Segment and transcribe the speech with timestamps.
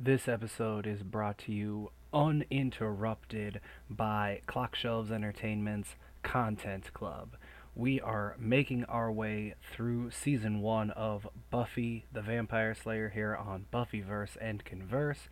[0.00, 7.30] This episode is brought to you uninterrupted by Clockshelves Entertainment's Content Club.
[7.74, 13.66] We are making our way through season one of Buffy the Vampire Slayer here on
[13.72, 15.28] Buffyverse and Converse.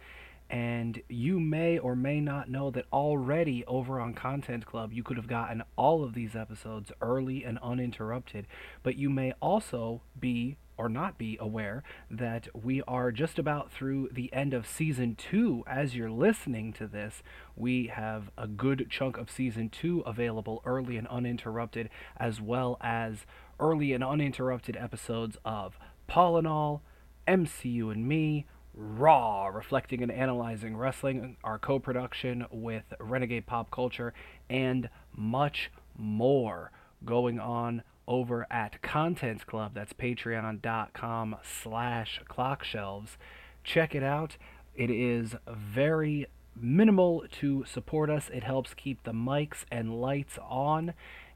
[0.50, 5.16] And you may or may not know that already over on Content Club, you could
[5.16, 8.48] have gotten all of these episodes early and uninterrupted.
[8.82, 14.09] But you may also be or not be aware that we are just about through
[14.12, 15.64] the end of season two.
[15.66, 17.23] As you're listening to this,
[17.55, 23.27] we have a good chunk of season two available early and uninterrupted, as well as
[23.59, 26.83] early and uninterrupted episodes of Paul and All,
[27.27, 34.12] MCU and Me, Raw, reflecting and analyzing wrestling, our co production with Renegade Pop Culture,
[34.50, 36.70] and much more
[37.05, 39.73] going on over at Content Club.
[39.74, 43.16] That's patreon.com slash clockshelves.
[43.64, 44.37] Check it out.
[44.74, 48.30] It is very minimal to support us.
[48.33, 50.95] It helps keep the mics and lights on,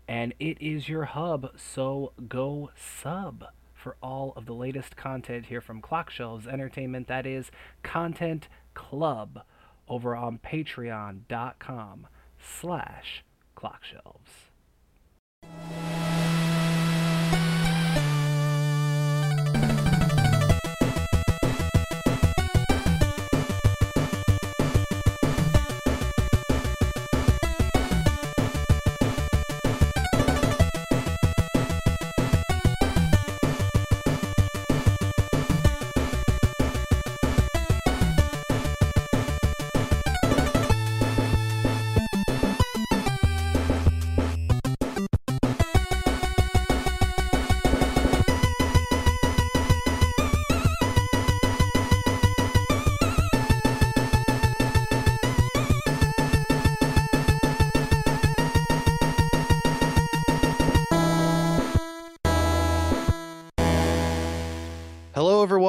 [0.08, 3.44] and it is your hub, so go sub
[3.74, 7.08] for all of the latest content here from Clockshelves Entertainment.
[7.08, 7.50] That is
[7.82, 9.42] Content Club
[9.88, 12.06] over on patreon.com
[12.38, 13.24] slash
[13.56, 14.50] clockshelves.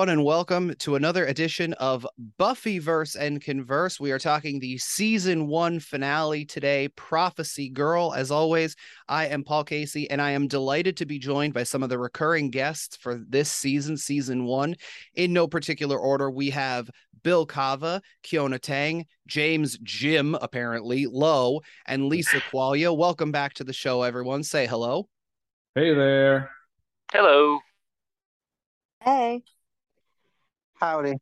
[0.01, 2.07] Everyone, and welcome to another edition of
[2.39, 3.99] Buffyverse and Converse.
[3.99, 8.11] We are talking the season one finale today, Prophecy Girl.
[8.11, 8.75] As always,
[9.07, 11.99] I am Paul Casey, and I am delighted to be joined by some of the
[11.99, 14.75] recurring guests for this season, season one.
[15.13, 16.89] In no particular order, we have
[17.21, 22.97] Bill Kava, Keona Tang, James Jim, apparently, Lowe, and Lisa Quaglia.
[22.97, 24.41] Welcome back to the show, everyone.
[24.41, 25.07] Say hello.
[25.75, 26.49] Hey there.
[27.11, 27.59] Hello.
[29.03, 29.43] Hey.
[30.81, 31.13] Howdy.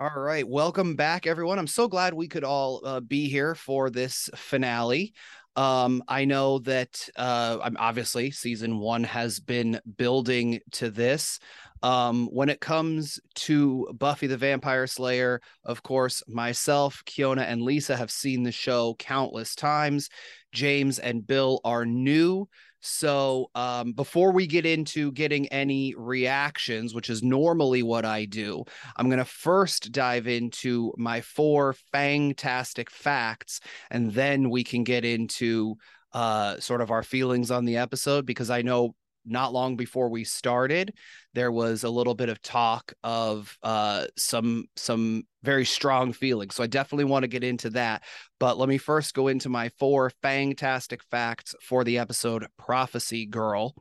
[0.00, 1.60] All right, welcome back, everyone.
[1.60, 5.14] I'm so glad we could all uh, be here for this finale.
[5.54, 11.38] Um, I know that uh, I'm obviously season one has been building to this.
[11.84, 17.96] Um, when it comes to Buffy the Vampire Slayer, of course, myself, Keona, and Lisa
[17.96, 20.08] have seen the show countless times.
[20.52, 22.48] James and Bill are new.
[22.86, 28.64] So, um, before we get into getting any reactions, which is normally what I do,
[28.96, 33.60] I'm going to first dive into my four fantastic facts,
[33.90, 35.74] and then we can get into
[36.12, 38.94] uh, sort of our feelings on the episode because I know
[39.26, 40.92] not long before we started
[41.36, 46.54] there was a little bit of talk of uh, some some very strong feelings.
[46.54, 48.02] So i definitely want to get into that.
[48.40, 53.74] But let me first go into my four fantastic facts for the episode prophecy girl.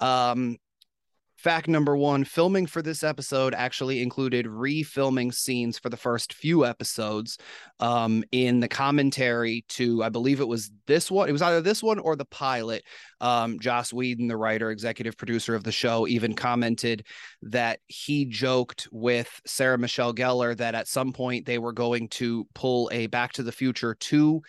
[0.00, 0.56] Um,
[1.46, 6.66] Fact number one filming for this episode actually included refilming scenes for the first few
[6.66, 7.38] episodes
[7.78, 11.28] um, in the commentary to, I believe it was this one.
[11.28, 12.82] It was either this one or the pilot.
[13.20, 17.06] Um, Joss Whedon, the writer, executive producer of the show, even commented
[17.42, 22.44] that he joked with Sarah Michelle Gellar that at some point they were going to
[22.56, 24.42] pull a Back to the Future 2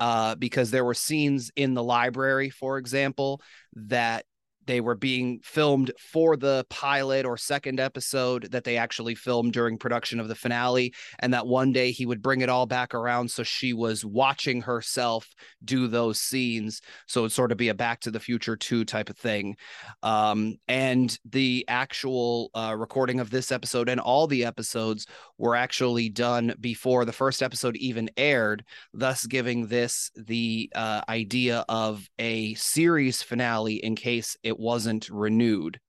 [0.00, 3.42] uh, because there were scenes in the library, for example,
[3.74, 4.24] that
[4.66, 9.78] they were being filmed for the pilot or second episode that they actually filmed during
[9.78, 13.30] production of the finale and that one day he would bring it all back around
[13.30, 15.26] so she was watching herself
[15.64, 16.80] do those scenes.
[17.06, 19.56] So it'd sort of be a back to the future 2 type of thing.
[20.02, 25.06] Um, and the actual uh, recording of this episode and all the episodes
[25.38, 31.64] were actually done before the first episode even aired thus giving this the uh, idea
[31.68, 35.80] of a series finale in case it wasn't renewed.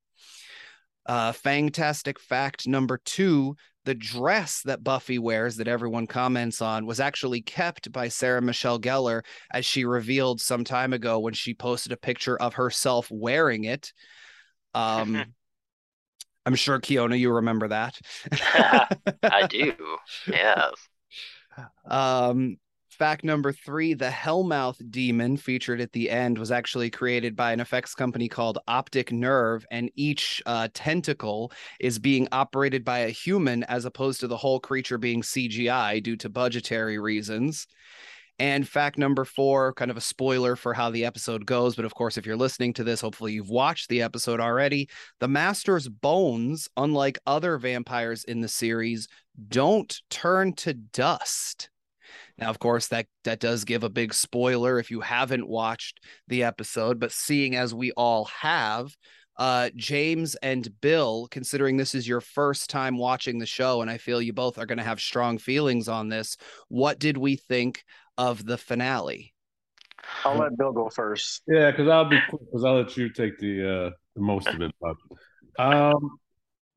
[1.05, 3.55] Uh, fantastic fact number two
[3.85, 8.79] the dress that Buffy wears that everyone comments on was actually kept by Sarah Michelle
[8.79, 13.63] Gellar, as she revealed some time ago when she posted a picture of herself wearing
[13.63, 13.91] it.
[14.73, 15.25] Um,
[16.45, 17.99] I'm sure Keona, you remember that.
[18.31, 19.73] I do.
[20.27, 20.73] Yes.
[21.85, 22.57] Um,
[22.91, 27.59] fact number three the Hellmouth demon featured at the end was actually created by an
[27.59, 33.63] effects company called Optic Nerve, and each uh, tentacle is being operated by a human
[33.63, 37.67] as opposed to the whole creature being CGI due to budgetary reasons.
[38.39, 41.75] And fact number four, kind of a spoiler for how the episode goes.
[41.75, 44.89] But of course, if you're listening to this, hopefully you've watched the episode already.
[45.19, 49.07] The Master's bones, unlike other vampires in the series,
[49.49, 51.70] don't turn to dust.
[52.41, 56.43] Now, of course, that that does give a big spoiler if you haven't watched the
[56.43, 58.95] episode, but seeing as we all have,
[59.37, 63.99] uh, James and Bill, considering this is your first time watching the show, and I
[63.99, 66.35] feel you both are going to have strong feelings on this,
[66.67, 67.83] what did we think
[68.17, 69.33] of the finale?
[70.25, 71.43] I'll let Bill go first.
[71.47, 74.61] Yeah, because I'll be quick because I'll let you take the uh the most of
[74.61, 74.73] it.
[74.81, 74.95] But
[75.59, 76.17] um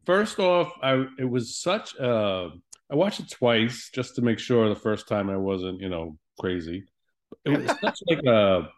[0.04, 2.50] first off, I it was such uh
[2.94, 6.16] I watched it twice just to make sure the first time I wasn't, you know,
[6.38, 6.84] crazy.
[7.44, 8.68] It was such like a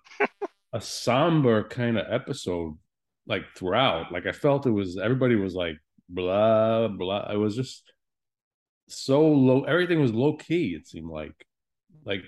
[0.72, 2.78] a somber kind of episode,
[3.26, 4.10] like throughout.
[4.10, 5.76] Like I felt it was everybody was like
[6.08, 7.30] blah blah.
[7.30, 7.82] It was just
[8.88, 9.64] so low.
[9.64, 10.74] Everything was low key.
[10.74, 11.34] It seemed like,
[12.06, 12.22] like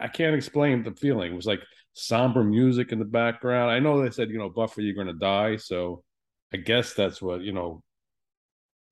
[0.00, 1.32] I can't explain the feeling.
[1.32, 3.70] It was like somber music in the background.
[3.70, 5.58] I know they said, you know, Buffy, you're going to die.
[5.58, 6.02] So
[6.52, 7.84] I guess that's what, you know,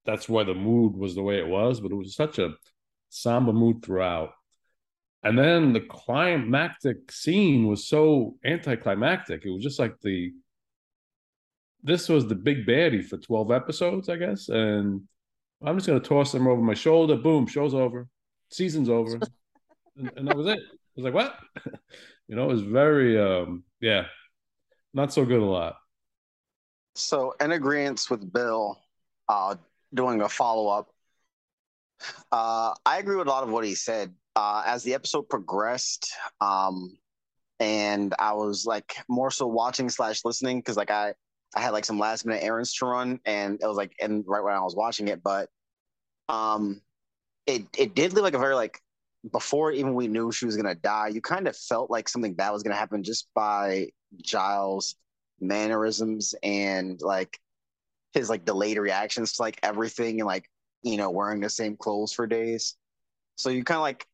[0.04, 2.54] that's why the mood was the way it was, but it was such a
[3.08, 4.30] somber mood throughout.
[5.22, 9.44] And then the climactic scene was so anticlimactic.
[9.44, 10.32] It was just like the,
[11.82, 14.50] this was the big baddie for 12 episodes, I guess.
[14.50, 15.00] And
[15.64, 17.16] I'm just going to toss them over my shoulder.
[17.16, 18.06] Boom, show's over.
[18.50, 19.18] Season's over.
[19.96, 21.38] and, and that was it It was like, what?
[22.28, 24.04] you know, it was very, um, yeah,
[24.92, 25.76] not so good a lot.
[26.96, 28.78] So, in agreement with Bill,
[29.28, 29.56] uh,
[29.94, 30.88] doing a follow up,
[32.32, 34.14] uh, I agree with a lot of what he said.
[34.36, 36.98] Uh, as the episode progressed, um,
[37.60, 41.14] and I was like more so watching slash listening because like I
[41.54, 44.42] I had like some last minute errands to run, and it was like and right
[44.42, 45.48] when I was watching it, but
[46.28, 46.80] um,
[47.46, 48.80] it it did leave like a very like
[49.30, 52.50] before even we knew she was gonna die, you kind of felt like something bad
[52.50, 53.88] was gonna happen just by
[54.20, 54.96] Giles'
[55.40, 57.38] mannerisms and like
[58.14, 60.48] his like delayed reactions to like everything and like
[60.82, 62.76] you know wearing the same clothes for days.
[63.36, 64.06] So you kind of like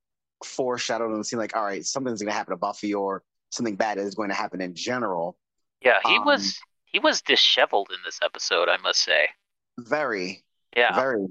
[0.44, 4.14] foreshadowed and seem like all right, something's gonna happen to Buffy or something bad is
[4.14, 5.36] going to happen in general.
[5.82, 9.28] Yeah, he um, was he was disheveled in this episode, I must say.
[9.78, 10.44] Very.
[10.76, 10.94] Yeah.
[10.94, 11.26] Very.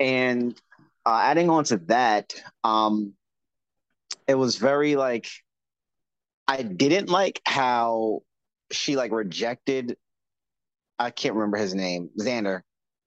[0.00, 0.60] And
[1.06, 3.14] uh, adding on to that, um,
[4.26, 5.28] it was very like
[6.48, 8.22] I didn't like how
[8.70, 9.96] she like rejected.
[10.98, 12.62] I can't remember his name, Xander.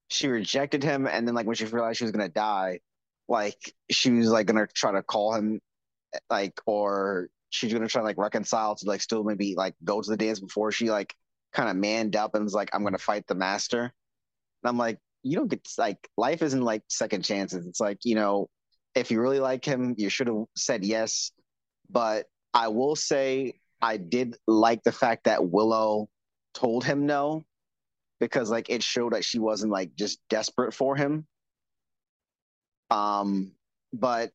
[0.10, 2.80] She rejected him, and then like when she realized she was gonna die,
[3.28, 5.62] like she was like gonna try to call him,
[6.30, 10.10] like or she's gonna try to like reconcile to like still maybe like go to
[10.10, 11.13] the dance before she like
[11.54, 13.81] kind of manned up and was like, I'm gonna fight the master.
[13.84, 17.66] And I'm like, you don't get like life isn't like second chances.
[17.66, 18.50] It's like, you know,
[18.95, 21.31] if you really like him, you should have said yes.
[21.90, 26.10] But I will say I did like the fact that Willow
[26.54, 27.45] told him no
[28.19, 31.25] because like it showed that she wasn't like just desperate for him.
[32.90, 33.54] Um
[33.94, 34.31] but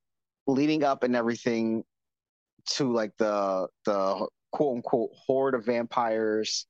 [0.47, 1.85] leading up and everything
[2.67, 6.67] to like the the quote unquote horde of vampires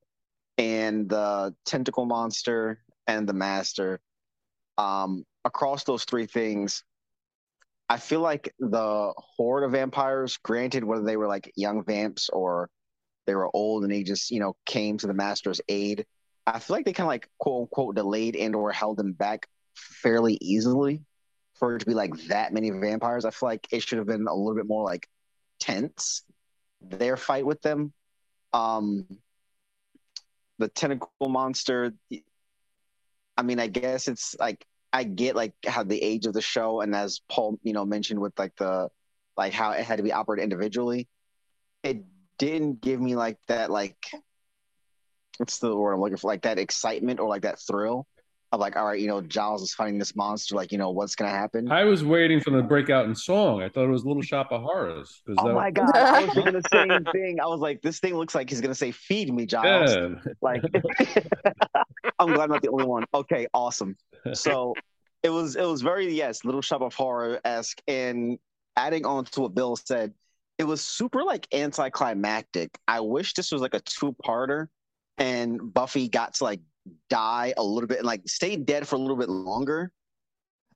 [0.58, 4.00] and the tentacle monster and the master
[4.78, 6.84] um, across those three things,
[7.88, 12.70] I feel like the horde of vampires, granted whether they were like young vamps or
[13.26, 16.06] they were old and they just you know came to the master's aid,
[16.46, 19.48] I feel like they kind of like quote unquote delayed and or held them back
[19.74, 21.02] fairly easily
[21.54, 23.24] for it to be like that many vampires.
[23.24, 25.08] I feel like it should have been a little bit more like
[25.60, 26.22] tense
[26.80, 27.92] their fight with them.
[28.52, 29.06] Um,
[30.58, 31.92] the tentacle monster,
[33.36, 36.80] I mean, I guess it's like I get like how the age of the show,
[36.80, 38.88] and as Paul, you know, mentioned with like the
[39.36, 41.08] like how it had to be operated individually.
[41.82, 42.04] It
[42.38, 43.96] didn't give me like that like
[45.38, 48.06] what's the word I'm looking for like that excitement or like that thrill
[48.52, 51.16] of like all right you know Giles is fighting this monster like you know what's
[51.16, 51.72] gonna happen.
[51.72, 53.62] I was waiting for the breakout in song.
[53.62, 55.22] I thought it was Little Shop of Horrors.
[55.38, 55.54] Oh that...
[55.54, 55.94] my god!
[55.96, 57.40] I was thinking the same thing.
[57.40, 60.32] I was like, this thing looks like he's gonna say "Feed me, Giles." Yeah.
[60.42, 60.62] Like,
[62.18, 63.04] I'm glad I'm not the only one.
[63.14, 63.96] Okay, awesome.
[64.34, 64.74] So
[65.22, 68.38] it was it was very yes, Little Shop of Horror esque, and
[68.76, 70.12] adding on to what Bill said,
[70.58, 72.78] it was super like anticlimactic.
[72.86, 74.68] I wish this was like a two parter,
[75.18, 76.60] and Buffy got to like
[77.08, 79.92] die a little bit and like stay dead for a little bit longer.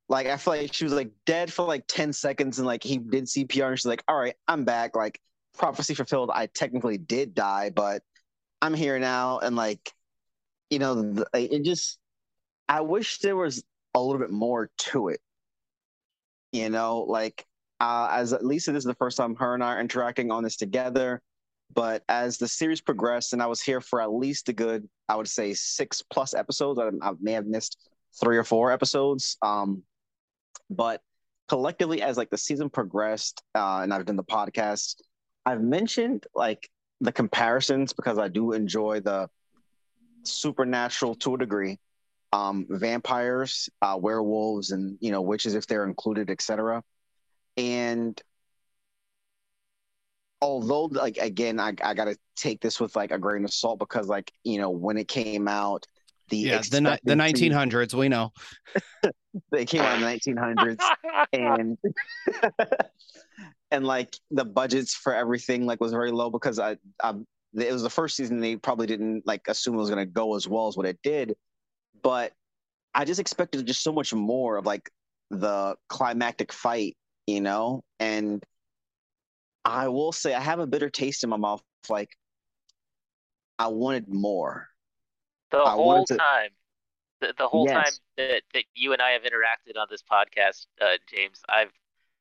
[0.09, 2.97] Like I feel like she was like dead for like 10 seconds and like he
[2.97, 4.95] did CPR and she's like, all right, I'm back.
[4.95, 5.19] Like
[5.57, 6.31] prophecy fulfilled.
[6.33, 8.03] I technically did die, but
[8.61, 9.39] I'm here now.
[9.39, 9.91] And like,
[10.69, 11.99] you know, it just,
[12.69, 13.63] I wish there was
[13.93, 15.19] a little bit more to it.
[16.53, 17.45] You know, like
[17.79, 20.55] uh, as least this is the first time her and I are interacting on this
[20.55, 21.21] together.
[21.73, 25.15] But as the series progressed, and I was here for at least a good, I
[25.15, 26.79] would say six plus episodes.
[26.79, 29.37] I, I may have missed three or four episodes.
[29.41, 29.83] Um,
[30.69, 31.01] but
[31.47, 35.01] collectively, as like the season progressed, uh, and I've done the podcast,
[35.45, 36.69] I've mentioned like
[37.01, 39.29] the comparisons because I do enjoy the
[40.23, 41.79] supernatural to a degree,
[42.33, 46.83] um, vampires, uh, werewolves, and you know witches if they're included, etc.
[47.55, 48.21] And
[50.41, 54.07] although like again I, I gotta take this with like a grain of salt because
[54.07, 55.85] like you know when it came out
[56.29, 58.31] the yeah the the 1900s we know.
[59.51, 60.79] They came out in the 1900s
[61.33, 61.77] and
[63.71, 67.13] and like the budgets for everything like was very low because I, I
[67.53, 70.35] it was the first season they probably didn't like assume it was going to go
[70.35, 71.35] as well as what it did
[72.01, 72.33] but
[72.95, 74.89] I just expected just so much more of like
[75.29, 78.43] the climactic fight you know and
[79.67, 81.61] I will say I have a bitter taste in my mouth.
[81.89, 82.17] Like
[83.59, 84.67] I wanted more.
[85.51, 86.17] The I whole to...
[86.17, 86.49] time,
[87.21, 87.75] the, the whole yes.
[87.75, 91.71] time that, that you and I have interacted on this podcast, uh, James, I've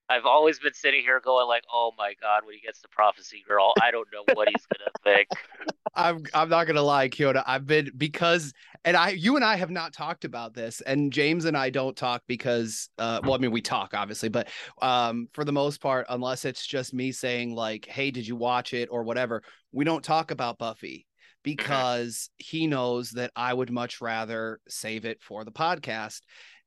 [0.09, 3.43] I've always been sitting here going like, "Oh my god, when he gets to Prophecy
[3.47, 5.29] Girl, I don't know what he's gonna think."
[5.95, 7.43] I'm I'm not gonna lie, Kyoto.
[7.47, 8.53] I've been because
[8.87, 11.97] and I you and I have not talked about this, and James and I don't
[11.97, 14.49] talk because uh well, I mean we talk obviously, but
[14.81, 18.73] um for the most part, unless it's just me saying like, "Hey, did you watch
[18.73, 21.07] it?" or whatever, we don't talk about Buffy
[21.43, 26.21] because he knows that I would much rather save it for the podcast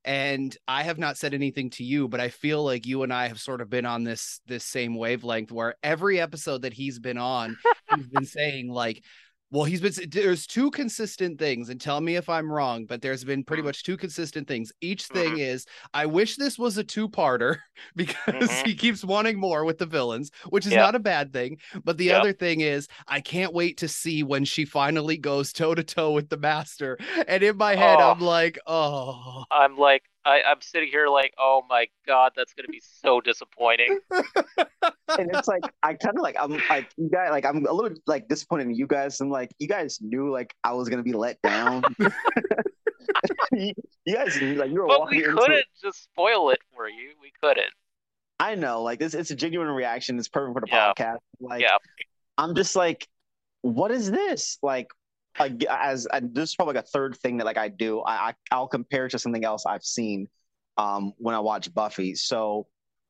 [0.06, 3.28] and i have not said anything to you but i feel like you and i
[3.28, 7.18] have sort of been on this this same wavelength where every episode that he's been
[7.18, 7.58] on
[7.94, 9.04] he's been saying like
[9.51, 13.24] well, he's been there's two consistent things, and tell me if I'm wrong, but there's
[13.24, 13.68] been pretty mm-hmm.
[13.68, 14.72] much two consistent things.
[14.79, 15.39] Each thing mm-hmm.
[15.39, 17.58] is, I wish this was a two-parter
[17.96, 18.65] because mm-hmm.
[18.65, 20.82] he keeps wanting more with the villains, which is yep.
[20.82, 21.58] not a bad thing.
[21.84, 22.22] But the yep.
[22.22, 26.12] other thing is, I can't wait to see when she finally goes toe to toe
[26.12, 26.98] with the master.
[27.27, 28.12] And in my head, oh.
[28.12, 32.68] I'm like, oh, I'm like, I, I'm sitting here like, oh my god, that's gonna
[32.68, 34.00] be so disappointing.
[34.12, 37.98] and it's like I kind of like I'm like you guys like I'm a little
[38.06, 39.20] like disappointed in you guys.
[39.22, 41.84] I'm like you guys knew like I was gonna be let down.
[43.52, 43.74] you,
[44.14, 45.20] guys knew like you were but walking.
[45.20, 47.12] we couldn't just spoil it for you.
[47.22, 47.72] We couldn't.
[48.40, 49.14] I know, like this.
[49.14, 50.18] It's a genuine reaction.
[50.18, 50.94] It's perfect for the yeah.
[50.94, 51.18] podcast.
[51.42, 51.78] Like, yeah.
[52.38, 53.08] I'm just like,
[53.62, 54.58] what is this?
[54.64, 54.88] Like,
[55.39, 58.01] as this is probably like a third thing that like I do.
[58.05, 60.27] I, I will compare it to something else I've seen
[60.77, 62.15] um, when I watch Buffy.
[62.15, 62.67] So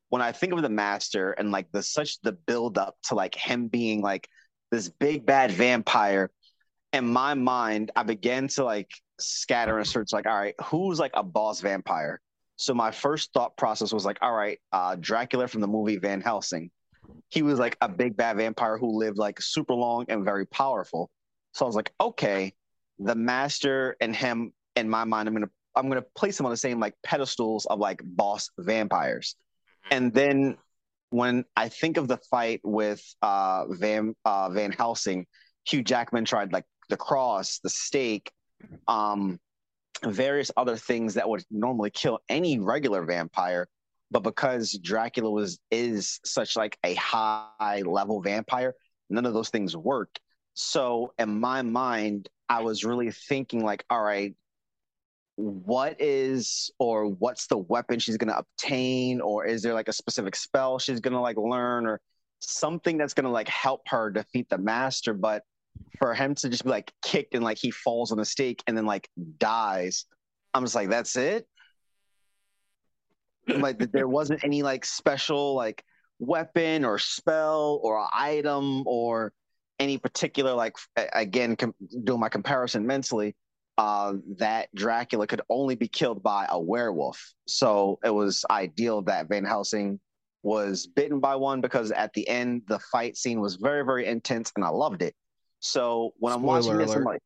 [0.10, 3.36] when I think of the Master and like the such the build up to like
[3.36, 4.28] him being like
[4.72, 6.32] this big bad vampire,
[6.94, 11.12] in my mind, I began to like scatter and search like, all right, who's like
[11.14, 12.20] a boss vampire?
[12.56, 16.22] So my first thought process was like, all right, uh, Dracula from the movie Van
[16.22, 16.72] Helsing.
[17.30, 21.10] He was like a big bad vampire who lived like super long and very powerful.
[21.54, 22.54] So I was like, okay,
[23.00, 26.58] the master and him, in my mind, I'm gonna I'm gonna place him on the
[26.58, 29.36] same like pedestals of like boss vampires.
[29.86, 29.96] Mm-hmm.
[29.96, 30.58] And then
[31.10, 35.26] when I think of the fight with uh, Van uh, Van Helsing,
[35.68, 38.32] Hugh Jackman tried like the cross, the stake,
[38.88, 39.40] um,
[40.04, 43.68] various other things that would normally kill any regular vampire.
[44.12, 48.76] But because Dracula was is such like a high level vampire,
[49.10, 50.20] none of those things worked.
[50.62, 54.36] So in my mind, I was really thinking like, all right,
[55.38, 59.22] what is or what's the weapon she's going to obtain?
[59.22, 62.02] Or is there like a specific spell she's going to like learn or
[62.40, 65.14] something that's going to like help her defeat the master?
[65.14, 65.44] But
[65.98, 68.76] for him to just be like kicked and like he falls on the stake and
[68.76, 70.06] then like dies
[70.54, 71.48] i'm just like that's it?
[73.48, 75.86] Like there wasn't any like special like
[76.20, 79.32] weapon or spell or item or
[79.80, 80.76] any particular like
[81.14, 83.36] again com- doing my comparison mentally
[83.78, 87.34] uh, that Dracula could only be killed by a werewolf.
[87.48, 90.02] So it was ideal that Van Helsing
[90.44, 94.52] was bitten by one because at the end the fight scene was very very intense
[94.56, 95.16] and I loved it.
[95.60, 97.22] So when Spoiler I'm watching this, I'm like,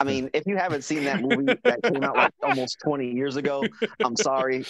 [0.00, 3.36] I mean, if you haven't seen that movie that came out like almost 20 years
[3.36, 3.64] ago,
[4.04, 4.64] I'm sorry.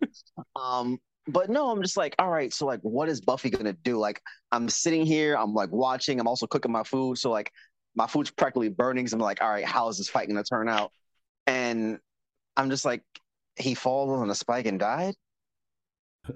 [0.56, 0.98] um,
[1.28, 3.98] but no, I'm just like, all right, so like, what is Buffy gonna do?
[3.98, 4.20] Like,
[4.52, 7.52] I'm sitting here, I'm like watching, I'm also cooking my food, so like,
[7.96, 9.08] my food's practically burning.
[9.08, 10.92] So I'm like, all right, how is this fight going to turn out?
[11.46, 11.98] And
[12.56, 13.02] I'm just like,
[13.56, 15.14] he falls on a spike and died.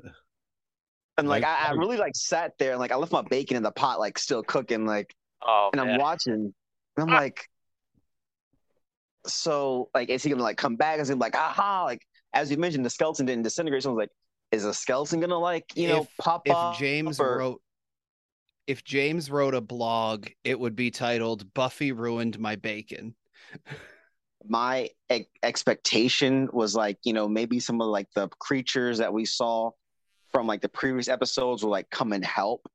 [1.18, 3.62] And like I, I, really like sat there and like I left my bacon in
[3.62, 5.90] the pot, like still cooking, like oh, and man.
[5.90, 6.54] I'm watching and
[6.96, 7.12] I'm ah.
[7.14, 7.46] like,
[9.26, 10.98] so like is he gonna like come back?
[10.98, 11.84] Is he like aha?
[11.84, 12.00] Like
[12.32, 13.82] as you mentioned, the skeleton didn't disintegrate.
[13.82, 14.10] So I was like,
[14.52, 16.76] is a skeleton gonna like you know pop if up?
[16.76, 17.38] James or...
[17.38, 17.62] wrote
[18.66, 23.14] if James wrote a blog, it would be titled "Buffy ruined my bacon."
[24.48, 29.24] my e- expectation was like you know maybe some of like the creatures that we
[29.24, 29.70] saw
[30.32, 32.66] from like the previous episodes will like come and help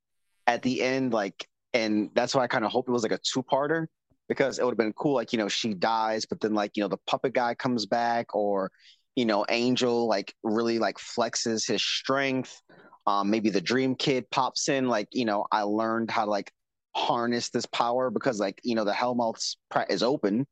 [0.46, 3.18] at the end like and that's why i kind of hope it was like a
[3.18, 3.86] two-parter
[4.28, 6.82] because it would have been cool like you know she dies but then like you
[6.82, 8.70] know the puppet guy comes back or
[9.16, 12.62] you know angel like really like flexes his strength
[13.06, 16.52] um maybe the dream kid pops in like you know i learned how to like
[16.94, 19.56] harness this power because like you know the hellmouth
[19.88, 20.46] is open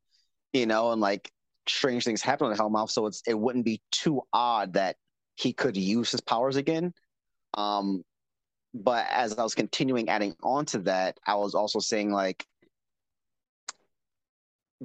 [0.54, 1.30] you know, and like
[1.68, 4.96] strange things happen on the Hellmouth, so it's it wouldn't be too odd that
[5.34, 6.94] he could use his powers again.
[7.54, 8.02] Um,
[8.72, 12.46] but as I was continuing adding on to that, I was also saying like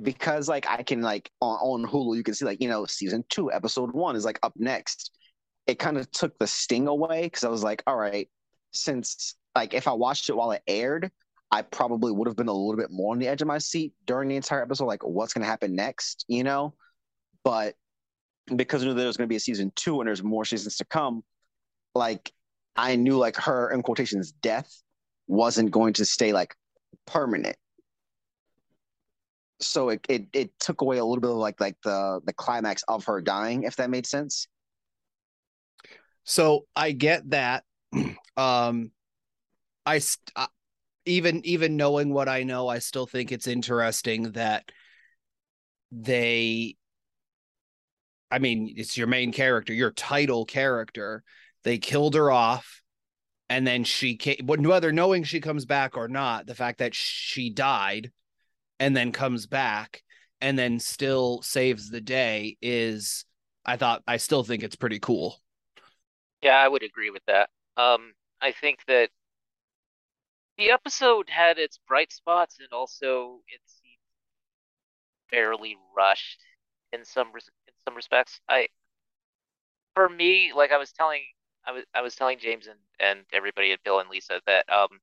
[0.01, 3.23] because like I can like on, on Hulu, you can see like you know season
[3.29, 5.11] two, episode one is like up next.
[5.67, 8.27] It kind of took the sting away because I was like, all right,
[8.71, 11.11] since like if I watched it while it aired,
[11.51, 13.93] I probably would have been a little bit more on the edge of my seat
[14.05, 16.75] during the entire episode, like what's going to happen next, you know?
[17.43, 17.75] But
[18.55, 20.77] because I knew there was going to be a season two and there's more seasons
[20.77, 21.23] to come,
[21.95, 22.31] like
[22.75, 24.71] I knew like her in quotations death
[25.27, 26.55] wasn't going to stay like
[27.07, 27.57] permanent.
[29.61, 32.83] So it, it it took away a little bit of like like the the climax
[32.87, 34.47] of her dying, if that made sense.
[36.23, 37.63] So I get that.
[38.37, 38.91] um,
[39.85, 40.01] I
[41.05, 44.71] even even knowing what I know, I still think it's interesting that
[45.91, 46.75] they
[48.31, 51.23] I mean, it's your main character, your title character.
[51.63, 52.81] They killed her off
[53.49, 57.49] and then she came whether knowing she comes back or not, the fact that she
[57.49, 58.11] died
[58.79, 60.03] and then comes back
[60.41, 63.25] and then still saves the day is
[63.65, 65.41] I thought I still think it's pretty cool.
[66.41, 67.49] Yeah, I would agree with that.
[67.77, 69.09] Um I think that
[70.59, 73.97] the episode had its bright spots and also it seemed
[75.29, 76.41] fairly rushed
[76.91, 77.27] in some
[77.67, 78.41] in some respects.
[78.49, 78.67] I
[79.93, 81.21] for me, like I was telling
[81.65, 84.99] I was I was telling James and, and everybody at Bill and Lisa that um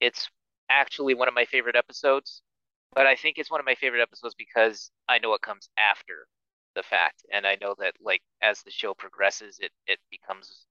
[0.00, 0.28] it's
[0.68, 2.42] actually one of my favorite episodes,
[2.94, 6.26] but I think it's one of my favorite episodes because I know what comes after
[6.74, 10.66] the fact and I know that like as the show progresses it it becomes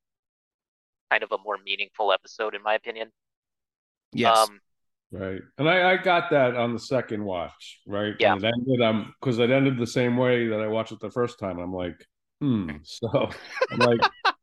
[1.12, 3.12] kind of a more meaningful episode in my opinion.
[4.13, 4.38] Yes.
[4.38, 4.60] Um,
[5.12, 5.41] right.
[5.58, 8.13] And I, I got that on the second watch, right?
[8.19, 8.34] Yeah.
[8.34, 11.12] And it ended, um, because it ended the same way that I watched it the
[11.12, 11.60] first time.
[11.60, 12.05] I'm like,
[12.41, 12.69] hmm.
[12.84, 13.29] So
[13.71, 13.99] I'm like,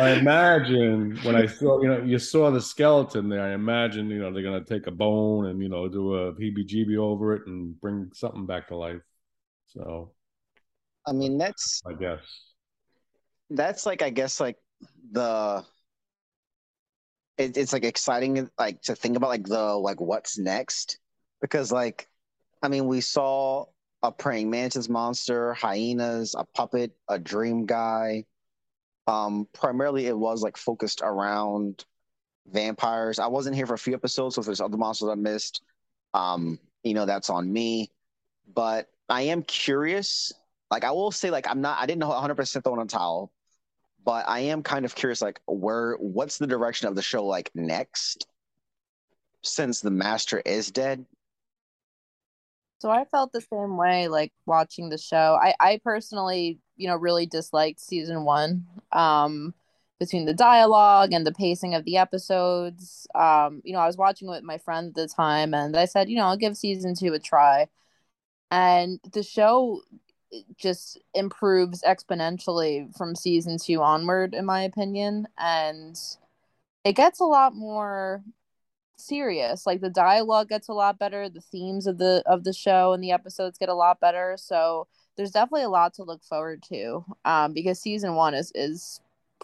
[0.00, 4.20] I imagine when I saw, you know, you saw the skeleton there, I imagine, you
[4.20, 7.46] know, they're going to take a bone and, you know, do a heebie over it
[7.46, 9.02] and bring something back to life.
[9.66, 10.12] So,
[11.06, 12.20] I mean, that's, I guess,
[13.50, 14.56] that's like, I guess, like
[15.12, 15.64] the,
[17.40, 20.98] it, it's like exciting like to think about like the like what's next
[21.40, 22.06] because like
[22.62, 23.64] I mean we saw
[24.02, 28.24] a praying mantis monster, hyenas, a puppet, a dream guy.
[29.06, 31.84] Um, primarily it was like focused around
[32.46, 33.18] vampires.
[33.18, 35.62] I wasn't here for a few episodes, so if there's other monsters I missed,
[36.14, 37.90] um, you know, that's on me.
[38.52, 40.32] But I am curious.
[40.70, 41.78] Like I will say, like I'm not.
[41.80, 43.32] I didn't know 100 percent throw in a towel
[44.04, 47.50] but I am kind of curious, like where what's the direction of the show like
[47.54, 48.26] next,
[49.42, 51.04] since the master is dead.
[52.80, 55.38] So I felt the same way, like watching the show.
[55.40, 58.66] I I personally, you know, really disliked season one.
[58.92, 59.54] Um,
[60.00, 63.06] between the dialogue and the pacing of the episodes.
[63.14, 66.08] Um, you know, I was watching with my friend at the time, and I said,
[66.08, 67.68] you know, I'll give season two a try.
[68.50, 69.82] And the show
[70.56, 75.28] just improves exponentially from season two onward, in my opinion.
[75.38, 76.00] And
[76.84, 78.24] it gets a lot more
[79.00, 79.66] serious.
[79.66, 83.02] Like the dialogue gets a lot better, the themes of the of the show and
[83.02, 84.36] the episodes get a lot better.
[84.38, 84.86] So
[85.16, 87.04] there's definitely a lot to look forward to.
[87.24, 89.00] Um, because season one is is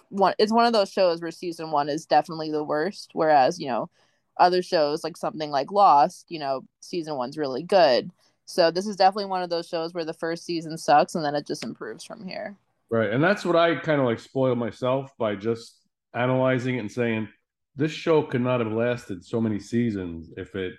[0.08, 3.10] one it's one of those shows where season one is definitely the worst.
[3.12, 3.90] Whereas, you know,
[4.38, 8.10] other shows like something like Lost, you know, season one's really good.
[8.44, 11.34] So this is definitely one of those shows where the first season sucks and then
[11.34, 12.56] it just improves from here.
[12.88, 13.10] Right.
[13.10, 15.80] And that's what I kind of like spoil myself by just
[16.14, 17.28] analyzing it and saying
[17.76, 20.74] this show could not have lasted so many seasons if it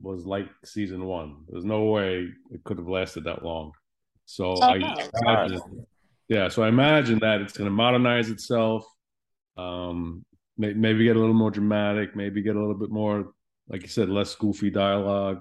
[0.00, 1.44] was like season one.
[1.48, 3.72] There's no way it could have lasted that long.
[4.26, 5.86] So Oh, I no, it's imagine,
[6.28, 6.48] yeah.
[6.48, 8.84] So I imagine that it's going to modernize itself.
[9.56, 10.24] Um,
[10.56, 12.16] may, maybe get a little more dramatic.
[12.16, 13.32] Maybe get a little bit more,
[13.68, 15.40] like you said, less goofy dialogue,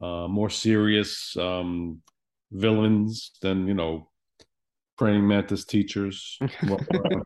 [0.00, 2.02] uh, more serious um,
[2.52, 4.10] villains than you know
[4.98, 6.38] praying mantis teachers.
[6.62, 7.24] so,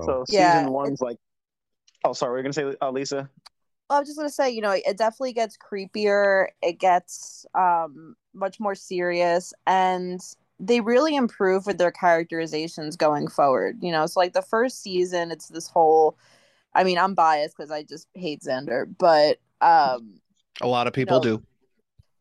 [0.00, 1.16] So Yeah, season one's like,
[2.04, 3.28] oh, sorry, we're gonna say, uh, Lisa.
[3.88, 6.48] I was just gonna say, you know, it definitely gets creepier.
[6.62, 10.20] It gets um much more serious, and
[10.58, 13.78] they really improve with their characterizations going forward.
[13.82, 16.18] You know, so like the first season, it's this whole.
[16.74, 20.20] I mean, I'm biased because I just hate Xander, but um,
[20.60, 21.22] A lot of people No.
[21.22, 21.42] do.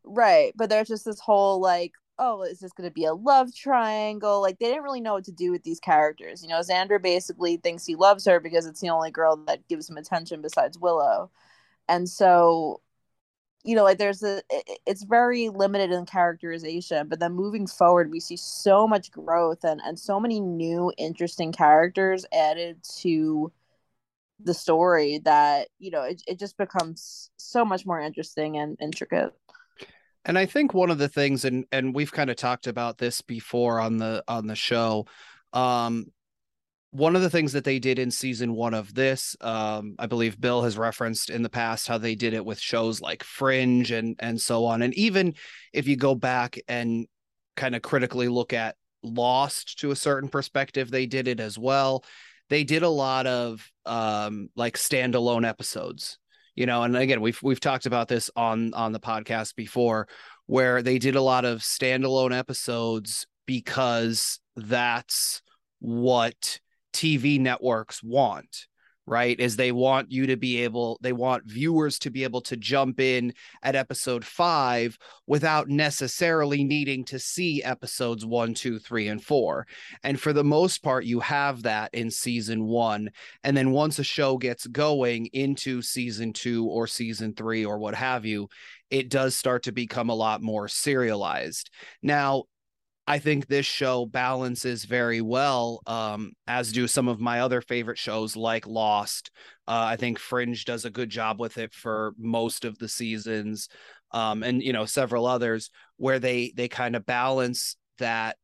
[0.06, 0.54] right.
[0.56, 4.42] But there's just this whole like, oh, is this gonna be a love triangle?
[4.42, 6.44] Like they didn't really know what to do with these characters.
[6.44, 9.90] You know, Xander basically thinks he loves her because it's the only girl that gives
[9.90, 11.32] him attention besides Willow
[11.88, 12.82] and so
[13.64, 18.12] you know like there's a it- it's very limited in characterization but then moving forward
[18.12, 23.52] we see so much growth and and so many new interesting characters added to
[24.40, 29.34] the story that you know it, it just becomes so much more interesting and intricate
[30.26, 33.22] And I think one of the things, and and we've kind of talked about this
[33.22, 35.06] before on the on the show,
[35.54, 36.08] um,
[36.90, 40.42] one of the things that they did in season one of this, um, I believe
[40.42, 44.16] Bill has referenced in the past how they did it with shows like Fringe and
[44.20, 45.36] and so on, and even
[45.74, 47.06] if you go back and
[47.56, 52.04] kind of critically look at Lost to a certain perspective, they did it as well.
[52.50, 56.18] They did a lot of um, like standalone episodes
[56.56, 60.08] you know and again we've we've talked about this on on the podcast before
[60.48, 65.42] where they did a lot of standalone episodes because that's
[65.80, 66.60] what
[66.94, 68.68] TV networks want
[69.08, 72.58] right is they want you to be able they want viewers to be able to
[72.58, 79.24] jump in at episode 5 without necessarily needing to see episodes one, two, three, and
[79.24, 79.68] 4
[80.04, 83.10] and for the most part you have that in season 1
[83.44, 87.96] and then once a show gets going into season two or season three or what
[87.96, 88.50] have you,
[88.90, 91.70] it does start to become a lot more serialized.
[92.02, 92.44] Now,
[93.08, 98.00] I think this show balances very well, um, as do some of my other favorite
[98.00, 99.30] shows like Lost.
[99.68, 103.70] Uh, I think Fringe does a good job with it for most of the seasons,
[104.12, 108.38] um, and you know several others where they they kind of balance that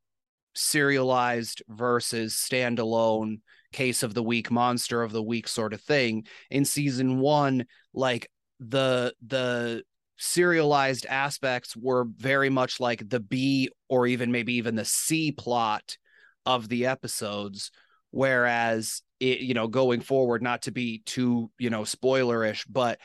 [0.53, 3.39] serialized versus standalone
[3.71, 8.29] case of the week monster of the week sort of thing in season 1 like
[8.59, 9.81] the the
[10.17, 15.97] serialized aspects were very much like the B or even maybe even the C plot
[16.45, 17.71] of the episodes
[18.11, 22.99] whereas it you know going forward not to be too you know spoilerish but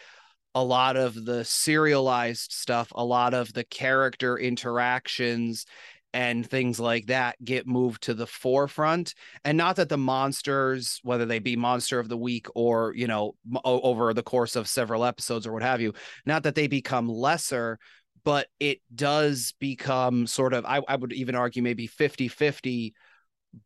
[0.54, 5.66] a lot of the serialized stuff a lot of the character interactions
[6.16, 9.14] and things like that get moved to the forefront.
[9.44, 13.34] And not that the monsters whether they be monster of the week or you know
[13.64, 15.92] over the course of several episodes or what have you
[16.24, 17.78] not that they become lesser
[18.24, 22.92] but it does become sort of i, I would even argue maybe 50-50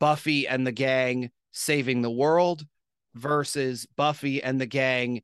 [0.00, 2.66] buffy and the gang saving the world
[3.14, 5.22] versus buffy and the gang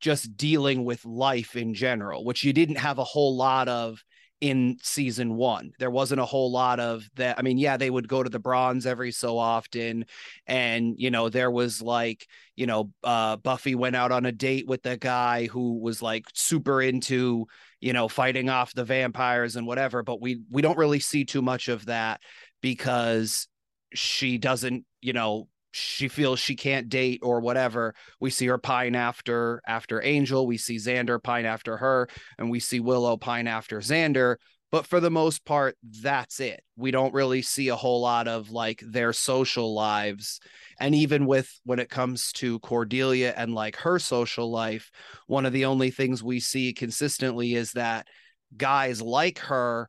[0.00, 4.04] just dealing with life in general which you didn't have a whole lot of
[4.40, 5.72] in season one.
[5.78, 7.38] There wasn't a whole lot of that.
[7.38, 10.04] I mean, yeah, they would go to the bronze every so often.
[10.46, 14.66] And, you know, there was like, you know, uh, Buffy went out on a date
[14.68, 17.46] with the guy who was like super into,
[17.80, 20.02] you know, fighting off the vampires and whatever.
[20.02, 22.20] But we we don't really see too much of that
[22.60, 23.48] because
[23.94, 27.94] she doesn't, you know, she feels she can't date or whatever.
[28.20, 30.46] We see her pine after after Angel.
[30.46, 34.36] We see Xander pine after her, and we see Willow pine after Xander.
[34.70, 36.60] But for the most part, that's it.
[36.76, 40.40] We don't really see a whole lot of like their social lives.
[40.78, 44.90] And even with when it comes to Cordelia and like her social life,
[45.26, 48.08] one of the only things we see consistently is that
[48.56, 49.88] guys like her,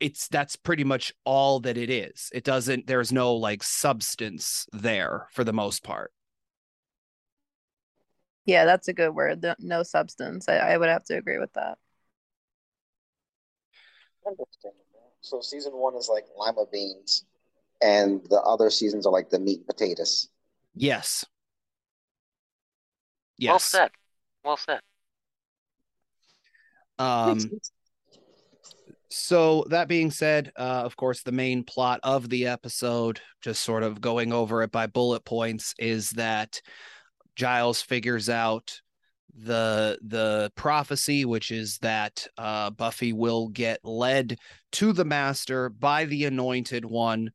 [0.00, 2.30] it's that's pretty much all that it is.
[2.32, 6.12] It doesn't, there's no like substance there for the most part.
[8.46, 11.78] yeah that's a good word no substance I, I would have to agree with that
[14.26, 15.12] Understandable.
[15.22, 17.24] So season one is like lima beans,
[17.82, 20.28] and the other seasons are like the meat and potatoes.
[20.74, 21.24] Yes.
[23.38, 23.48] Yes.
[23.50, 23.64] Well Yes.
[23.64, 23.90] said.
[24.44, 24.80] Well said.
[26.98, 27.38] Um,
[29.10, 33.82] so that being said, uh, of course, the main plot of the episode, just sort
[33.82, 36.60] of going over it by bullet points, is that
[37.34, 38.80] Giles figures out
[39.36, 44.38] the the prophecy, which is that uh, Buffy will get led
[44.72, 47.30] to the Master by the Anointed One,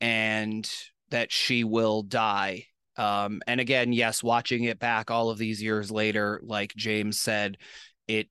[0.00, 0.70] and
[1.10, 2.66] that she will die.
[2.96, 7.56] Um, and again, yes, watching it back all of these years later, like James said,
[8.06, 8.28] it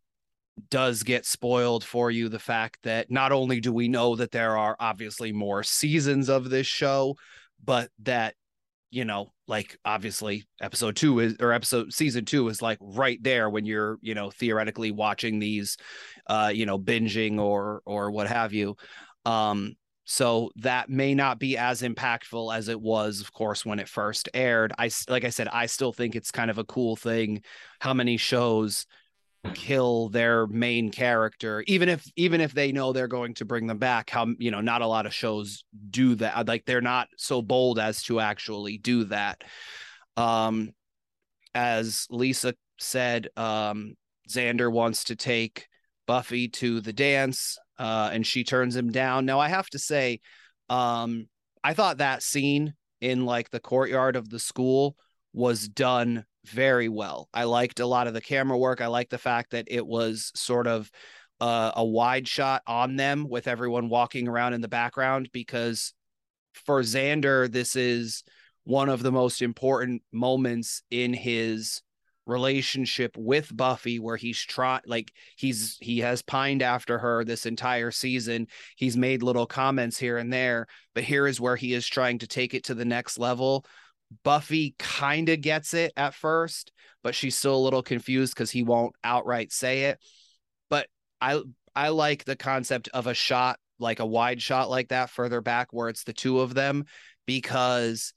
[0.70, 4.58] does get spoiled for you the fact that not only do we know that there
[4.58, 7.16] are obviously more seasons of this show,
[7.64, 8.36] but that
[8.92, 13.50] you know, like obviously episode two is or episode season two is like right there
[13.50, 15.78] when you're, you know, theoretically watching these,
[16.28, 18.76] uh, you know, binging or or what have you.
[19.26, 23.88] Um, so that may not be as impactful as it was, of course, when it
[23.88, 24.74] first aired.
[24.80, 27.44] I like I said, I still think it's kind of a cool thing
[27.80, 28.88] how many shows
[29.54, 33.78] kill their main character even if even if they know they're going to bring them
[33.78, 36.48] back how you know not a lot of shows do that.
[36.48, 39.44] Like they're not so bold as to actually do that.
[40.18, 40.72] Um
[41.56, 43.94] as lisa said um
[44.30, 45.68] xander wants to take
[46.06, 49.26] buffy to the dance uh and she turns him down.
[49.26, 50.20] Now i have to say
[50.70, 51.28] um
[51.64, 54.96] i thought that scene in like the courtyard of the school
[55.34, 57.30] was done very well.
[57.34, 58.82] I liked a lot of the camera work.
[58.82, 60.90] I liked the fact that it was sort of
[61.40, 65.94] uh, a wide shot on them with everyone walking around in the background because
[66.54, 68.24] for Xander, this is
[68.64, 71.82] one of the most important moments in his
[72.26, 77.90] relationship with Buffy where he's trying like he's he has pined after her this entire
[77.90, 78.48] season.
[78.76, 82.28] He's made little comments here and there, but here is where he is trying to
[82.28, 83.66] take it to the next level
[84.24, 86.72] Buffy kind of gets it at first,
[87.04, 90.00] but she's still a little confused because he won't outright say it.
[90.70, 90.88] But
[91.22, 91.42] I
[91.76, 95.68] I like the concept of a shot, like a wide shot like that further back
[95.72, 96.86] where it's the two of them,
[97.26, 98.14] because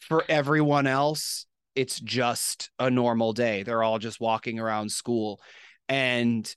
[0.00, 3.62] for everyone else, it's just a normal day.
[3.62, 5.40] They're all just walking around school.
[5.88, 6.52] And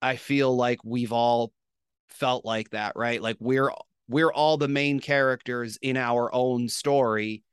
[0.00, 1.52] I feel like we've all
[2.08, 3.20] felt like that, right?
[3.22, 3.70] Like we're
[4.08, 7.43] we're all the main characters in our own story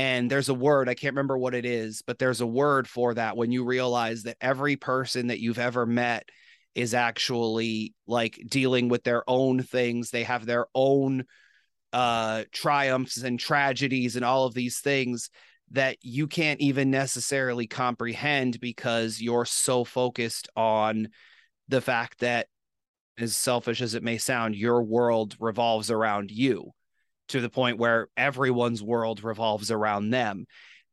[0.00, 3.14] and there's a word i can't remember what it is but there's a word for
[3.14, 6.28] that when you realize that every person that you've ever met
[6.74, 10.10] is actually like dealing with their own things.
[10.10, 11.24] They have their own
[11.92, 15.28] uh triumphs and tragedies and all of these things
[15.72, 21.08] that you can't even necessarily comprehend because you're so focused on
[21.68, 22.46] the fact that
[23.18, 26.70] as selfish as it may sound your world revolves around you
[27.30, 30.46] to the point where everyone's world revolves around them.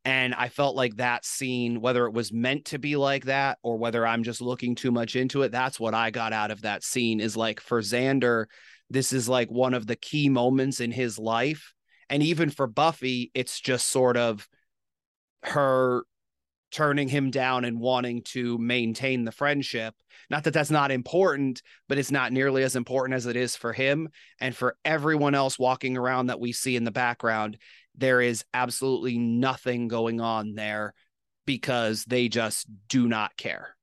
[0.04, 3.76] And I felt like that scene, whether it was meant to be like that or
[3.76, 6.82] whether I'm just looking too much into it, that's what I got out of that
[6.82, 8.46] scene is like for Xander,
[8.88, 11.74] this is like one of the key moments in his life.
[12.08, 14.48] And even for Buffy, it's just sort of
[15.42, 16.04] her
[16.70, 19.94] turning him down and wanting to maintain the friendship.
[20.30, 23.72] Not that that's not important, but it's not nearly as important as it is for
[23.72, 24.08] him
[24.40, 27.58] and for everyone else walking around that we see in the background.
[27.96, 30.94] There is absolutely nothing going on there
[31.46, 33.74] because they just do not care.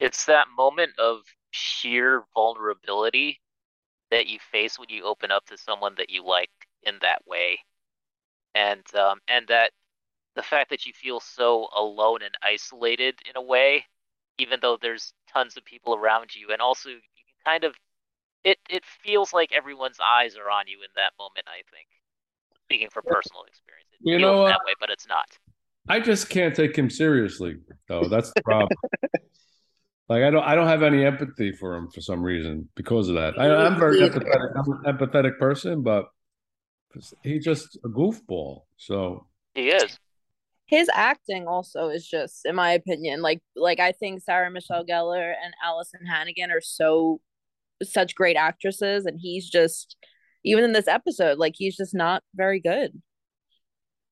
[0.00, 1.20] It's that moment of
[1.52, 3.40] sheer vulnerability
[4.10, 6.50] that you face when you open up to someone that you like
[6.82, 7.60] in that way.
[8.54, 9.70] And um and that
[10.34, 13.84] the fact that you feel so alone and isolated in a way,
[14.38, 17.00] even though there's tons of people around you, and also you
[17.44, 17.74] kind of
[18.44, 21.46] it it feels like everyone's eyes are on you in that moment.
[21.46, 21.88] I think,
[22.64, 25.26] speaking from personal experience, it you feels know, that way, but it's not.
[25.88, 27.56] I just can't take him seriously,
[27.88, 28.04] though.
[28.04, 28.70] That's the problem.
[30.08, 33.16] like I don't, I don't have any empathy for him for some reason because of
[33.16, 33.38] that.
[33.38, 36.06] I, am very empathetic, I'm an empathetic person, but
[37.22, 38.62] he's just a goofball.
[38.76, 39.98] So he is
[40.72, 45.34] his acting also is just in my opinion like like i think sarah michelle gellar
[45.44, 47.20] and alyson hannigan are so
[47.82, 49.96] such great actresses and he's just
[50.44, 52.90] even in this episode like he's just not very good.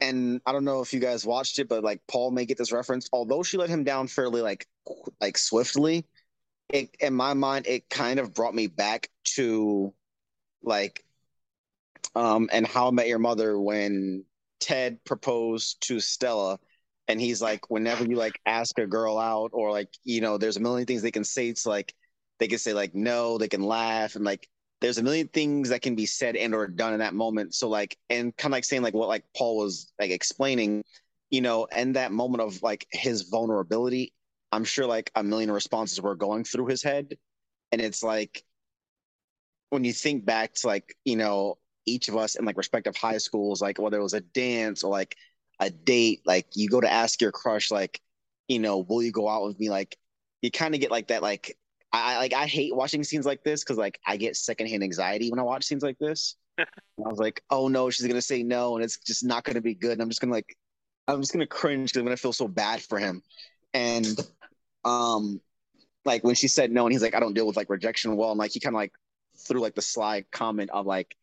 [0.00, 2.72] And i don't know if you guys watched it but like paul may get this
[2.72, 3.08] reference.
[3.12, 4.66] Although she let him down fairly like
[5.20, 6.06] like swiftly
[6.68, 9.92] it in my mind it kind of brought me back to
[10.62, 11.04] like
[12.14, 14.24] um and how i met your mother when
[14.60, 16.58] Ted proposed to Stella
[17.08, 20.56] and he's like whenever you like ask a girl out or like you know there's
[20.56, 21.94] a million things they can say it's like
[22.38, 24.48] they can say like no they can laugh and like
[24.80, 27.54] there's a million things that can be said and or done in that moment.
[27.54, 30.82] So like and kind of like saying like what like paul was like explaining
[31.30, 34.12] you know and that moment of like his vulnerability
[34.52, 37.16] i'm sure like a million responses were going through his head.
[37.72, 38.42] And it's like
[39.70, 43.18] when you think back to like you know each of us in like respective high
[43.18, 45.16] schools, like whether it was a dance or like
[45.58, 48.00] a date, like you go to ask your crush, like,
[48.48, 49.70] you know, will you go out with me?
[49.70, 49.96] Like,
[50.42, 51.56] you kind of get like that, like,
[51.92, 55.40] I like I hate watching scenes like this because like I get secondhand anxiety when
[55.40, 56.36] I watch scenes like this.
[56.58, 56.64] I
[56.96, 59.92] was like, oh no, she's gonna say no, and it's just not gonna be good.
[59.92, 60.56] And I'm just gonna like,
[61.08, 63.22] I'm just gonna cringe because I'm gonna feel so bad for him.
[63.74, 64.18] And
[64.84, 65.40] um,
[66.04, 68.30] like when she said no, and he's like, I don't deal with like rejection well,
[68.30, 68.92] and like he kind of like
[69.36, 71.16] threw like the sly comment of like,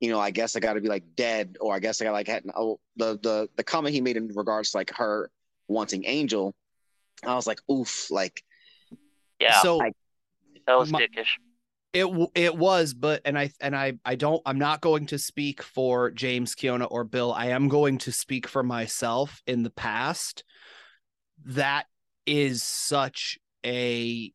[0.00, 2.12] you know, I guess I got to be like dead, or I guess I got
[2.12, 5.30] like had oh, the the the comment he made in regards to like her
[5.68, 6.54] wanting Angel.
[7.24, 8.42] I was like, oof, like,
[9.40, 9.60] yeah.
[9.62, 9.92] So I,
[10.66, 11.38] that was my, dickish.
[11.92, 15.62] It it was, but and I and I I don't I'm not going to speak
[15.62, 17.32] for James Keona or Bill.
[17.32, 20.44] I am going to speak for myself in the past.
[21.46, 21.86] That
[22.26, 24.32] is such a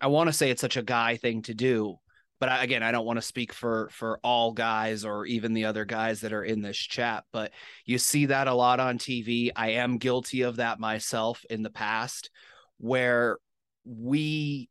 [0.00, 1.98] I want to say it's such a guy thing to do,
[2.40, 5.66] but I, again, I don't want to speak for for all guys or even the
[5.66, 7.52] other guys that are in this chat, but
[7.84, 9.50] you see that a lot on TV.
[9.54, 12.30] I am guilty of that myself in the past
[12.78, 13.38] where
[13.84, 14.70] we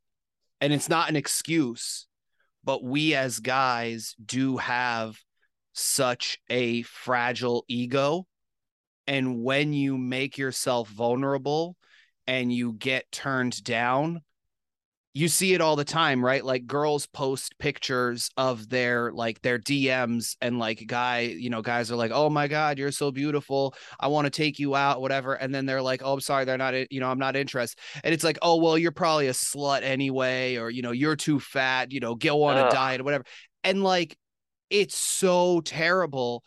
[0.60, 2.06] and it's not an excuse,
[2.64, 5.16] but we as guys do have
[5.72, 8.26] such a fragile ego.
[9.06, 11.76] And when you make yourself vulnerable
[12.26, 14.20] and you get turned down,
[15.12, 16.44] you see it all the time, right?
[16.44, 21.90] Like girls post pictures of their like their DMs and like guy, you know, guys
[21.90, 23.74] are like, "Oh my god, you're so beautiful.
[23.98, 26.58] I want to take you out, whatever." And then they're like, "Oh, I'm sorry, they're
[26.58, 29.82] not, you know, I'm not interested." And it's like, "Oh, well, you're probably a slut
[29.82, 32.70] anyway, or you know, you're too fat, you know, go on Ugh.
[32.70, 33.24] a diet or whatever."
[33.64, 34.16] And like
[34.70, 36.44] it's so terrible.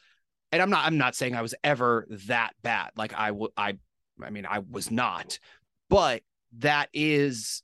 [0.53, 2.91] And I'm not I'm not saying I was ever that bad.
[2.95, 3.77] Like I would I
[4.23, 5.37] I mean, I was not.
[5.89, 6.21] But
[6.59, 7.61] that is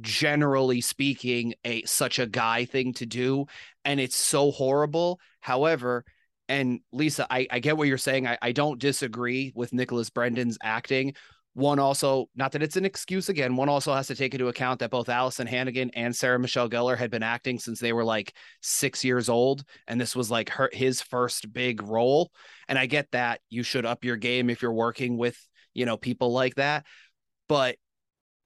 [0.00, 3.46] generally speaking a such a guy thing to do
[3.84, 5.20] and it's so horrible.
[5.40, 6.04] However
[6.48, 8.26] and lisa i, I get what you're saying.
[8.26, 11.14] I, I don't disagree with nicholas brendon's acting.
[11.54, 14.80] One also not that it's an excuse again one also has to take into account
[14.80, 18.34] that both alyson hannigan and sarah michelle gellar had been acting since they were like
[18.60, 22.30] six years old and this was like her his first big role.
[22.68, 25.38] And i get that you should up your game if you're working with
[25.74, 26.84] you know people like that.
[27.48, 27.76] But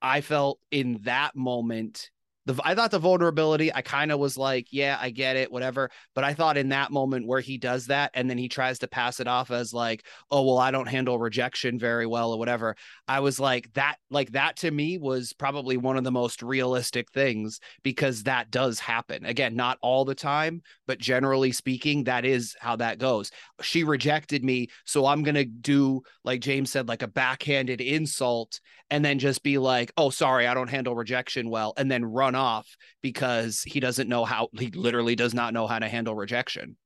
[0.01, 2.09] I felt in that moment
[2.49, 5.91] the I thought the vulnerability, I kind of was like, yeah, I get it, whatever.
[6.15, 8.87] But I thought in that moment where he does that and then he tries to
[8.87, 12.75] pass it off as like, oh, well, I don't handle rejection very well or whatever.
[13.07, 17.11] I was like, that, like that to me was probably one of the most realistic
[17.11, 19.25] things because that does happen.
[19.25, 23.31] Again, not all the time, but generally speaking, that is how that goes.
[23.61, 24.69] She rejected me.
[24.85, 28.59] So I'm going to do, like James said, like a backhanded insult
[28.89, 32.35] and then just be like, oh, sorry, I don't handle rejection well, and then run
[32.39, 32.67] off
[33.03, 36.77] because he doesn't know how, he literally does not know how to handle rejection.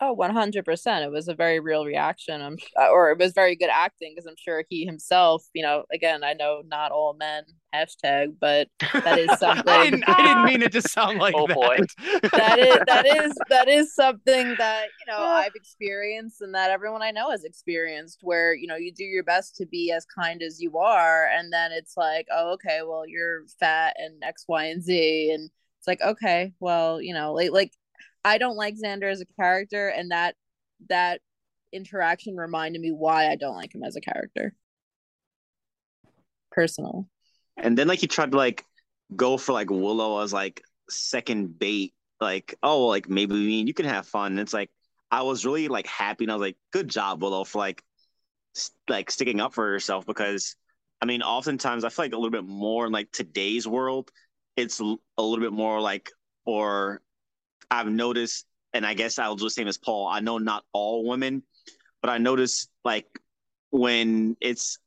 [0.00, 1.04] Oh, 100%.
[1.04, 2.40] It was a very real reaction.
[2.40, 5.84] I'm, uh, or it was very good acting because I'm sure he himself, you know,
[5.92, 7.42] again, I know not all men
[7.74, 9.66] hashtag, but that is something.
[9.66, 11.54] I, didn't, I didn't mean it to sound like oh, that.
[11.54, 11.78] boy.
[12.30, 17.02] that is, that is, that is something that, you know, I've experienced and that everyone
[17.02, 20.42] I know has experienced where, you know, you do your best to be as kind
[20.42, 21.26] as you are.
[21.26, 25.32] And then it's like, oh, okay, well, you're fat and X, Y, and Z.
[25.32, 27.72] And it's like, okay, well, you know, like, like,
[28.24, 30.34] I don't like Xander as a character, and that
[30.88, 31.20] that
[31.72, 34.54] interaction reminded me why I don't like him as a character.
[36.50, 37.08] Personal.
[37.56, 38.64] And then like he tried to like
[39.14, 43.74] go for like Willow as like second bait, like, oh like maybe me and you
[43.74, 44.32] can have fun.
[44.32, 44.70] And it's like
[45.10, 47.82] I was really like happy and I was like, good job, Willow, for like
[48.54, 50.56] st- like sticking up for herself because
[51.00, 54.10] I mean, oftentimes I feel like a little bit more in like today's world,
[54.56, 56.10] it's a little bit more like
[56.44, 57.00] or
[57.70, 60.06] I've noticed, and I guess I'll do the same as Paul.
[60.06, 61.42] I know not all women,
[62.00, 63.06] but I notice like
[63.70, 64.78] when it's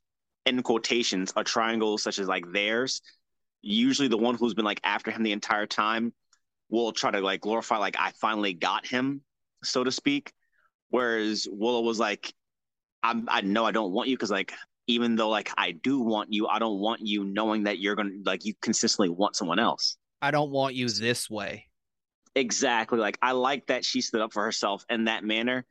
[0.46, 3.02] in quotations a triangle such as like theirs,
[3.62, 6.13] usually the one who's been like after him the entire time
[6.70, 9.22] will try to like glorify like I finally got him,
[9.63, 10.34] so to speak.
[10.89, 12.34] Whereas Willow was like,
[13.04, 14.54] I'm, I know I don't want you because like
[14.88, 18.12] even though like I do want you, I don't want you knowing that you're gonna
[18.26, 19.97] like you consistently want someone else.
[20.22, 21.68] I don't want you this way.
[22.36, 23.00] Exactly.
[23.00, 25.66] Like I like that she stood up for herself in that manner.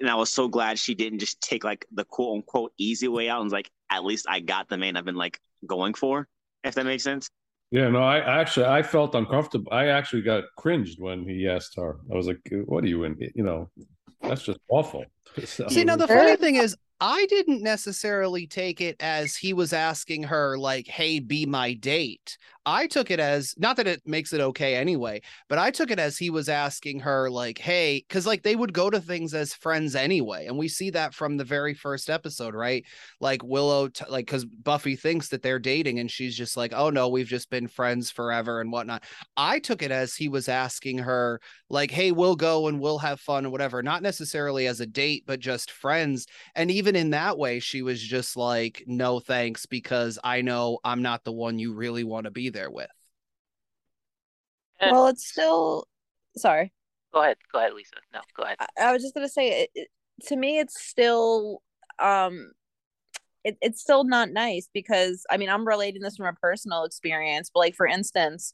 [0.00, 3.28] And I was so glad she didn't just take like the quote unquote easy way
[3.28, 6.28] out and was like, at least I got the man I've been like going for,
[6.62, 7.28] if that makes sense.
[7.70, 9.72] Yeah, no, I actually I felt uncomfortable.
[9.72, 11.98] I actually got cringed when he asked her.
[12.12, 13.70] I was like, "What are you in?" You know,
[14.22, 15.04] that's just awful.
[15.44, 19.72] So, See, now the funny thing is, I didn't necessarily take it as he was
[19.72, 24.32] asking her like, "Hey, be my date." I took it as not that it makes
[24.32, 28.26] it okay anyway, but I took it as he was asking her like, "Hey," because
[28.26, 31.44] like they would go to things as friends anyway, and we see that from the
[31.44, 32.84] very first episode, right?
[33.20, 36.88] Like Willow, t- like because Buffy thinks that they're dating, and she's just like, "Oh
[36.90, 39.04] no, we've just been friends forever and whatnot."
[39.36, 43.20] I took it as he was asking her like, "Hey, we'll go and we'll have
[43.20, 46.26] fun or whatever," not necessarily as a date, but just friends.
[46.54, 51.02] And even in that way, she was just like, "No thanks," because I know I'm
[51.02, 52.88] not the one you really want to be there with.
[54.80, 55.86] Well, it's still
[56.36, 56.72] sorry.
[57.12, 57.36] Go ahead.
[57.52, 57.94] Go ahead, Lisa.
[58.12, 58.56] No, go ahead.
[58.60, 59.88] I, I was just gonna say it, it,
[60.26, 61.62] to me it's still
[62.00, 62.52] um
[63.44, 67.50] it, it's still not nice because I mean I'm relating this from a personal experience,
[67.52, 68.52] but like for instance,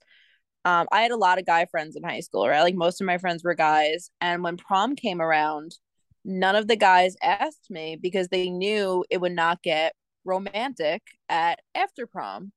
[0.64, 2.62] um I had a lot of guy friends in high school, right?
[2.62, 5.76] Like most of my friends were guys, and when prom came around,
[6.24, 9.94] none of the guys asked me because they knew it would not get
[10.24, 12.52] romantic at after prom.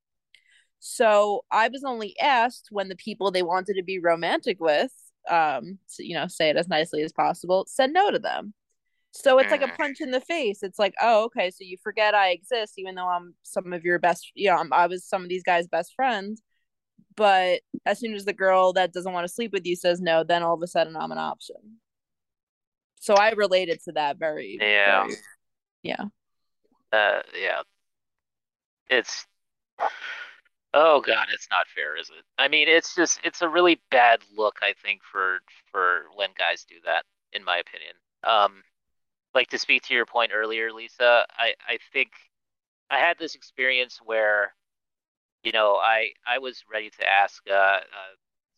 [0.85, 4.91] So I was only asked when the people they wanted to be romantic with,
[5.29, 8.53] um, so, you know, say it as nicely as possible, said no to them.
[9.11, 10.61] So it's like a punch in the face.
[10.61, 13.97] It's like, oh, okay, so you forget I exist, even though I'm some of your
[13.97, 16.41] best, you know, I'm, I was some of these guys' best friends.
[17.15, 20.25] But as soon as the girl that doesn't want to sleep with you says no,
[20.25, 21.77] then all of a sudden I'm an option.
[22.99, 25.15] So I related to that very, yeah, very,
[25.81, 26.03] yeah,
[26.91, 27.61] uh, yeah.
[28.89, 29.25] It's
[30.73, 32.25] Oh god, it's not fair, is it?
[32.37, 35.39] I mean, it's just it's a really bad look, I think, for
[35.71, 37.93] for when guys do that, in my opinion.
[38.23, 38.63] Um,
[39.35, 42.11] like to speak to your point earlier, Lisa, I I think
[42.89, 44.55] I had this experience where,
[45.43, 47.81] you know, I I was ready to ask uh, uh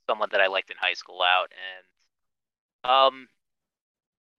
[0.08, 1.52] someone that I liked in high school out,
[2.84, 3.28] and um,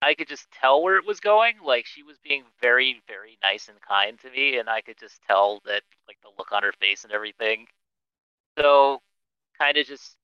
[0.02, 1.54] I could just tell where it was going.
[1.64, 5.20] Like she was being very, very nice and kind to me, and I could just
[5.26, 7.66] tell that like the look on her face and everything.
[8.58, 9.00] So,
[9.58, 10.16] kind of just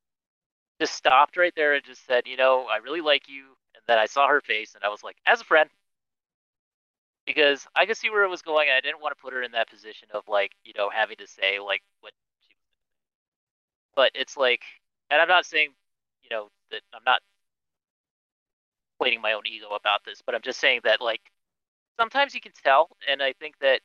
[0.81, 3.45] just stopped right there and just said, you know, I really like you.
[3.75, 5.71] And then I saw her face, and I was like, as a friend,
[7.27, 8.69] because I could see where it was going.
[8.71, 11.27] I didn't want to put her in that position of like, you know, having to
[11.27, 12.55] say like what she.
[13.95, 14.63] But it's like,
[15.11, 15.71] and I'm not saying,
[16.23, 17.21] you know, that I'm not
[19.03, 21.21] inflating my own ego about this, but I'm just saying that like
[21.99, 23.81] sometimes you can tell, and I think that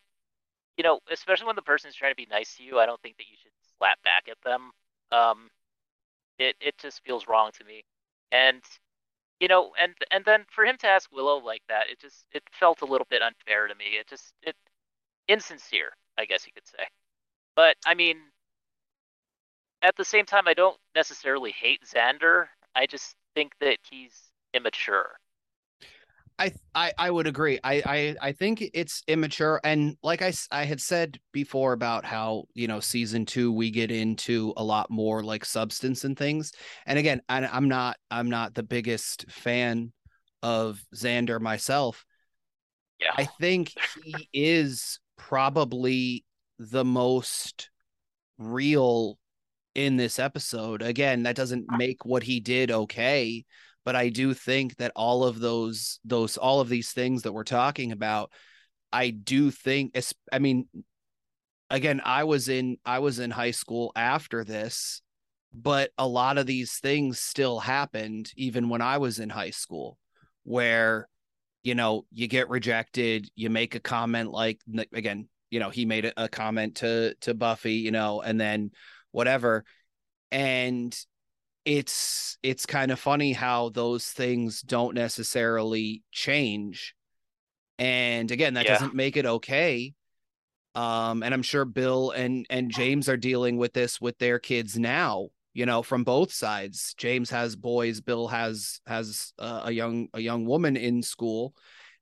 [0.77, 3.17] you know, especially when the person's trying to be nice to you, I don't think
[3.17, 4.71] that you should slap back at them.
[5.11, 5.49] Um,
[6.37, 7.83] it it just feels wrong to me,
[8.31, 8.61] and
[9.39, 12.43] you know, and and then for him to ask Willow like that, it just it
[12.51, 13.97] felt a little bit unfair to me.
[13.99, 14.55] It just it
[15.27, 16.85] insincere, I guess you could say.
[17.55, 18.17] But I mean,
[19.81, 22.47] at the same time, I don't necessarily hate Xander.
[22.75, 25.19] I just think that he's immature.
[26.39, 27.59] I, I I would agree.
[27.63, 32.43] I, I I think it's immature, and like I I had said before about how
[32.53, 36.51] you know season two we get into a lot more like substance and things.
[36.85, 39.91] And again, I, I'm not I'm not the biggest fan
[40.43, 42.05] of Xander myself.
[42.99, 46.23] Yeah, I think he is probably
[46.59, 47.71] the most
[48.37, 49.17] real
[49.73, 50.83] in this episode.
[50.83, 53.43] Again, that doesn't make what he did okay,
[53.87, 57.45] but I do think that all of those those all of these things that we're
[57.45, 58.33] talking about
[58.91, 59.97] I do think
[60.29, 60.67] I mean
[61.69, 65.01] again I was in I was in high school after this
[65.53, 69.97] but a lot of these things still happened even when I was in high school
[70.43, 71.07] where
[71.63, 74.59] you know you get rejected you make a comment like
[74.91, 78.71] again you know he made a, comment to to Buffy you know and then
[79.11, 79.63] whatever
[80.29, 80.93] and
[81.67, 86.95] it's it's kind of funny how those things don't necessarily change.
[87.77, 88.73] And again that yeah.
[88.73, 89.93] doesn't make it okay.
[90.75, 94.77] Um and i'm sure bill and and james are dealing with this with their kids
[94.77, 96.93] now you know from both sides.
[96.97, 101.55] James has boys bill has has uh, a young a young woman in school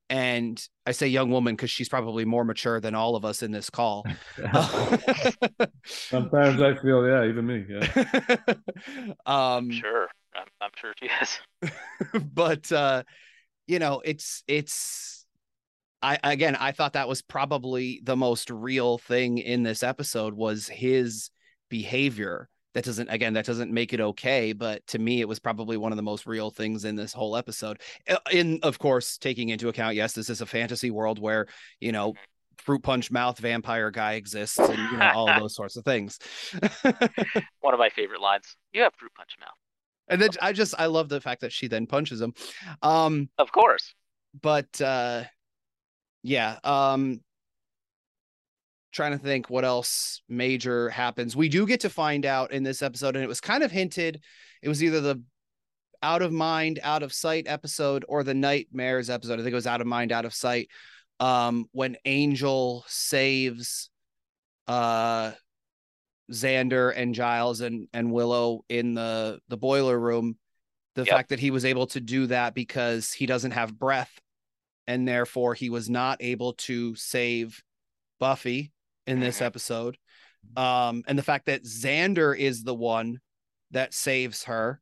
[0.10, 3.52] and I say young woman because she's probably more mature than all of us in
[3.52, 4.06] this call.
[5.86, 8.54] Sometimes I feel, yeah, even me, yeah.
[9.26, 11.40] um, sure, I'm, I'm sure she is.
[12.34, 13.04] but uh,
[13.68, 15.26] you know, it's it's.
[16.02, 20.68] I again, I thought that was probably the most real thing in this episode was
[20.68, 21.32] his
[21.70, 25.78] behavior that doesn't again that doesn't make it okay but to me it was probably
[25.78, 27.82] one of the most real things in this whole episode.
[28.32, 31.48] In of course taking into account yes this is a fantasy world where
[31.80, 32.14] you know
[32.58, 36.20] fruit punch mouth vampire guy exists and you know all those sorts of things.
[37.62, 39.50] One of my favorite lines you have fruit punch mouth.
[40.10, 42.34] And then i just i love the fact that she then punches him.
[42.82, 43.96] Um of course.
[44.40, 45.24] but uh
[46.24, 47.22] yeah um
[48.96, 51.36] trying to think what else major happens.
[51.36, 54.24] We do get to find out in this episode, and it was kind of hinted.
[54.62, 55.22] It was either the
[56.02, 59.34] out of mind, out of sight episode or the nightmares episode.
[59.34, 60.70] I think it was out of mind, out of sight.
[61.20, 63.90] Um, when Angel saves
[64.68, 65.32] uh
[66.32, 70.38] Xander and Giles and and Willow in the the boiler room,
[70.96, 71.10] the yep.
[71.10, 74.12] fact that he was able to do that because he doesn't have breath
[74.88, 77.62] and therefore he was not able to save
[78.20, 78.72] Buffy
[79.08, 79.46] in this mm-hmm.
[79.46, 79.98] episode.
[80.56, 83.20] Um, and the fact that Xander is the one
[83.72, 84.82] that saves her.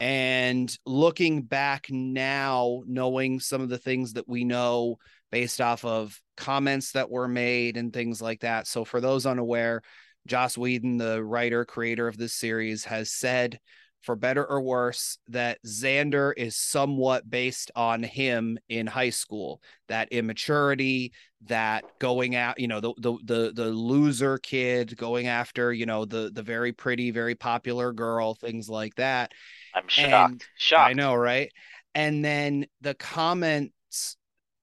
[0.00, 4.98] And looking back now, knowing some of the things that we know
[5.32, 8.68] based off of comments that were made and things like that.
[8.68, 9.82] So, for those unaware,
[10.26, 13.58] Joss Whedon, the writer, creator of this series, has said
[14.02, 19.60] for better or worse, that Xander is somewhat based on him in high school.
[19.88, 21.12] That immaturity,
[21.46, 26.04] that going out, you know, the the the the loser kid going after, you know,
[26.04, 29.32] the the very pretty, very popular girl, things like that.
[29.74, 30.32] I'm shocked.
[30.32, 30.90] And shocked.
[30.90, 31.50] I know, right?
[31.94, 34.16] And then the comments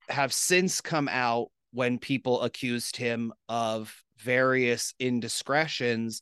[0.09, 6.21] have since come out when people accused him of various indiscretions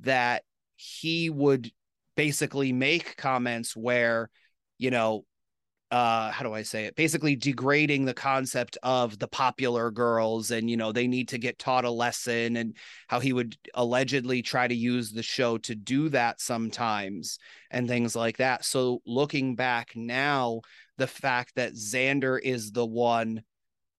[0.00, 0.42] that
[0.76, 1.70] he would
[2.16, 4.30] basically make comments where,
[4.78, 5.24] you know,
[5.92, 6.96] uh how do i say it?
[6.96, 11.58] Basically degrading the concept of the popular girls and you know they need to get
[11.58, 12.76] taught a lesson and
[13.08, 17.38] how he would allegedly try to use the show to do that sometimes
[17.70, 18.64] and things like that.
[18.64, 20.62] So looking back now
[20.96, 23.42] the fact that xander is the one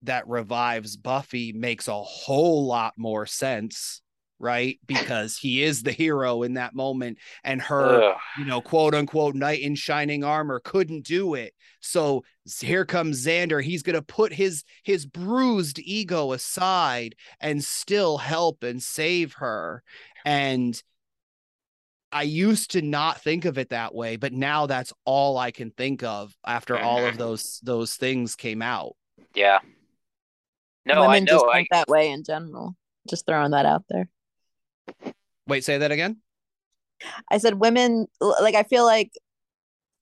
[0.02, 4.02] that revives buffy makes a whole lot more sense
[4.44, 4.80] right?
[4.86, 8.18] Because he is the hero in that moment, and her, Ugh.
[8.38, 11.54] you know, quote unquote, knight in shining armor couldn't do it.
[11.80, 12.24] So
[12.60, 13.64] here comes Xander.
[13.64, 19.82] He's gonna put his his bruised ego aside and still help and save her.
[20.26, 20.82] And
[22.12, 25.72] I used to not think of it that way, but now that's all I can
[25.72, 27.18] think of after all of mm-hmm.
[27.18, 28.96] those those things came out.
[29.34, 29.60] Yeah.
[30.86, 31.26] No, Women I know.
[31.26, 31.68] Just I...
[31.72, 32.76] that way in general.
[33.10, 34.10] Just throwing that out there.
[35.48, 36.18] Wait, say that again.
[37.30, 39.12] I said women like I feel like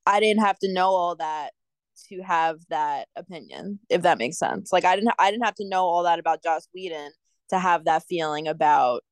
[0.06, 1.52] I didn't have to know all that
[2.10, 4.72] to have that opinion, if that makes sense.
[4.72, 7.12] Like I didn't I didn't have to know all that about Joss Whedon
[7.50, 9.04] to have that feeling about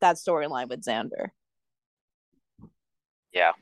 [0.00, 1.28] that storyline with Xander.
[3.32, 3.52] Yeah.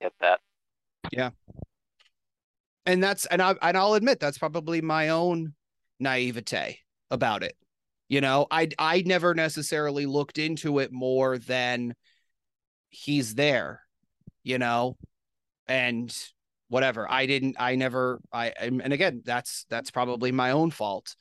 [0.00, 0.40] Get that.
[1.12, 1.30] Yeah.
[2.86, 5.54] And that's and I and I'll admit that's probably my own
[6.00, 6.80] naivete
[7.10, 7.56] about it.
[8.12, 11.94] You know, I I never necessarily looked into it more than
[12.90, 13.80] he's there,
[14.42, 14.98] you know,
[15.66, 16.14] and
[16.68, 17.10] whatever.
[17.10, 21.16] I didn't I never I and again, that's that's probably my own fault.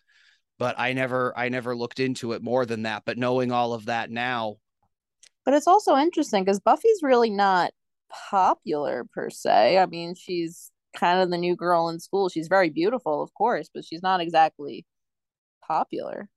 [0.59, 3.85] But I never I never looked into it more than that, but knowing all of
[3.85, 4.57] that now.
[5.45, 7.71] But it's also interesting cuz Buffy's really not
[8.09, 9.77] popular per se.
[9.77, 12.27] I mean, she's kind of the new girl in school.
[12.27, 14.85] She's very beautiful, of course, but she's not exactly
[15.65, 16.27] popular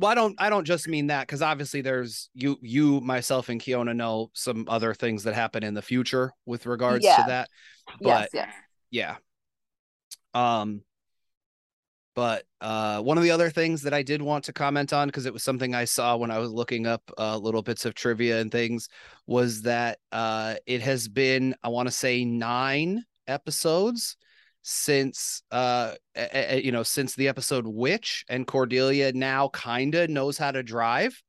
[0.00, 3.60] well, I don't I don't just mean that because obviously there's you you myself and
[3.60, 7.16] Keona know some other things that happen in the future with regards yeah.
[7.16, 7.48] to that.
[8.00, 8.48] But yes,
[8.90, 9.16] yes.
[10.34, 10.60] yeah.
[10.62, 10.82] Um
[12.14, 15.26] but uh one of the other things that I did want to comment on because
[15.26, 18.40] it was something I saw when I was looking up uh, little bits of trivia
[18.40, 18.88] and things
[19.26, 24.16] was that uh it has been I want to say 9 episodes
[24.62, 25.94] since uh
[26.54, 31.20] you know since the episode witch and cordelia now kind of knows how to drive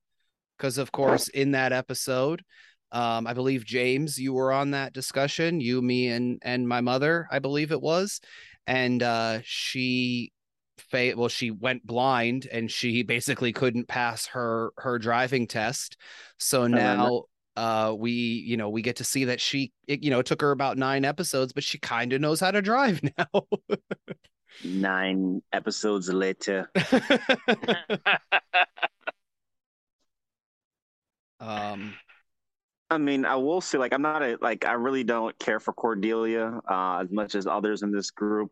[0.57, 2.43] because of course in that episode
[2.91, 7.27] um i believe james you were on that discussion you me and and my mother
[7.31, 8.19] i believe it was
[8.67, 10.31] and uh she
[10.93, 15.97] well she went blind and she basically couldn't pass her her driving test.
[16.37, 17.23] So now
[17.55, 20.41] uh we you know we get to see that she it, you know it took
[20.41, 23.25] her about nine episodes but she kind of knows how to drive now
[24.63, 26.69] nine episodes later
[31.39, 31.93] um
[32.89, 35.73] i mean i will say like i'm not a like i really don't care for
[35.73, 38.49] cordelia uh as much as others in this group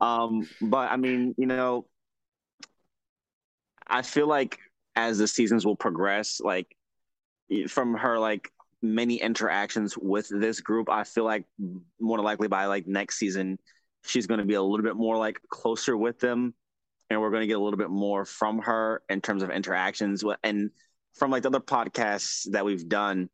[0.00, 1.86] um, but I mean, you know,
[3.86, 4.58] I feel like
[4.96, 6.76] as the seasons will progress, like
[7.68, 8.52] from her like
[8.82, 11.44] many interactions with this group, I feel like
[12.00, 13.58] more likely by like next season,
[14.04, 16.54] she's going to be a little bit more like closer with them,
[17.08, 20.24] and we're going to get a little bit more from her in terms of interactions.
[20.42, 20.70] And
[21.14, 23.28] from like the other podcasts that we've done,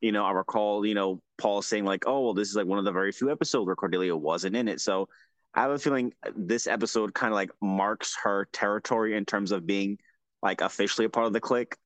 [0.00, 2.80] You know, I recall, you know, Paul saying like, "Oh, well, this is like one
[2.80, 5.08] of the very few episodes where Cordelia wasn't in it." So
[5.54, 9.66] I have a feeling this episode kind of like marks her territory in terms of
[9.66, 9.98] being
[10.42, 11.76] like officially a part of the clique,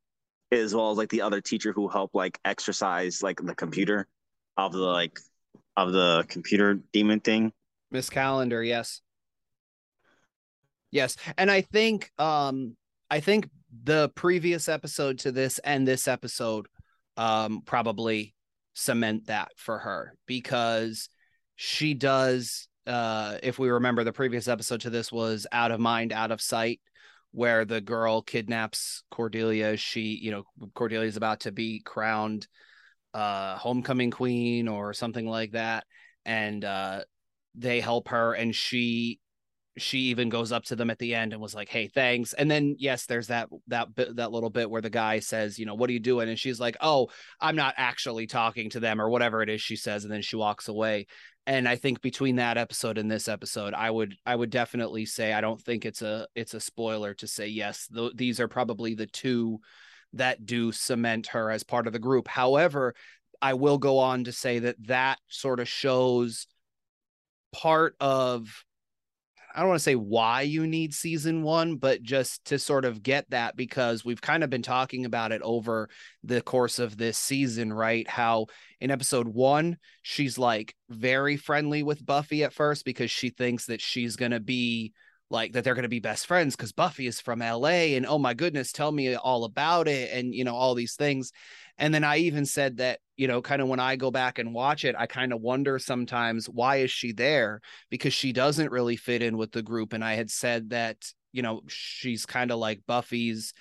[0.53, 4.07] as well as like the other teacher who helped like exercise like the computer
[4.57, 5.19] of the like
[5.77, 7.53] of the computer demon thing.
[7.91, 9.01] Miss Calendar, yes.
[10.91, 11.17] Yes.
[11.37, 12.77] And I think um
[13.11, 13.49] I think
[13.85, 16.67] the previous episode to this and this episode
[17.17, 18.35] um probably
[18.75, 21.09] cement that for her because
[21.57, 26.13] she does uh if we remember the previous episode to this was out of mind
[26.13, 26.81] out of sight
[27.33, 29.77] where the girl kidnaps Cordelia.
[29.77, 32.47] She you know Cordelia's about to be crowned
[33.13, 35.85] uh homecoming queen or something like that.
[36.25, 37.03] And uh
[37.55, 39.21] they help her and she
[39.79, 42.33] she even goes up to them at the end and was like hey thanks.
[42.33, 45.67] And then yes there's that that bit that little bit where the guy says you
[45.67, 46.29] know what are you doing?
[46.29, 47.09] And she's like oh
[47.41, 50.37] i'm not actually talking to them or whatever it is she says and then she
[50.37, 51.07] walks away.
[51.47, 55.33] And i think between that episode and this episode i would i would definitely say
[55.33, 58.95] i don't think it's a it's a spoiler to say yes th- these are probably
[58.95, 59.61] the two
[60.15, 62.29] that do cement her as part of the group.
[62.29, 62.95] However
[63.43, 66.47] i will go on to say that that sort of shows
[67.53, 68.65] part of
[69.57, 73.03] I don't want to say why you need season one, but just to sort of
[73.03, 75.89] get that because we've kind of been talking about it over
[76.23, 78.07] the course of this season, right?
[78.07, 78.49] How
[78.83, 83.81] in episode one, she's like very friendly with Buffy at first because she thinks that
[83.81, 84.93] she's going to be
[85.31, 88.19] like that they're going to be best friends because Buffy is from LA and oh
[88.19, 91.33] my goodness, tell me all about it and you know all these things.
[91.79, 94.55] And then I even said that, you know, kind of when I go back and
[94.55, 97.61] watch it, I kind of wonder sometimes why is she there?
[97.91, 99.93] Because she doesn't really fit in with the group.
[99.93, 100.97] And I had said that,
[101.33, 103.53] you know, she's kind of like Buffy's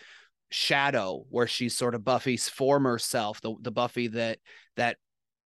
[0.50, 4.40] shadow, where she's sort of Buffy's former self, the the Buffy that
[4.78, 4.98] that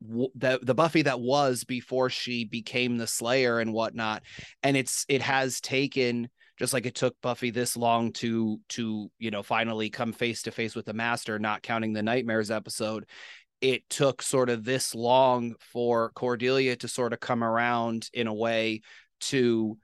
[0.01, 4.23] the the Buffy that was before she became the Slayer and whatnot.
[4.63, 6.29] And it's it has taken
[6.59, 10.51] just like it took Buffy this long to to you know finally come face to
[10.51, 13.07] face with the Master, not counting the Nightmares episode.
[13.61, 18.35] It took sort of this long for Cordelia to sort of come around in a
[18.35, 18.83] way
[19.21, 19.79] to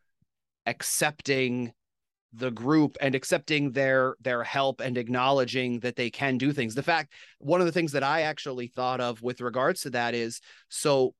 [0.67, 1.73] accepting
[2.37, 6.74] the group and accepting their their help and acknowledging that they can do things.
[6.74, 10.14] The fact one of the things that I actually thought of with regards to that
[10.14, 11.14] is so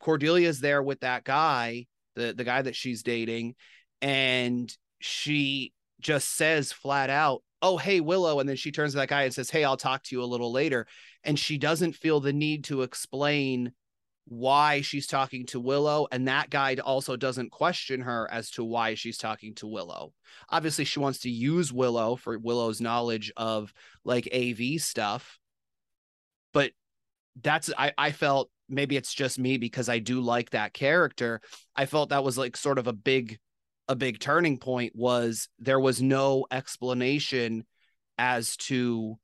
[0.00, 1.86] Cordelia's there with that guy,
[2.16, 3.54] the the guy that she's dating,
[4.00, 9.08] and she just says flat out, "Oh, hey Willow," and then she turns to that
[9.08, 10.86] guy and says, "Hey, I'll talk to you a little later."
[11.22, 13.72] And she doesn't feel the need to explain
[14.30, 18.94] why she's talking to Willow, and that guy also doesn't question her as to why
[18.94, 20.12] she's talking to Willow.
[20.48, 23.74] Obviously, she wants to use Willow for Willow's knowledge of
[24.04, 25.40] like AV stuff,
[26.52, 26.70] but
[27.42, 31.40] that's I I felt maybe it's just me because I do like that character.
[31.74, 33.38] I felt that was like sort of a big
[33.88, 37.64] a big turning point was there was no explanation
[38.16, 39.18] as to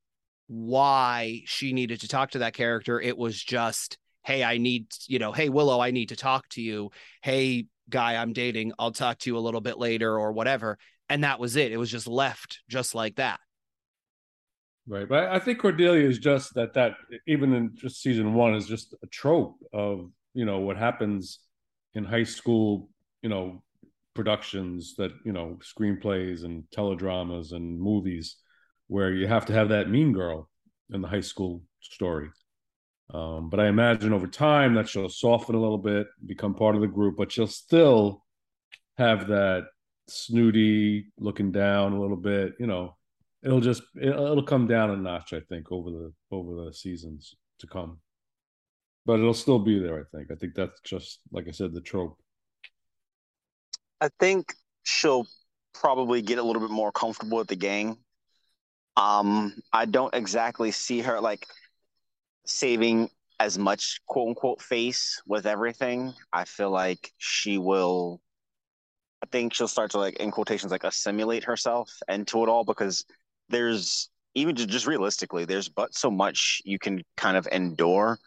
[0.48, 3.00] why she needed to talk to that character.
[3.00, 6.60] It was just, hey, I need, you know, hey, Willow, I need to talk to
[6.60, 6.90] you.
[7.22, 10.78] Hey, guy I'm dating, I'll talk to you a little bit later or whatever.
[11.08, 11.70] And that was it.
[11.70, 13.38] It was just left just like that.
[14.88, 15.08] Right.
[15.08, 16.94] But I think Cordelia is just that, that
[17.28, 21.38] even in just season one is just a trope of, you know, what happens
[21.94, 22.88] in high school,
[23.22, 23.62] you know,
[24.16, 28.36] productions that you know screenplays and teledramas and movies
[28.88, 30.48] where you have to have that mean girl
[30.90, 32.30] in the high school story
[33.12, 36.80] um, but i imagine over time that she'll soften a little bit become part of
[36.80, 38.24] the group but she'll still
[38.98, 39.66] have that
[40.08, 42.96] snooty looking down a little bit you know.
[43.42, 47.68] It'll just it'll come down a notch i think over the over the seasons to
[47.68, 48.00] come.
[49.04, 50.32] But it'll still be there i think.
[50.32, 52.18] I think that's just like i said the trope.
[54.00, 54.52] I think
[54.82, 55.26] she'll
[55.74, 57.98] probably get a little bit more comfortable with the gang.
[58.96, 61.46] Um, I don't exactly see her like
[62.46, 66.14] saving as much quote unquote face with everything.
[66.32, 68.20] I feel like she will
[69.22, 73.04] I think she'll start to like in quotations like assimilate herself into it all because
[73.48, 78.18] there's even just realistically, there's but so much you can kind of endure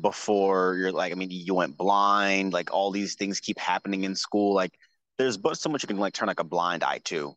[0.00, 4.14] before you're like, I mean, you went blind, like all these things keep happening in
[4.14, 4.54] school.
[4.54, 4.72] Like
[5.18, 7.34] there's but so much you can like turn like a blind eye to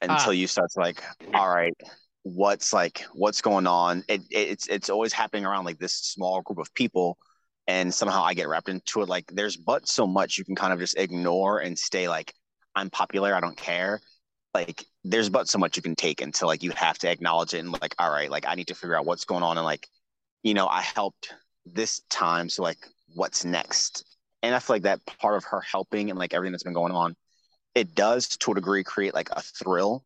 [0.00, 0.30] until ah.
[0.30, 1.02] you start to like,
[1.34, 1.76] all right,
[2.22, 4.04] what's like what's going on?
[4.08, 7.18] It, it, it's it's always happening around like this small group of people,
[7.66, 9.08] and somehow I get wrapped into it.
[9.08, 12.32] Like there's but so much you can kind of just ignore and stay like,
[12.74, 14.00] I'm popular, I don't care.
[14.54, 17.60] Like there's but so much you can take until like you have to acknowledge it
[17.60, 19.88] and like, all right, like I need to figure out what's going on and like
[20.42, 21.32] you know, I helped
[21.66, 22.48] this time.
[22.48, 22.78] So like,
[23.14, 24.04] what's next?
[24.42, 26.92] And I feel like that part of her helping and like everything that's been going
[26.92, 27.16] on,
[27.74, 30.04] it does to a degree create like a thrill.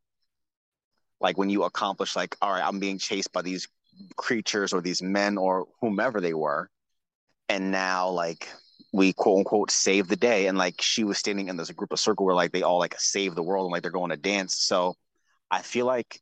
[1.22, 3.68] Like when you accomplish like, all right, I'm being chased by these
[4.16, 6.68] creatures or these men or whomever they were.
[7.48, 8.48] And now like
[8.92, 10.46] we quote unquote save the day.
[10.46, 12.98] And like she was standing in this group of circle where like they all like
[12.98, 14.58] save the world and like they're going to dance.
[14.58, 14.94] So
[15.50, 16.20] I feel like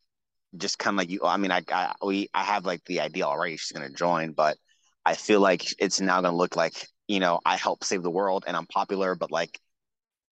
[0.57, 1.21] just kind of like you.
[1.23, 3.57] I mean, I, I we I have like the idea already.
[3.57, 4.57] She's gonna join, but
[5.05, 8.43] I feel like it's now gonna look like you know I help save the world
[8.47, 9.59] and I'm popular, but like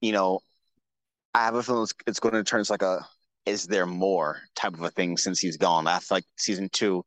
[0.01, 0.41] you know
[1.33, 3.07] I have a feeling it's, it's going to turn into like a
[3.45, 5.87] is there more type of a thing since he's gone.
[5.87, 7.03] I feel like season two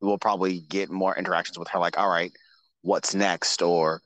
[0.00, 1.78] we'll probably get more interactions with her.
[1.78, 2.32] Like, all right,
[2.82, 4.00] what's next or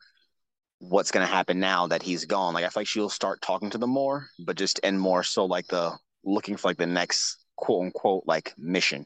[0.79, 2.55] what's going to happen now that he's gone.
[2.55, 5.45] Like I feel like she'll start talking to them more, but just and more so
[5.45, 9.05] like the looking for like the next quote unquote like mission.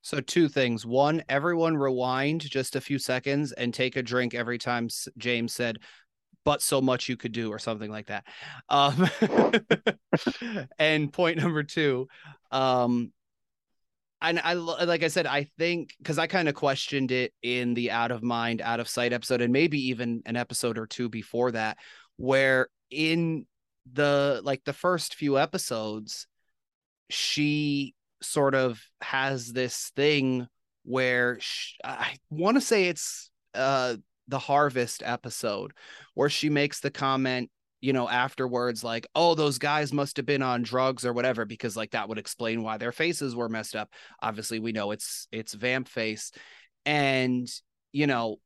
[0.00, 0.86] So two things.
[0.86, 5.78] One, everyone rewind just a few seconds and take a drink every time James said,
[6.44, 8.24] "But so much you could do" or something like that.
[8.68, 9.08] Um,
[10.78, 12.08] and point number two,
[12.50, 13.12] um,
[14.20, 17.90] and I like I said, I think because I kind of questioned it in the
[17.90, 21.52] out of mind, out of sight episode, and maybe even an episode or two before
[21.52, 21.78] that,
[22.16, 23.46] where in
[23.92, 26.26] the like the first few episodes,
[27.10, 30.48] she sort of has this thing
[30.84, 33.96] where she, I want to say it's uh
[34.28, 35.72] the harvest episode
[36.14, 37.50] where she makes the comment
[37.80, 41.76] you know afterwards like oh those guys must have been on drugs or whatever because
[41.76, 43.90] like that would explain why their faces were messed up.
[44.20, 46.32] Obviously we know it's it's vamp face.
[46.84, 47.48] And
[47.92, 48.36] you know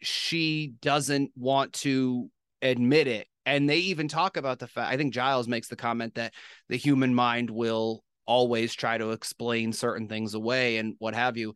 [0.00, 2.30] she doesn't want to
[2.62, 3.26] admit it.
[3.44, 6.34] And they even talk about the fact i think giles makes the comment that
[6.68, 11.54] the human mind will always try to explain certain things away and what have you.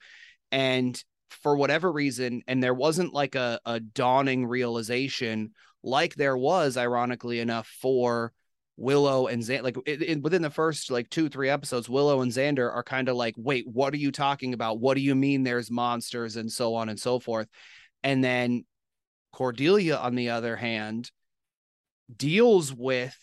[0.51, 1.03] And
[1.33, 5.51] for whatever reason and there wasn't like a, a dawning realization
[5.83, 8.33] like there was ironically enough for
[8.76, 12.33] Willow and Xander, like it, it, within the first like two, three episodes, Willow and
[12.33, 14.80] Xander are kind of like, wait, what are you talking about?
[14.80, 17.49] What do you mean there's monsters and so on and so forth?
[18.03, 18.64] And then
[19.33, 21.11] Cordelia, on the other hand,
[22.14, 23.16] deals with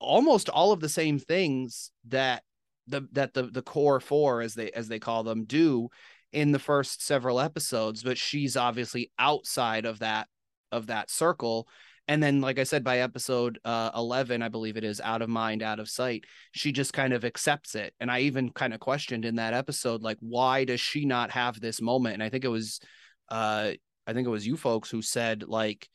[0.00, 2.42] almost all of the same things that
[2.86, 5.88] the that the the core four, as they as they call them, do
[6.32, 10.28] in the first several episodes, but she's obviously outside of that
[10.72, 11.68] of that circle.
[12.08, 15.28] And then like i said by episode uh, 11 i believe it is out of
[15.28, 17.94] mind out of sight she just kind of accepts it.
[18.00, 21.60] And i even kind of questioned in that episode like why does she not have
[21.60, 22.14] this moment?
[22.14, 22.80] And i think it was
[23.28, 23.72] uh
[24.06, 25.88] i think it was you folks who said like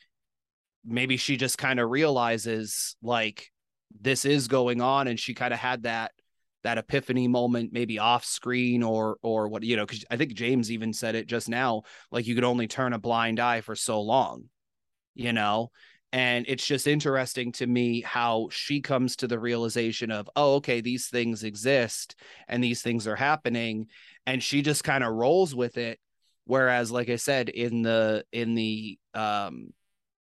[0.86, 3.52] maybe she just kind of realizes like
[4.00, 6.12] this is going on and she kind of had that
[6.66, 10.70] that epiphany moment maybe off screen or or what you know because i think james
[10.70, 14.02] even said it just now like you could only turn a blind eye for so
[14.02, 14.50] long
[15.16, 15.72] you know?
[16.12, 20.80] And it's just interesting to me how she comes to the realization of oh okay
[20.80, 22.16] these things exist
[22.48, 23.88] and these things are happening.
[24.26, 26.00] And she just kind of rolls with it.
[26.46, 29.74] Whereas like i said in the in the um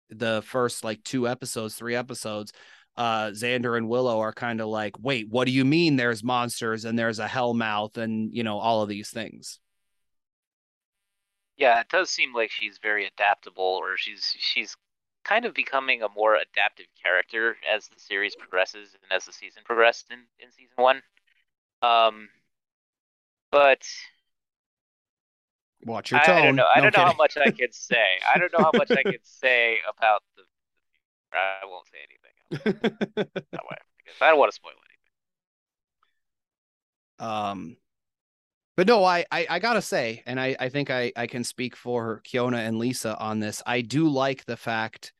[0.09, 2.51] the first like two episodes three episodes
[2.97, 6.85] uh xander and willow are kind of like wait what do you mean there's monsters
[6.85, 9.59] and there's a hellmouth and you know all of these things
[11.57, 14.77] yeah it does seem like she's very adaptable or she's she's
[15.25, 19.63] kind of becoming a more adaptive character as the series progresses and as the season
[19.65, 21.01] progressed in, in season one.
[21.81, 22.29] Um,
[23.51, 23.85] but
[25.83, 26.37] watch your tone.
[26.37, 26.67] I don't know.
[26.73, 28.19] I no don't know how much I can say.
[28.33, 30.43] I don't know how much I can say about the.
[30.43, 32.34] the I won't say anything.
[32.63, 33.77] That way,
[34.21, 34.71] I don't want to spoil
[37.19, 37.27] anything.
[37.31, 37.77] Um,
[38.77, 41.75] but no, I, I, I gotta say, and I I think I I can speak
[41.75, 43.63] for Keona and Lisa on this.
[43.65, 45.13] I do like the fact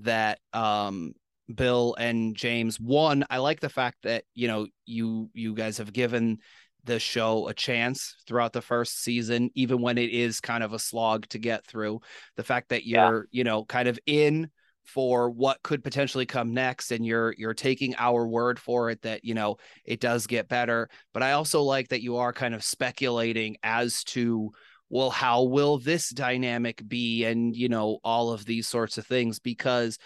[0.00, 1.14] that um
[1.52, 5.92] Bill and James one I like the fact that you know you you guys have
[5.92, 6.38] given
[6.84, 10.78] the show a chance throughout the first season even when it is kind of a
[10.78, 12.00] slog to get through
[12.36, 13.38] the fact that you're yeah.
[13.38, 14.50] you know kind of in
[14.88, 19.24] for what could potentially come next and you're you're taking our word for it that
[19.24, 22.64] you know it does get better but i also like that you are kind of
[22.64, 24.50] speculating as to
[24.90, 27.24] well, how will this dynamic be?
[27.24, 29.98] And, you know, all of these sorts of things, because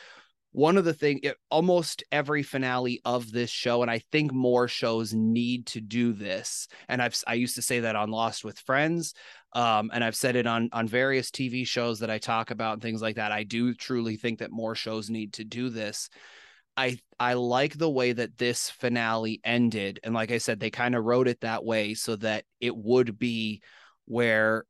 [0.53, 1.21] one of the things
[1.51, 6.69] almost every finale of this show and i think more shows need to do this
[6.89, 9.15] and i've i used to say that on lost with friends
[9.55, 12.83] um, and i've said it on on various tv shows that i talk about and
[12.83, 16.09] things like that i do truly think that more shows need to do this
[16.77, 20.95] i i like the way that this finale ended and like i said they kind
[20.95, 23.61] of wrote it that way so that it would be
[24.07, 24.65] where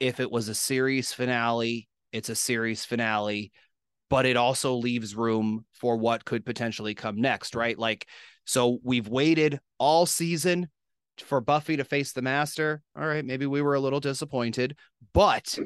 [0.00, 3.52] if it was a series finale, it's a series finale,
[4.10, 7.78] but it also leaves room for what could potentially come next, right?
[7.78, 8.06] Like,
[8.44, 10.68] so we've waited all season
[11.22, 12.82] for Buffy to face the Master.
[12.96, 14.76] All right, maybe we were a little disappointed,
[15.12, 15.58] but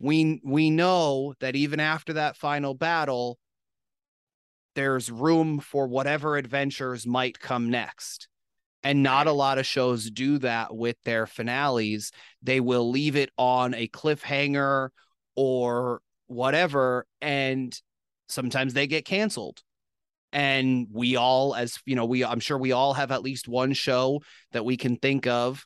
[0.00, 3.38] we we know that even after that final battle,
[4.74, 8.28] there's room for whatever adventures might come next.
[8.84, 12.10] And not a lot of shows do that with their finales.
[12.42, 14.88] They will leave it on a cliffhanger
[15.36, 17.06] or whatever.
[17.20, 17.78] And
[18.28, 19.62] sometimes they get canceled.
[20.32, 23.72] And we all, as you know, we I'm sure we all have at least one
[23.72, 24.22] show
[24.52, 25.64] that we can think of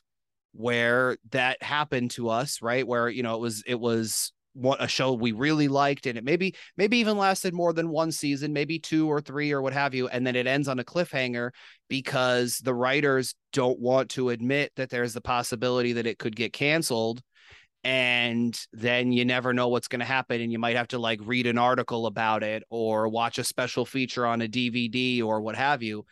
[0.53, 2.85] where that happened to us, right?
[2.85, 6.23] Where, you know, it was it was what a show we really liked and it
[6.23, 9.93] maybe maybe even lasted more than one season maybe two or three or what have
[9.93, 11.51] you and then it ends on a cliffhanger
[11.89, 16.53] because the writers don't want to admit that there's the possibility that it could get
[16.53, 17.21] canceled
[17.87, 21.21] and then you never know what's going to happen and you might have to like
[21.23, 25.55] read an article about it or watch a special feature on a DVD or what
[25.55, 26.05] have you.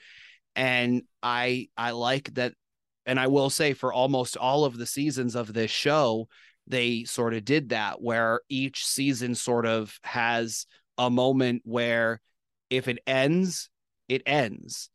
[0.55, 2.53] And i i like that
[3.05, 6.29] and i will say for almost all of the seasons of this show
[6.65, 10.65] they sort of did that where each season sort of has
[10.97, 12.21] a moment where
[12.69, 13.69] if it ends
[14.07, 14.89] it ends.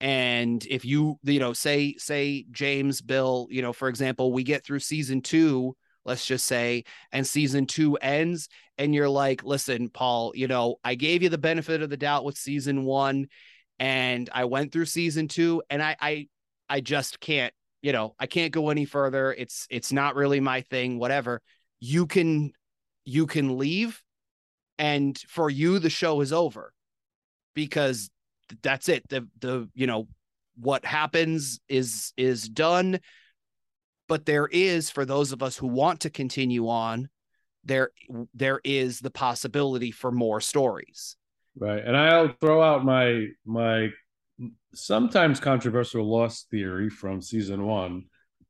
[0.00, 4.66] And if you you know say say james bill you know for example we get
[4.66, 5.74] through season 2
[6.06, 8.48] let's just say and season 2 ends
[8.78, 12.24] and you're like listen paul you know i gave you the benefit of the doubt
[12.24, 13.26] with season 1
[13.78, 16.26] and i went through season 2 and i i
[16.70, 17.52] i just can't
[17.86, 19.32] you know, I can't go any further.
[19.32, 21.40] It's it's not really my thing, whatever.
[21.78, 22.50] You can
[23.04, 24.02] you can leave
[24.76, 26.72] and for you the show is over
[27.54, 28.10] because
[28.60, 29.08] that's it.
[29.08, 30.08] The the you know
[30.58, 32.98] what happens is is done
[34.08, 37.08] but there is for those of us who want to continue on
[37.64, 37.90] there
[38.34, 41.16] there is the possibility for more stories
[41.58, 43.88] right and i'll throw out my my
[44.74, 48.04] sometimes controversial lost theory from season one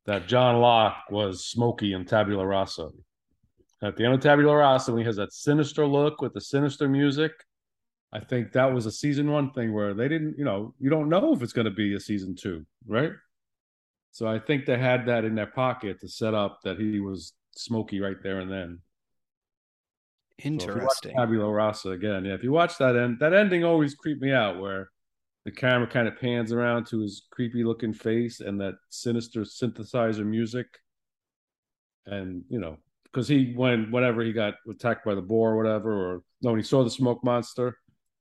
[0.07, 2.91] that John Locke was Smokey in Tabula Rasa.
[3.83, 6.89] At the end of Tabula Rasa, when he has that sinister look with the sinister
[6.89, 7.33] music,
[8.13, 11.09] I think that was a season one thing where they didn't, you know, you don't
[11.09, 13.11] know if it's going to be a season two, right?
[14.17, 17.35] So I think they had that in their pocket to set up that he was
[17.55, 18.79] smoky right there and then.
[20.43, 21.13] Interesting.
[21.13, 22.33] So Tabula Rasa again, yeah.
[22.33, 24.89] If you watch that end, that ending always creeped me out where
[25.45, 30.25] the camera kind of pans around to his creepy looking face and that sinister synthesizer
[30.25, 30.67] music
[32.07, 35.93] and you know because he when whenever he got attacked by the boar or whatever
[35.93, 37.77] or no when he saw the smoke monster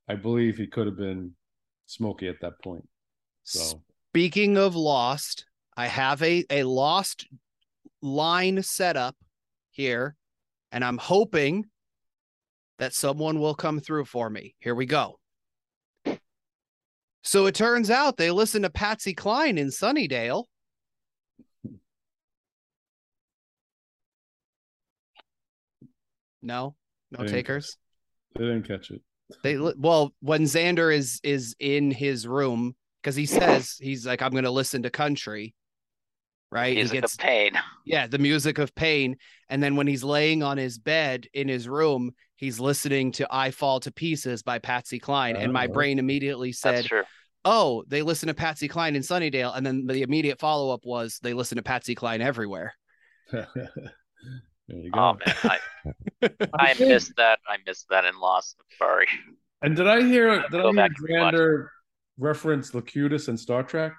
[0.08, 1.32] i believe he could have been
[1.86, 2.86] smoky at that point
[3.44, 7.26] so speaking of lost i have a a lost
[8.02, 9.16] line set up
[9.70, 10.16] here
[10.72, 11.64] and i'm hoping
[12.78, 14.54] that someone will come through for me.
[14.58, 15.18] Here we go.
[17.22, 20.44] So it turns out they listen to Patsy Cline in Sunnydale.
[26.40, 26.76] No,
[27.10, 27.76] no They takers.
[28.36, 29.02] they didn't catch it.
[29.42, 34.30] They well, when Xander is is in his room because he says he's like, I'm
[34.30, 35.54] going to listen to country,
[36.50, 36.74] right?
[36.76, 37.52] Music he gets of pain.
[37.84, 39.16] yeah, the music of pain,
[39.48, 43.50] and then when he's laying on his bed in his room, he's listening to "I
[43.50, 45.72] Fall to Pieces" by Patsy Cline, and my Oh.
[45.72, 46.88] brain immediately said,
[47.44, 49.56] oh, they listen to Patsy Cline in Sunnydale.
[49.56, 52.74] And then the immediate follow up was they listen to Patsy Cline everywhere.
[53.32, 53.46] there
[54.68, 57.38] you go Oh man, I, I missed that.
[57.48, 58.56] I missed that and lost.
[58.58, 59.06] I'm sorry.
[59.62, 61.66] and did i hear did Go i hear back and
[62.18, 63.92] reference locutus in star trek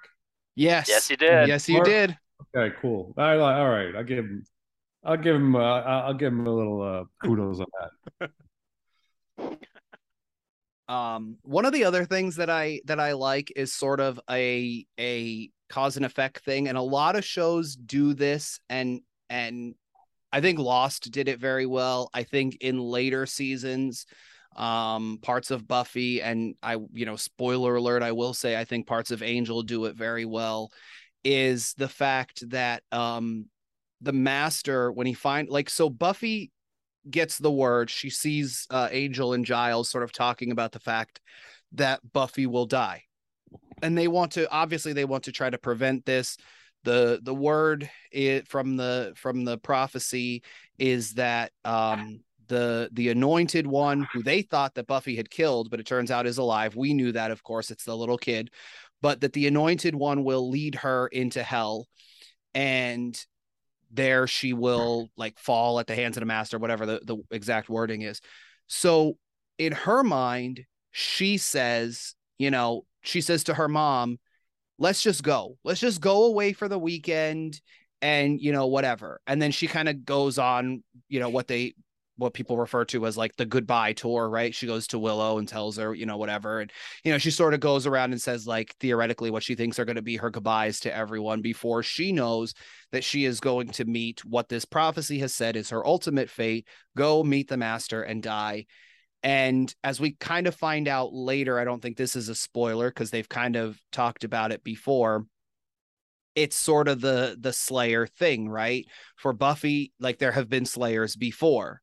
[0.54, 0.88] Yes.
[0.88, 1.46] Yes, you did.
[1.48, 2.16] Yes, you Or- did.
[2.54, 4.44] Okay cool all right all right i'll give him
[5.04, 7.66] i'll give him uh, I'll give him a little uh kudos on
[8.20, 8.30] that
[10.88, 14.86] Um, one of the other things that I that I like is sort of a
[14.98, 19.74] a cause and effect thing, and a lot of shows do this, and and
[20.32, 22.08] I think Lost did it very well.
[22.14, 24.06] I think in later seasons,
[24.56, 28.86] um, parts of Buffy and I, you know, spoiler alert, I will say I think
[28.86, 30.70] parts of Angel do it very well.
[31.30, 33.50] Is the fact that um
[34.00, 36.50] the master when he find like so Buffy
[37.10, 37.90] gets the word.
[37.90, 41.20] She sees uh, Angel and Giles sort of talking about the fact
[41.72, 43.02] that Buffy will die,
[43.82, 46.38] and they want to obviously they want to try to prevent this.
[46.84, 50.42] the The word it from the from the prophecy
[50.78, 55.80] is that um, the the anointed one who they thought that Buffy had killed, but
[55.80, 56.76] it turns out is alive.
[56.76, 58.50] We knew that, of course, it's the little kid,
[59.00, 61.86] but that the anointed one will lead her into hell,
[62.54, 63.18] and
[63.90, 67.68] there she will like fall at the hands of the master, whatever the, the exact
[67.68, 68.20] wording is.
[68.66, 69.16] So
[69.56, 74.18] in her mind, she says, you know, she says to her mom,
[74.78, 75.56] let's just go.
[75.64, 77.60] Let's just go away for the weekend
[78.02, 79.20] and, you know, whatever.
[79.26, 81.74] And then she kind of goes on, you know, what they
[82.18, 84.54] what people refer to as like the goodbye tour, right?
[84.54, 86.60] She goes to Willow and tells her, you know, whatever.
[86.60, 86.70] And,
[87.04, 89.84] you know, she sort of goes around and says, like, theoretically, what she thinks are
[89.84, 92.54] going to be her goodbyes to everyone before she knows
[92.92, 96.66] that she is going to meet what this prophecy has said is her ultimate fate
[96.96, 98.66] go meet the master and die.
[99.22, 102.88] And as we kind of find out later, I don't think this is a spoiler
[102.88, 105.26] because they've kind of talked about it before.
[106.34, 108.86] It's sort of the the Slayer thing, right?
[109.16, 111.80] For Buffy, like there have been Slayers before.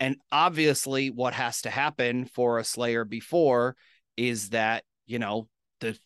[0.00, 3.76] And obviously, what has to happen for a Slayer before
[4.16, 5.48] is that, you know,
[5.80, 5.98] the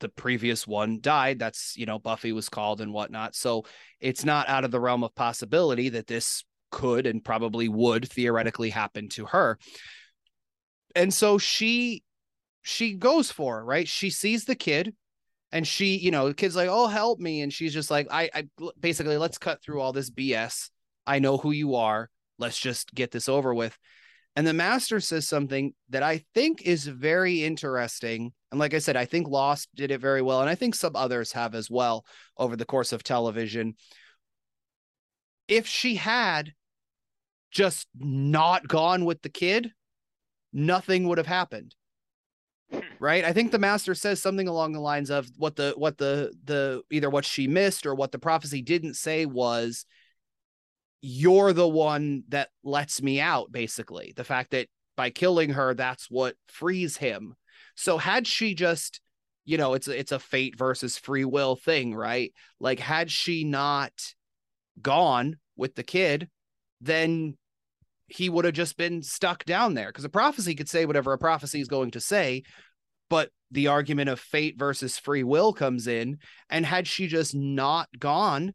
[0.00, 1.38] the previous one died.
[1.38, 3.34] That's, you know, Buffy was called and whatnot.
[3.34, 3.64] So
[4.00, 8.70] it's not out of the realm of possibility that this could and probably would theoretically
[8.70, 9.58] happen to her.
[10.94, 12.02] And so she
[12.62, 13.88] she goes for it, right?
[13.88, 14.94] She sees the kid
[15.52, 18.30] and she, you know, the kid's like, "Oh, help me." And she's just like, "I
[18.34, 20.70] I basically let's cut through all this BS.
[21.06, 22.08] I know who you are.
[22.40, 23.78] Let's just get this over with."
[24.36, 28.32] And the master says something that I think is very interesting.
[28.50, 30.40] And like I said, I think Lost did it very well.
[30.40, 32.04] And I think some others have as well
[32.36, 33.74] over the course of television.
[35.48, 36.52] If she had
[37.50, 39.72] just not gone with the kid,
[40.52, 41.74] nothing would have happened.
[42.72, 42.80] Hmm.
[43.00, 43.24] Right?
[43.24, 46.82] I think the master says something along the lines of what the what the the
[46.92, 49.84] either what she missed or what the prophecy didn't say was
[51.02, 54.12] you're the one that lets me out basically.
[54.16, 57.34] The fact that by killing her that's what frees him.
[57.74, 59.00] So had she just
[59.46, 62.32] you know, it's it's a fate versus free will thing, right?
[62.60, 63.92] Like had she not
[64.80, 66.28] gone with the kid,
[66.80, 67.36] then
[68.10, 71.18] he would have just been stuck down there because a prophecy could say whatever a
[71.18, 72.42] prophecy is going to say
[73.08, 77.88] but the argument of fate versus free will comes in and had she just not
[77.98, 78.52] gone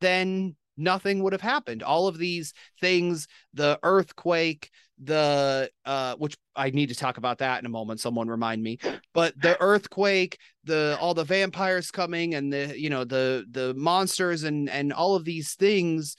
[0.00, 1.82] then nothing would have happened.
[1.82, 4.70] All of these things the earthquake
[5.00, 8.78] the uh which i need to talk about that in a moment someone remind me.
[9.14, 14.42] But the earthquake the all the vampires coming and the you know the the monsters
[14.42, 16.16] and and all of these things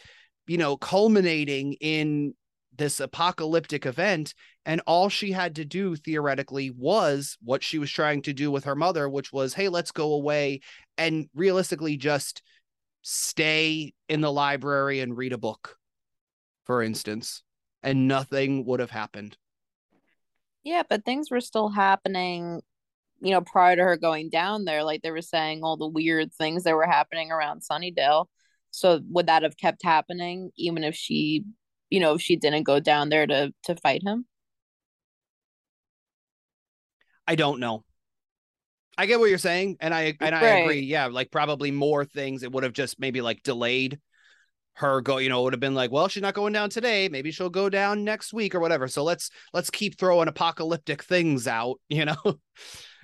[0.47, 2.33] you know culminating in
[2.77, 4.33] this apocalyptic event.
[4.65, 8.63] And all she had to do theoretically was what she was trying to do with
[8.65, 10.61] her mother which was hey let's go away
[10.97, 12.41] and realistically just
[13.01, 15.77] stay in the library and read a book
[16.65, 17.43] for instance
[17.83, 19.37] and nothing would have happened
[20.63, 22.61] yeah but things were still happening
[23.21, 26.33] you know prior to her going down there like they were saying all the weird
[26.33, 28.25] things that were happening around sunnydale
[28.71, 31.43] so would that have kept happening even if she
[31.89, 34.25] you know, if she didn't go down there to to fight him?
[37.27, 37.83] I don't know.
[38.99, 40.63] I get what you're saying, and I and I right.
[40.63, 40.81] agree.
[40.81, 42.43] Yeah, like probably more things.
[42.43, 43.97] It would have just maybe like delayed
[44.73, 45.19] her go.
[45.19, 47.07] You know, it would have been like, well, she's not going down today.
[47.07, 48.89] Maybe she'll go down next week or whatever.
[48.89, 51.79] So let's let's keep throwing apocalyptic things out.
[51.89, 52.39] You know.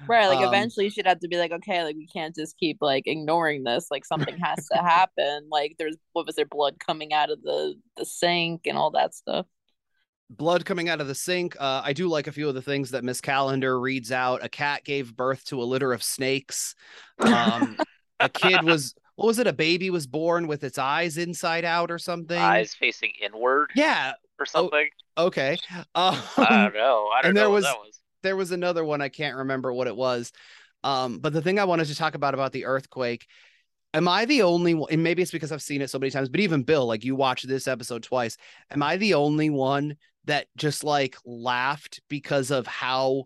[0.06, 0.28] Right.
[0.28, 3.04] Like um, eventually she'd have to be like, okay, like we can't just keep like
[3.08, 3.88] ignoring this.
[3.89, 5.48] Like something has to happen.
[5.50, 9.16] Like there's what was there blood coming out of the the sink and all that
[9.16, 9.46] stuff.
[10.30, 11.55] Blood coming out of the sink.
[11.59, 14.43] Uh, I do like a few of the things that Miss Calendar reads out.
[14.43, 16.76] A cat gave birth to a litter of snakes.
[17.19, 17.78] Um,
[18.19, 19.47] a kid was what was it?
[19.47, 22.38] A baby was born with its eyes inside out or something.
[22.38, 23.71] Eyes facing inward.
[23.76, 24.13] Yeah.
[24.39, 24.89] Or oh, something.
[25.15, 25.57] Oh, okay.
[25.93, 27.09] Um, I don't know.
[27.13, 29.88] I don't and know there was, was there was another one I can't remember what
[29.88, 30.32] it was.
[30.84, 33.26] Um, but the thing I wanted to talk about about the earthquake,
[33.93, 34.91] am I the only one?
[34.91, 36.30] And maybe it's because I've seen it so many times.
[36.30, 38.38] But even Bill, like you watched this episode twice,
[38.69, 39.95] am I the only one
[40.26, 43.26] that just like laughed because of how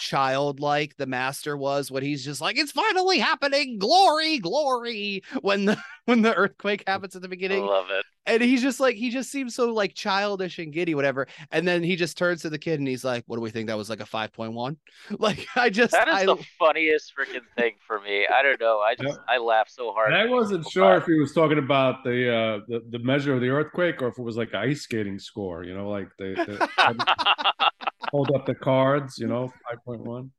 [0.00, 3.78] childlike the master was when he's just like it's finally happening!
[3.78, 5.22] Glory glory!
[5.40, 7.64] when the when the earthquake happens at the beginning.
[7.64, 8.04] I love it.
[8.28, 11.28] And he's just like he just seems so like childish and giddy whatever.
[11.52, 13.68] And then he just turns to the kid and he's like what do we think?
[13.68, 14.76] That was like a 5.1
[15.18, 18.26] like i just that is I, the funniest freaking thing for me.
[18.26, 18.80] I don't know.
[18.80, 22.02] I just i laugh so hard and i wasn't sure if he was talking about
[22.04, 25.18] the uh the, the measure of the earthquake or if it was like ice skating
[25.18, 26.58] score you know like they, they
[28.10, 29.52] hold up the cards you know
[29.86, 30.30] 5.1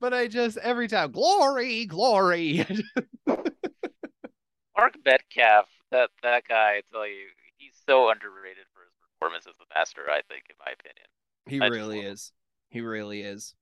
[0.00, 2.66] but i just every time glory glory
[4.76, 9.54] Mark Metcalf, that that guy, I tell you, he's so underrated for his performance as
[9.58, 10.02] the master.
[10.10, 11.06] I think, in my opinion,
[11.46, 12.32] he I really is.
[12.70, 13.54] He really is.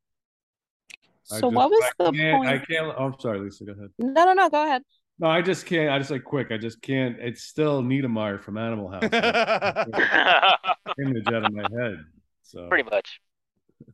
[1.24, 2.48] So, what was the point?
[2.48, 2.94] I can't.
[2.96, 3.64] Oh, I'm sorry, Lisa.
[3.64, 3.90] Go ahead.
[3.98, 4.48] No, no, no.
[4.48, 4.82] Go ahead.
[5.18, 5.90] No, I just can't.
[5.90, 6.50] I just like quick.
[6.50, 7.16] I just can't.
[7.20, 9.02] It's still Niedermeyer from Animal House.
[10.98, 12.04] image out of my head.
[12.52, 13.20] So pretty much.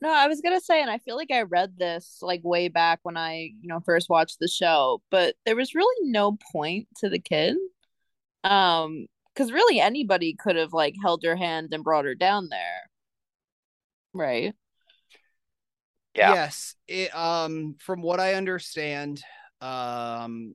[0.00, 3.00] No, I was gonna say, and I feel like I read this like way back
[3.04, 7.08] when I, you know, first watched the show, but there was really no point to
[7.08, 7.56] the kid.
[8.42, 12.82] Um, because really anybody could have like held her hand and brought her down there.
[14.12, 14.54] Right.
[16.14, 16.34] Yeah.
[16.34, 16.74] Yes.
[16.86, 19.22] It um from what I understand,
[19.60, 20.54] um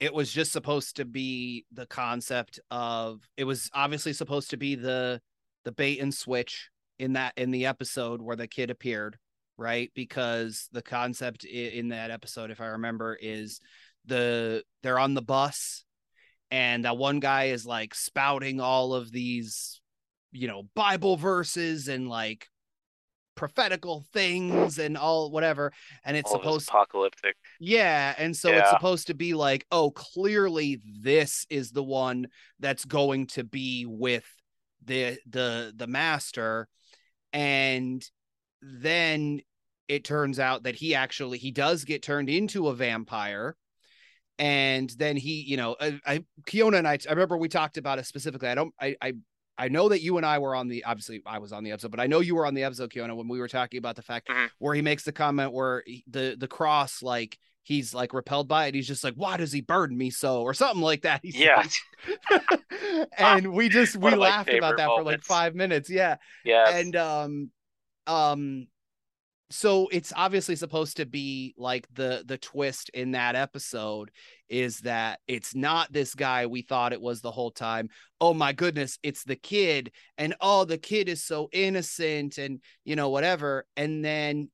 [0.00, 4.74] it was just supposed to be the concept of it was obviously supposed to be
[4.74, 5.20] the
[5.68, 9.18] the bait and switch in that in the episode where the kid appeared
[9.58, 9.90] right?
[9.94, 13.60] Because the concept in that episode if i remember is
[14.06, 15.84] the they're on the bus
[16.50, 19.82] and that one guy is like spouting all of these
[20.32, 22.46] you know bible verses and like
[23.38, 25.72] prophetical things and all whatever.
[26.04, 27.36] And it's all supposed apocalyptic.
[27.60, 28.60] Yeah and so yeah.
[28.60, 32.26] it's supposed to be like oh clearly this is the one
[32.58, 34.24] that's going to be with
[34.84, 36.68] the the the master.
[37.32, 38.04] And
[38.62, 39.40] then
[39.88, 43.56] it turns out that he actually he does get turned into a vampire.
[44.38, 47.98] And then he you know I, I Keona and I I remember we talked about
[47.98, 48.48] it specifically.
[48.48, 49.12] I don't I I
[49.60, 51.90] I know that you and I were on the obviously I was on the episode,
[51.90, 54.02] but I know you were on the episode, Keona, when we were talking about the
[54.02, 54.46] fact mm-hmm.
[54.58, 57.36] where he makes the comment where he, the the cross like
[57.68, 58.74] he's like repelled by it.
[58.74, 61.20] He's just like, why does he burden me so, or something like that.
[61.22, 61.66] He yeah.
[63.18, 65.04] and we just we laughed about that moments.
[65.04, 65.90] for like five minutes.
[65.90, 66.16] Yeah.
[66.46, 66.70] Yeah.
[66.70, 67.50] And um
[68.06, 68.68] um
[69.50, 74.10] so it's obviously supposed to be like the the twist in that episode
[74.48, 77.88] is that it's not this guy we thought it was the whole time
[78.20, 82.94] oh my goodness it's the kid and oh the kid is so innocent and you
[82.94, 84.50] know whatever and then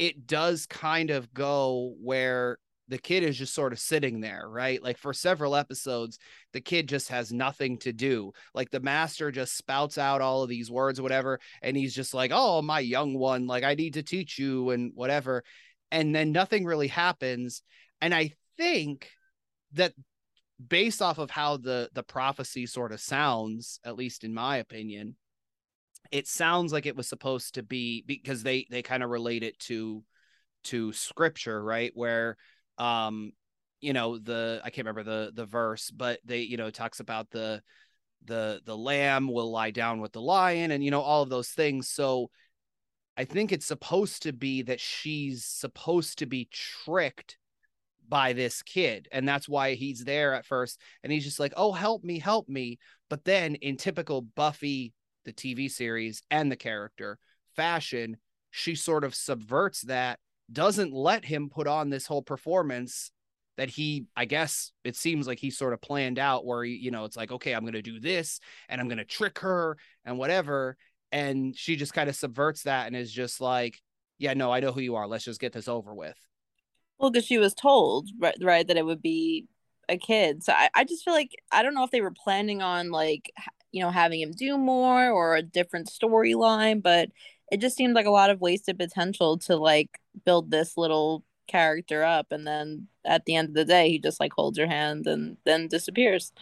[0.00, 4.82] it does kind of go where the kid is just sort of sitting there, right?
[4.82, 6.18] Like for several episodes,
[6.54, 8.32] the kid just has nothing to do.
[8.54, 12.30] Like the master just spouts out all of these words, whatever, and he's just like,
[12.34, 15.44] "Oh, my young one, like I need to teach you and whatever."
[15.92, 17.62] And then nothing really happens.
[18.00, 19.10] And I think
[19.74, 19.92] that
[20.66, 25.16] based off of how the the prophecy sort of sounds, at least in my opinion,
[26.10, 29.58] it sounds like it was supposed to be because they they kind of relate it
[29.60, 30.02] to
[30.64, 31.92] to scripture, right?
[31.94, 32.36] Where
[32.78, 33.32] um
[33.80, 37.30] you know the i can't remember the the verse but they you know talks about
[37.30, 37.62] the
[38.24, 41.48] the the lamb will lie down with the lion and you know all of those
[41.48, 42.30] things so
[43.16, 47.38] i think it's supposed to be that she's supposed to be tricked
[48.08, 51.72] by this kid and that's why he's there at first and he's just like oh
[51.72, 54.92] help me help me but then in typical buffy
[55.30, 57.18] the tv series and the character
[57.54, 58.16] fashion
[58.50, 60.18] she sort of subverts that
[60.52, 63.12] doesn't let him put on this whole performance
[63.56, 66.90] that he i guess it seems like he sort of planned out where he, you
[66.90, 69.76] know it's like okay i'm going to do this and i'm going to trick her
[70.04, 70.76] and whatever.
[71.12, 73.80] And she just kind of subverts that and is just like
[74.18, 75.06] yeah no i know who you are.
[75.06, 76.16] Let's just get this over with.
[76.98, 79.46] Well because she was told right, right that it would be
[79.88, 80.44] a kid.
[80.44, 83.32] So I, I just feel like i don't know if they were planning on like
[83.72, 87.10] you know having him do more or a different storyline but
[87.50, 92.04] it just seemed like a lot of wasted potential to like build this little character
[92.04, 95.06] up and then at the end of the day he just like holds your hand
[95.06, 96.32] and then disappears.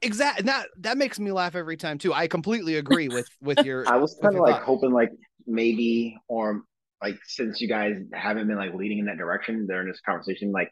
[0.00, 2.12] Exactly that that makes me laugh every time too.
[2.12, 4.64] I completely agree with with your i was kind of like thought.
[4.64, 5.10] hoping like
[5.46, 6.62] maybe or
[7.02, 10.70] like since you guys haven't been like leading in that direction during this conversation like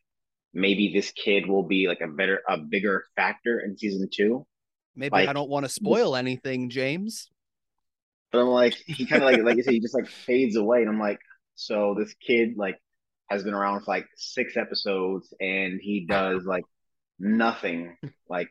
[0.54, 4.46] maybe this kid will be like a better a bigger factor in season two
[4.94, 7.30] maybe like, i don't want to spoil anything james
[8.32, 10.80] but I'm like, he kind of like, like you said, he just like fades away,
[10.80, 11.20] and I'm like,
[11.54, 12.80] so this kid like
[13.28, 16.64] has been around for like six episodes, and he does like
[17.18, 17.96] nothing.
[18.28, 18.48] Like,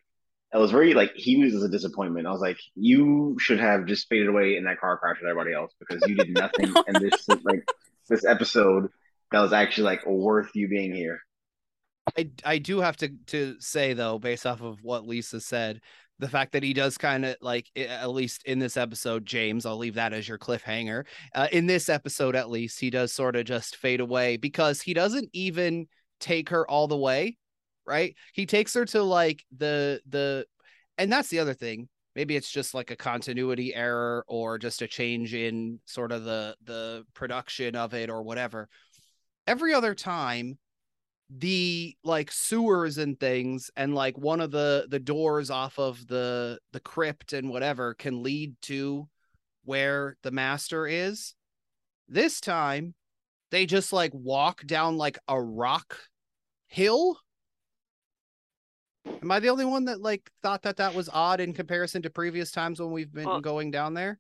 [0.53, 2.27] it was very like he was a disappointment.
[2.27, 5.55] I was like, you should have just faded away in that car crash with everybody
[5.55, 7.67] else because you did nothing in this like
[8.07, 8.89] this episode
[9.31, 11.21] that was actually like worth you being here.
[12.15, 15.81] I I do have to to say though, based off of what Lisa said,
[16.21, 19.77] the fact that he does kind of like at least in this episode james i'll
[19.77, 21.03] leave that as your cliffhanger
[21.35, 24.93] uh, in this episode at least he does sort of just fade away because he
[24.93, 25.87] doesn't even
[26.19, 27.35] take her all the way
[27.85, 28.15] right?
[28.33, 30.45] He takes her to like the the
[30.97, 34.87] and that's the other thing maybe it's just like a continuity error or just a
[34.87, 38.67] change in sort of the the production of it or whatever.
[39.47, 40.57] Every other time
[41.37, 46.59] the like sewers and things and like one of the the doors off of the
[46.73, 49.07] the crypt and whatever can lead to
[49.63, 51.33] where the master is
[52.09, 52.93] this time
[53.49, 55.97] they just like walk down like a rock
[56.67, 57.17] hill
[59.23, 62.09] Am I the only one that like thought that that was odd in comparison to
[62.09, 64.19] previous times when we've been well, going down there?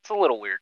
[0.00, 0.60] It's a little weird.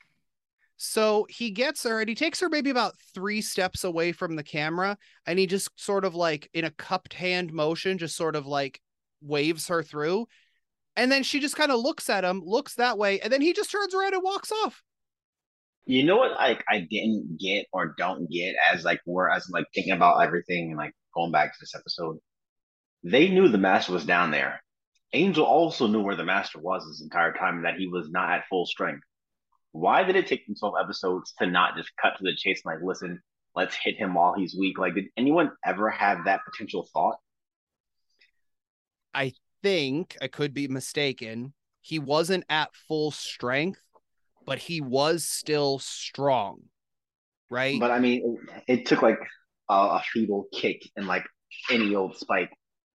[0.85, 4.43] So he gets her and he takes her maybe about three steps away from the
[4.43, 8.47] camera and he just sort of like in a cupped hand motion, just sort of
[8.47, 8.81] like
[9.21, 10.27] waves her through.
[10.97, 13.53] And then she just kind of looks at him, looks that way, and then he
[13.53, 14.83] just turns around and walks off.
[15.85, 19.67] You know what like I didn't get or don't get as like we're as like
[19.73, 22.19] thinking about everything and like going back to this episode.
[23.05, 24.61] They knew the master was down there.
[25.13, 28.31] Angel also knew where the master was this entire time and that he was not
[28.31, 29.05] at full strength.
[29.73, 32.75] Why did it take them 12 episodes to not just cut to the chase and
[32.75, 33.21] like, listen,
[33.55, 34.79] let's hit him while he's weak?
[34.79, 37.17] Like, did anyone ever have that potential thought?
[39.15, 39.33] I
[39.63, 41.55] think I could be mistaken.
[41.81, 43.81] He wasn't at full strength,
[44.47, 46.63] but he was still strong,
[47.51, 47.79] right?
[47.81, 49.19] But I mean, it, it took like
[49.69, 51.25] a, a feeble kick and like
[51.71, 52.51] any old spike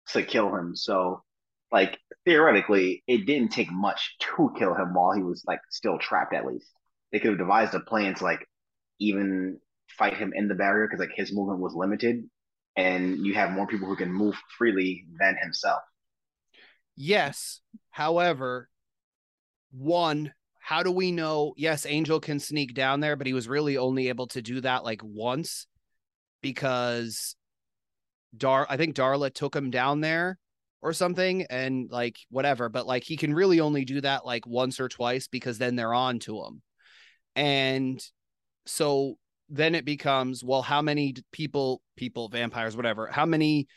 [0.09, 0.75] to kill him.
[0.75, 1.23] So,
[1.73, 6.35] like theoretically, it didn't take much to kill him while he was like still trapped.
[6.35, 6.71] At least
[7.11, 8.47] they could have devised a plan to like
[9.01, 9.59] even
[9.99, 12.25] fight him in the barrier because like his movement was limited,
[12.77, 15.81] and you have more people who can move freely than himself.
[16.95, 17.61] Yes.
[17.91, 18.69] However,
[19.71, 21.55] one, how do we know?
[21.57, 24.85] Yes, Angel can sneak down there, but he was really only able to do that
[24.85, 25.67] like once
[26.43, 27.35] because
[28.37, 30.39] Dar I think Darla took him down there
[30.83, 34.81] or something and like whatever, but like he can really only do that like once
[34.81, 36.63] or twice because then they're on to him.
[37.37, 38.05] And
[38.67, 39.17] so
[39.49, 43.69] then it becomes, well, how many people, people, vampires, whatever, how many,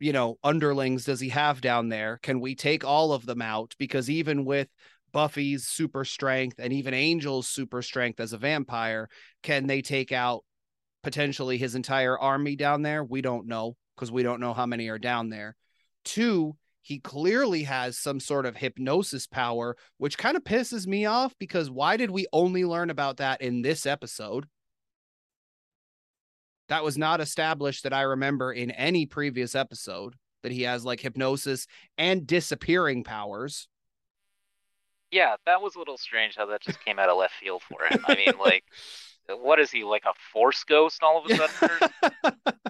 [0.00, 2.18] you know, underlings does he have down there?
[2.22, 3.74] Can we take all of them out?
[3.78, 4.68] Because even with
[5.12, 9.08] Buffy's super strength and even Angel's super strength as a vampire,
[9.42, 10.44] can they take out
[11.02, 13.04] potentially his entire army down there?
[13.04, 15.56] We don't know because we don't know how many are down there.
[16.08, 21.34] Two, he clearly has some sort of hypnosis power, which kind of pisses me off
[21.38, 24.46] because why did we only learn about that in this episode?
[26.70, 31.00] That was not established that I remember in any previous episode that he has like
[31.00, 31.66] hypnosis
[31.98, 33.68] and disappearing powers.
[35.10, 37.84] Yeah, that was a little strange how that just came out of left field for
[37.84, 38.02] him.
[38.08, 38.64] I mean, like,
[39.28, 42.38] what is he, like a force ghost all of a sudden?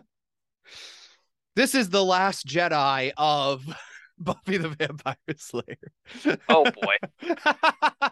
[1.58, 3.64] this is the last Jedi of
[4.18, 6.38] Buffy the Vampire Slayer.
[6.48, 6.96] oh boy.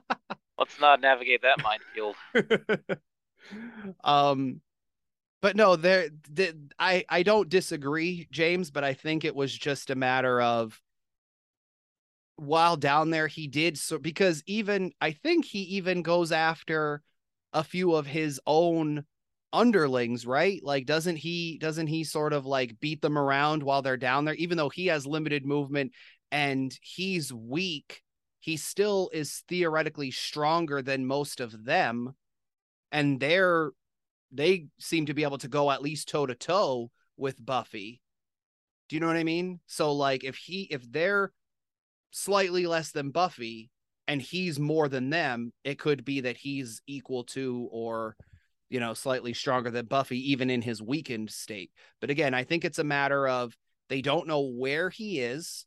[0.59, 2.17] Let's not navigate that minefield.
[4.05, 4.61] um
[5.41, 6.09] but no, there
[6.81, 10.81] I I don't disagree, James, but I think it was just a matter of
[12.35, 17.01] while down there he did so because even I think he even goes after
[17.53, 19.05] a few of his own
[19.57, 20.61] underlings, right?
[20.63, 24.35] Like doesn't he doesn't he sort of like beat them around while they're down there
[24.35, 25.93] even though he has limited movement
[26.31, 28.03] and he's weak,
[28.41, 32.15] he still is theoretically stronger than most of them
[32.93, 33.71] and they're
[34.33, 38.03] they seem to be able to go at least toe to toe with Buffy.
[38.89, 39.61] Do you know what I mean?
[39.67, 41.33] So like if he if they're
[42.11, 43.71] slightly less than Buffy
[44.07, 48.17] and he's more than them, it could be that he's equal to or
[48.69, 51.71] you know, slightly stronger than Buffy, even in his weakened state.
[52.01, 53.57] But again, I think it's a matter of
[53.89, 55.67] they don't know where he is,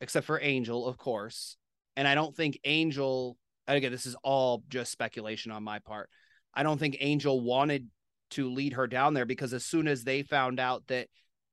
[0.00, 1.56] except for Angel, of course.
[1.96, 3.36] And I don't think Angel,
[3.66, 6.10] again, this is all just speculation on my part.
[6.54, 7.88] I don't think Angel wanted
[8.30, 11.08] to lead her down there because as soon as they found out that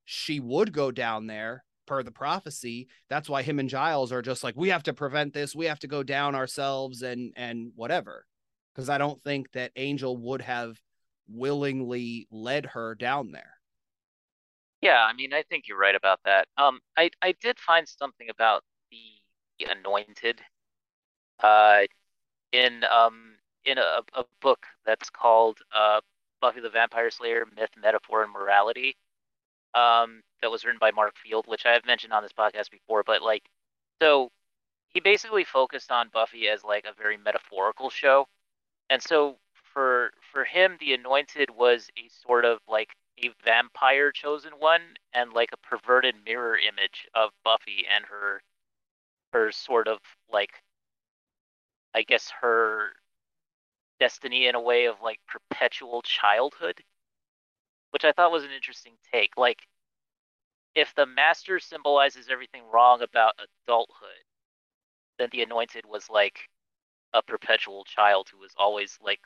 [0.05, 4.43] she would go down there per the prophecy, that's why him and Giles are just
[4.43, 5.55] like, we have to prevent this.
[5.55, 8.25] We have to go down ourselves and and whatever
[8.73, 10.79] because I don't think that Angel would have
[11.27, 13.53] willingly led her down there.
[14.81, 16.47] Yeah, I mean, I think you're right about that.
[16.57, 20.41] Um, I I did find something about the anointed,
[21.43, 21.81] uh,
[22.53, 26.01] in um in a, a book that's called uh
[26.41, 28.97] Buffy the Vampire Slayer: Myth, Metaphor, and Morality.
[29.75, 33.03] Um, that was written by Mark Field, which I have mentioned on this podcast before.
[33.05, 33.43] But like,
[34.01, 34.31] so
[34.89, 38.27] he basically focused on Buffy as like a very metaphorical show
[38.89, 39.37] and so
[39.73, 44.81] for for him the anointed was a sort of like a vampire chosen one
[45.13, 48.41] and like a perverted mirror image of buffy and her
[49.33, 49.99] her sort of
[50.31, 50.51] like
[51.93, 52.89] i guess her
[53.99, 56.81] destiny in a way of like perpetual childhood
[57.91, 59.35] which i thought was an interesting take.
[59.37, 59.67] Like
[60.75, 63.33] if the master symbolizes everything wrong about
[63.67, 64.23] adulthood
[65.17, 66.49] then the anointed was like
[67.13, 69.19] a perpetual child who was always like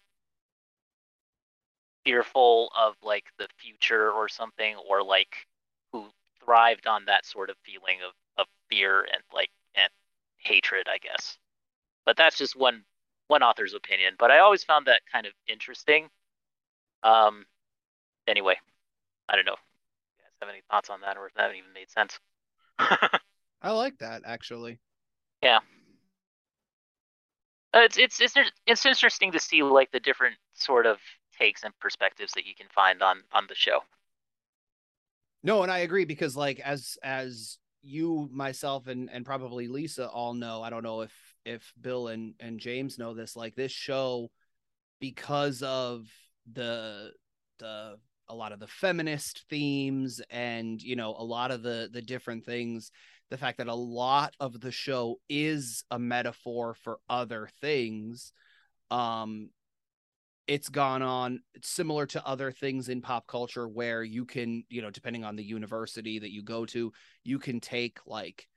[2.05, 5.47] fearful of like the future or something or like
[5.91, 6.05] who
[6.43, 9.89] thrived on that sort of feeling of, of fear and like and
[10.38, 11.38] hatred, I guess.
[12.05, 12.84] But that's just one
[13.27, 14.15] one author's opinion.
[14.19, 16.10] But I always found that kind of interesting.
[17.03, 17.45] Um.
[18.27, 18.55] Anyway,
[19.27, 19.57] I don't know.
[20.18, 22.19] You guys have any thoughts on that, or if that even made sense?
[22.80, 24.80] I like that actually.
[25.41, 25.60] Yeah.
[27.73, 28.35] Uh, it's it's it's
[28.67, 30.97] it's interesting to see like the different sort of
[31.37, 33.79] takes and perspectives that you can find on on the show.
[35.43, 40.33] No, and I agree because like as as you myself and and probably Lisa all
[40.33, 41.13] know, I don't know if
[41.45, 44.29] if Bill and and James know this like this show
[44.99, 46.05] because of
[46.51, 47.11] the
[47.59, 47.97] the
[48.29, 52.45] a lot of the feminist themes and you know a lot of the the different
[52.45, 52.91] things
[53.34, 58.31] the fact that a lot of the show is a metaphor for other things
[58.91, 59.49] um
[60.45, 64.91] it's gone on similar to other things in pop culture where you can you know
[64.91, 66.93] depending on the university that you go to
[67.23, 68.47] you can take like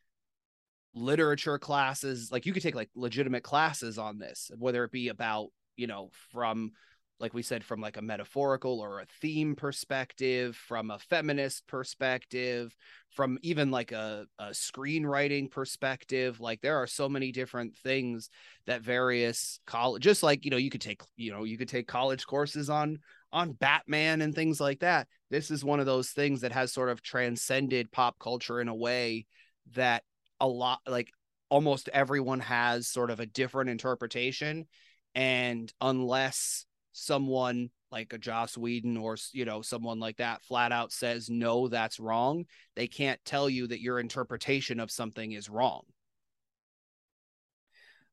[0.94, 5.48] literature classes like you could take like legitimate classes on this whether it be about
[5.78, 6.70] you know from
[7.18, 12.74] like we said from like a metaphorical or a theme perspective from a feminist perspective
[13.16, 18.30] from even like a, a screenwriting perspective like there are so many different things
[18.66, 21.88] that various college just like you know you could take you know you could take
[21.88, 22.98] college courses on
[23.32, 25.06] on batman and things like that.
[25.30, 28.74] This is one of those things that has sort of transcended pop culture in a
[28.74, 29.26] way
[29.74, 30.04] that
[30.40, 31.10] a lot like
[31.50, 34.66] almost everyone has sort of a different interpretation.
[35.14, 40.92] And unless someone like a Joss Whedon or you know someone like that flat out
[40.92, 42.44] says no that's wrong.
[42.74, 45.82] They can't tell you that your interpretation of something is wrong.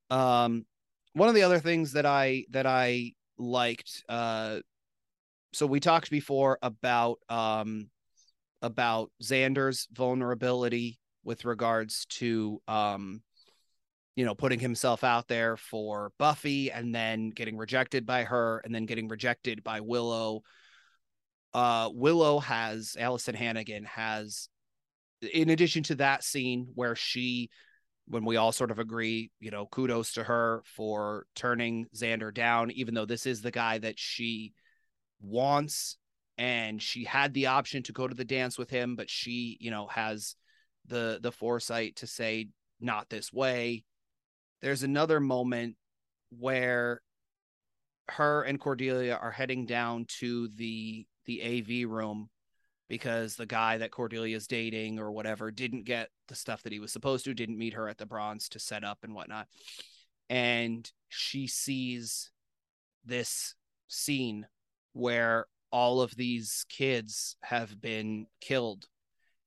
[0.10, 0.66] Um
[1.14, 4.60] one of the other things that I that I liked uh
[5.54, 7.90] so we talked before about um
[8.62, 13.22] about Xander's vulnerability with regards to um
[14.16, 18.74] you know, putting himself out there for Buffy and then getting rejected by her and
[18.74, 20.44] then getting rejected by Willow.
[21.54, 24.50] Uh, Willow has Alyson Hannigan has,
[25.34, 27.50] in addition to that scene where she,
[28.08, 32.70] when we all sort of agree, you know, kudos to her for turning Xander down,
[32.72, 34.54] even though this is the guy that she
[35.22, 35.98] wants
[36.38, 39.72] and she had the option to go to the dance with him, but she, you
[39.72, 40.36] know, has
[40.86, 42.50] the the foresight to say
[42.82, 43.86] not this way
[44.64, 45.76] there's another moment
[46.40, 47.02] where
[48.10, 52.30] her and Cordelia are heading down to the the AV room
[52.90, 56.92] because the guy that Cordelia's dating or whatever didn't get the stuff that he was
[56.92, 59.48] supposed to, didn't meet her at the bronze to set up and whatnot.
[60.30, 62.32] And she sees
[63.06, 63.56] this
[63.88, 64.48] scene
[64.94, 68.88] where all of these kids have been killed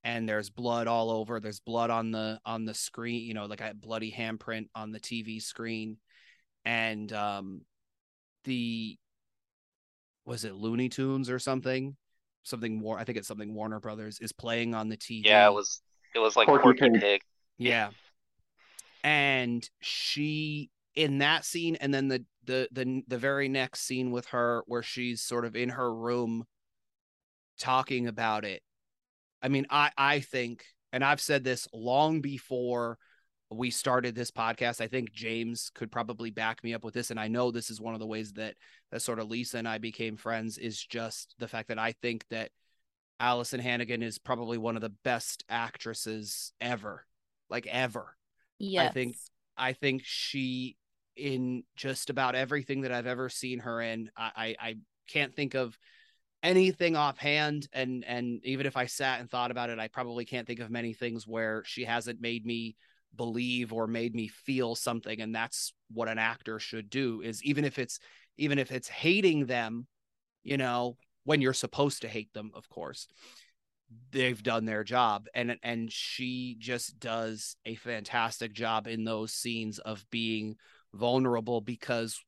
[0.06, 3.60] and there's blood all over there's blood on the on the screen you know like
[3.60, 5.98] a bloody handprint on the tv screen.
[6.64, 7.62] And um
[8.44, 8.96] the
[10.24, 11.96] was it looney tunes or something?
[12.44, 15.52] Something more i think it's something warner brothers is playing on the tv yeah it
[15.52, 15.82] was
[16.14, 17.00] it was like porky, porky pig.
[17.00, 17.20] pig.
[17.58, 17.90] Yeah.
[19.02, 24.26] And she in that scene and then the the the the very next scene with
[24.26, 26.44] her where she's sort of in her room
[27.58, 28.62] talking about it
[29.42, 32.98] I mean, I I think, and I've said this long before
[33.50, 34.80] we started this podcast.
[34.80, 37.80] I think James could probably back me up with this, and I know this is
[37.80, 38.54] one of the ways that
[38.90, 42.24] that sort of Lisa and I became friends is just the fact that I think
[42.30, 42.50] that
[43.20, 47.06] Alyson Hannigan is probably one of the best actresses ever,
[47.48, 48.16] like ever.
[48.58, 49.16] Yeah, I think
[49.56, 50.76] I think she
[51.16, 54.10] in just about everything that I've ever seen her in.
[54.16, 54.76] I I, I
[55.08, 55.78] can't think of
[56.42, 60.46] anything offhand and and even if i sat and thought about it i probably can't
[60.46, 62.76] think of many things where she hasn't made me
[63.16, 67.64] believe or made me feel something and that's what an actor should do is even
[67.64, 67.98] if it's
[68.36, 69.86] even if it's hating them
[70.44, 73.08] you know when you're supposed to hate them of course
[74.10, 79.78] they've done their job and and she just does a fantastic job in those scenes
[79.78, 80.56] of being
[80.92, 82.22] vulnerable because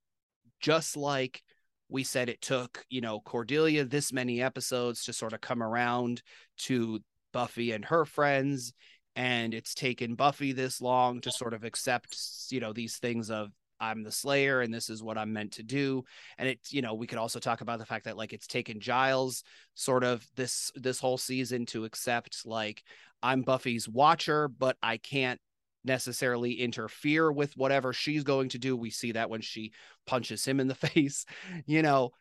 [0.60, 1.42] just like
[1.88, 6.22] we said it took you know cordelia this many episodes to sort of come around
[6.56, 7.00] to
[7.32, 8.72] buffy and her friends
[9.16, 12.16] and it's taken buffy this long to sort of accept
[12.50, 13.50] you know these things of
[13.80, 16.04] i'm the slayer and this is what i'm meant to do.
[16.38, 18.80] And it you know we could also talk about the fact that like it's taken
[18.80, 19.42] giles
[19.74, 22.82] sort of this this whole season to accept like
[23.22, 25.40] i'm buffy's watcher but i can't
[25.88, 28.76] necessarily interfere with whatever she's going to do.
[28.76, 29.72] We see that when she
[30.06, 31.26] punches him in the face.
[31.66, 32.12] You know,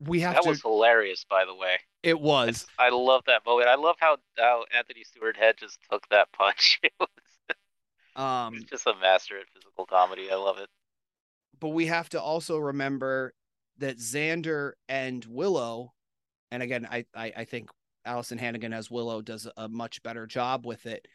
[0.00, 0.48] we have that to.
[0.48, 1.76] was hilarious, by the way.
[2.02, 2.66] It was.
[2.78, 3.68] I, I love that moment.
[3.68, 6.80] I love how how Anthony Stewart Head just took that punch.
[6.84, 7.08] It was
[8.16, 10.30] Um, he's just a master at physical comedy.
[10.30, 10.68] I love it.
[11.60, 13.34] but we have to also remember
[13.78, 15.94] that Xander and Willow,
[16.50, 17.70] and again, I I, I think
[18.06, 21.06] Alyson Hannigan as Willow does a much better job with it.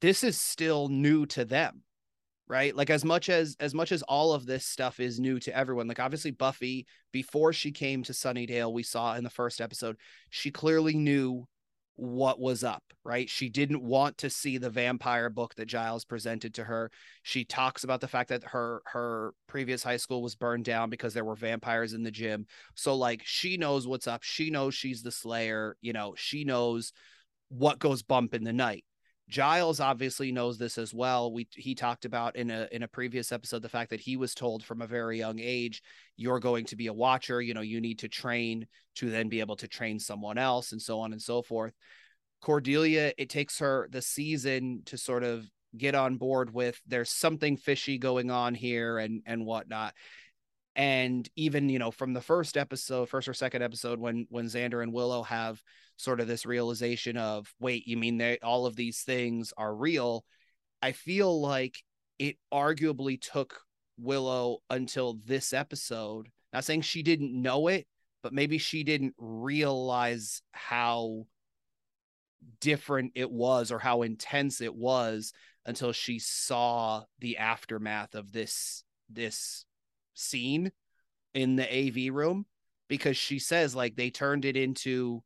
[0.00, 1.82] This is still new to them,
[2.48, 2.74] right?
[2.74, 5.88] Like as much as as much as all of this stuff is new to everyone.
[5.88, 9.96] Like obviously Buffy, before she came to Sunnydale, we saw in the first episode,
[10.30, 11.46] she clearly knew
[11.96, 13.28] what was up, right?
[13.28, 16.90] She didn't want to see the vampire book that Giles presented to her.
[17.22, 21.14] She talks about the fact that her her previous high school was burned down because
[21.14, 22.46] there were vampires in the gym.
[22.74, 24.22] So like she knows what's up.
[24.22, 26.92] She knows she's the slayer, you know, she knows
[27.48, 28.84] what goes bump in the night.
[29.28, 31.32] Giles obviously knows this as well.
[31.32, 34.34] We he talked about in a in a previous episode the fact that he was
[34.34, 35.82] told from a very young age
[36.16, 38.66] you're going to be a watcher, you know, you need to train
[38.96, 41.74] to then be able to train someone else and so on and so forth.
[42.40, 47.56] Cordelia, it takes her the season to sort of get on board with there's something
[47.56, 49.92] fishy going on here and and whatnot.
[50.76, 54.82] And even, you know, from the first episode, first or second episode, when when Xander
[54.82, 55.62] and Willow have
[55.96, 60.24] sort of this realization of, wait, you mean they all of these things are real?
[60.82, 61.82] I feel like
[62.18, 63.58] it arguably took
[63.98, 66.28] Willow until this episode.
[66.52, 67.86] Not saying she didn't know it,
[68.22, 71.26] but maybe she didn't realize how
[72.60, 75.32] different it was or how intense it was
[75.64, 79.65] until she saw the aftermath of this this
[80.16, 80.72] scene
[81.34, 82.46] in the AV room
[82.88, 85.22] because she says like they turned it into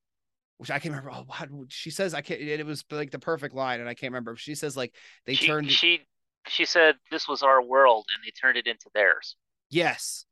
[0.61, 1.11] which I can't remember.
[1.13, 2.39] Oh, what she says, I can't.
[2.39, 4.33] It was like the perfect line, and I can't remember.
[4.33, 4.95] If she says like
[5.25, 5.71] they she, turned.
[5.71, 6.03] She
[6.49, 9.37] she said this was our world, and they turned it into theirs.
[9.71, 10.27] Yes,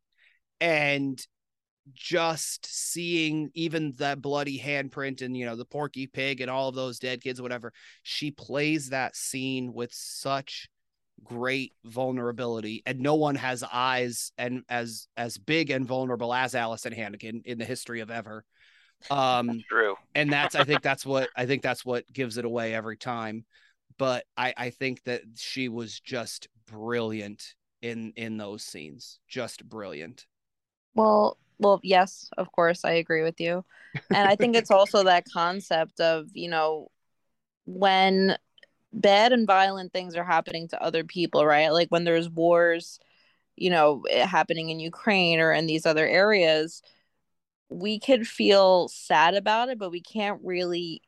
[0.60, 1.18] and
[1.94, 6.74] just seeing even that bloody handprint and you know the Porky Pig and all of
[6.74, 7.72] those dead kids, whatever.
[8.02, 10.68] She plays that scene with such
[11.24, 16.92] great vulnerability, and no one has eyes and as as big and vulnerable as Alyson
[16.92, 18.44] Hannigan in the history of ever.
[19.10, 19.94] Um true.
[20.14, 23.44] and that's i think that's what i think that's what gives it away every time.
[23.96, 30.26] But i i think that she was just brilliant in in those scenes just brilliant.
[30.94, 33.64] Well well yes of course i agree with you.
[34.10, 36.88] And i think it's also that concept of you know
[37.66, 38.36] when
[38.92, 42.98] bad and violent things are happening to other people right like when there's wars
[43.56, 46.82] you know eh, happening in ukraine or in these other areas
[47.68, 51.02] we could feel sad about it, but we can't really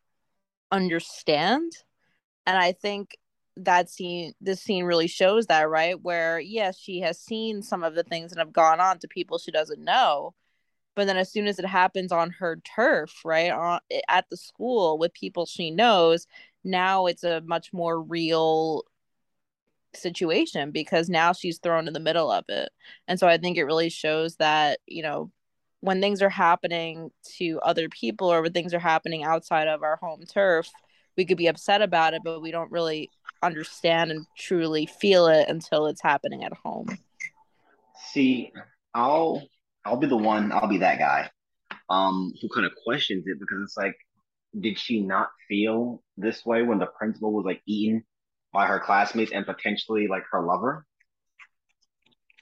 [0.70, 1.72] understand.
[2.46, 3.16] And I think
[3.56, 6.00] that scene, this scene really shows that, right?
[6.00, 9.38] Where, yes, she has seen some of the things that have gone on to people
[9.38, 10.34] she doesn't know.
[10.96, 14.36] But then as soon as it happens on her turf, right, on, eh, at the
[14.36, 16.26] school with people she knows,
[16.64, 18.84] now it's a much more real
[19.94, 22.70] situation because now she's thrown in the middle of it.
[23.08, 25.30] And so I think it really shows that, you know,
[25.80, 29.96] when things are happening to other people or when things are happening outside of our
[29.96, 30.68] home turf,
[31.16, 33.10] we could be upset about it, but we don't really
[33.42, 36.86] understand and truly feel it until it's happening at home.
[38.12, 38.52] See,
[38.94, 39.42] I'll
[39.84, 41.30] I'll be the one, I'll be that guy
[41.88, 43.96] um who kind of questions it because it's like
[44.58, 48.04] did she not feel this way when the principal was like eaten
[48.52, 50.84] by her classmates and potentially like her lover?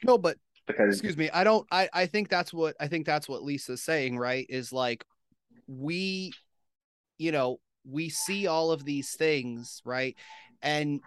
[0.04, 0.36] No, but
[0.68, 3.82] because excuse me i don't i i think that's what i think that's what lisa's
[3.82, 5.02] saying right is like
[5.66, 6.30] we
[7.16, 7.58] you know
[7.90, 10.16] we see all of these things right
[10.62, 11.00] and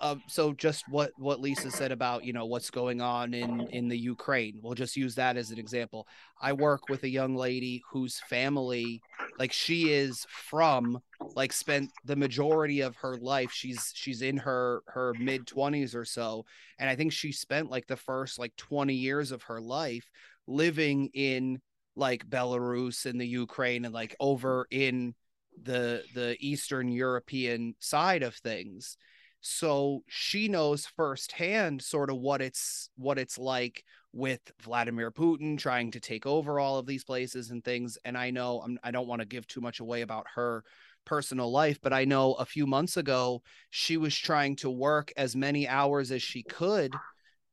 [0.00, 3.88] uh, so just what what lisa said about you know what's going on in in
[3.88, 6.06] the ukraine we'll just use that as an example.
[6.40, 9.02] I work with a young lady whose family
[9.38, 10.98] like she is from
[11.36, 16.04] like spent the majority of her life she's she's in her her mid 20s or
[16.04, 16.44] so
[16.78, 20.08] and i think she spent like the first like 20 years of her life
[20.46, 21.60] living in
[21.96, 25.14] like belarus and the ukraine and like over in
[25.62, 28.96] the the eastern european side of things.
[29.42, 35.90] So she knows firsthand sort of what it's what it's like with Vladimir Putin trying
[35.92, 37.96] to take over all of these places and things.
[38.04, 40.64] And I know I'm, I don't want to give too much away about her
[41.06, 45.34] personal life but I know a few months ago she was trying to work as
[45.34, 46.94] many hours as she could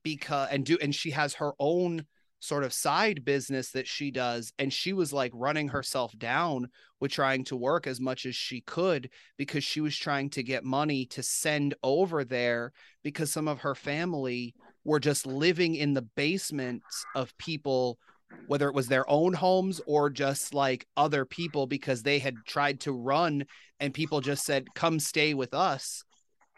[0.03, 2.05] because and do and she has her own
[2.39, 6.67] sort of side business that she does and she was like running herself down
[6.99, 10.63] with trying to work as much as she could because she was trying to get
[10.63, 12.71] money to send over there
[13.03, 14.53] because some of her family
[14.83, 17.97] were just living in the basements of people
[18.45, 22.79] whether it was their own homes or just like other people because they had tried
[22.79, 23.43] to run
[23.79, 26.03] and people just said come stay with us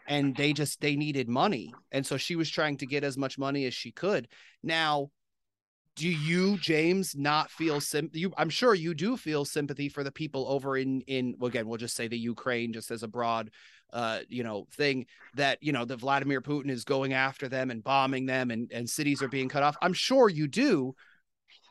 [0.08, 3.38] and they just they needed money and so she was trying to get as much
[3.38, 4.28] money as she could.
[4.62, 5.10] Now
[6.00, 10.12] do you james not feel sim you i'm sure you do feel sympathy for the
[10.12, 13.50] people over in in well, again we'll just say the ukraine just as a broad
[13.92, 15.04] uh you know thing
[15.34, 18.88] that you know that vladimir putin is going after them and bombing them and and
[18.88, 20.94] cities are being cut off i'm sure you do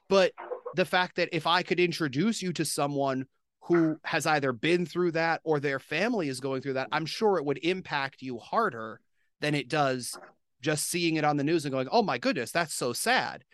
[0.10, 0.34] but
[0.76, 3.26] the fact that if I could introduce you to someone
[3.62, 7.38] who has either been through that or their family is going through that, I'm sure
[7.38, 9.00] it would impact you harder
[9.42, 10.18] than it does
[10.62, 13.46] just seeing it on the news and going, "Oh my goodness, that's so sad."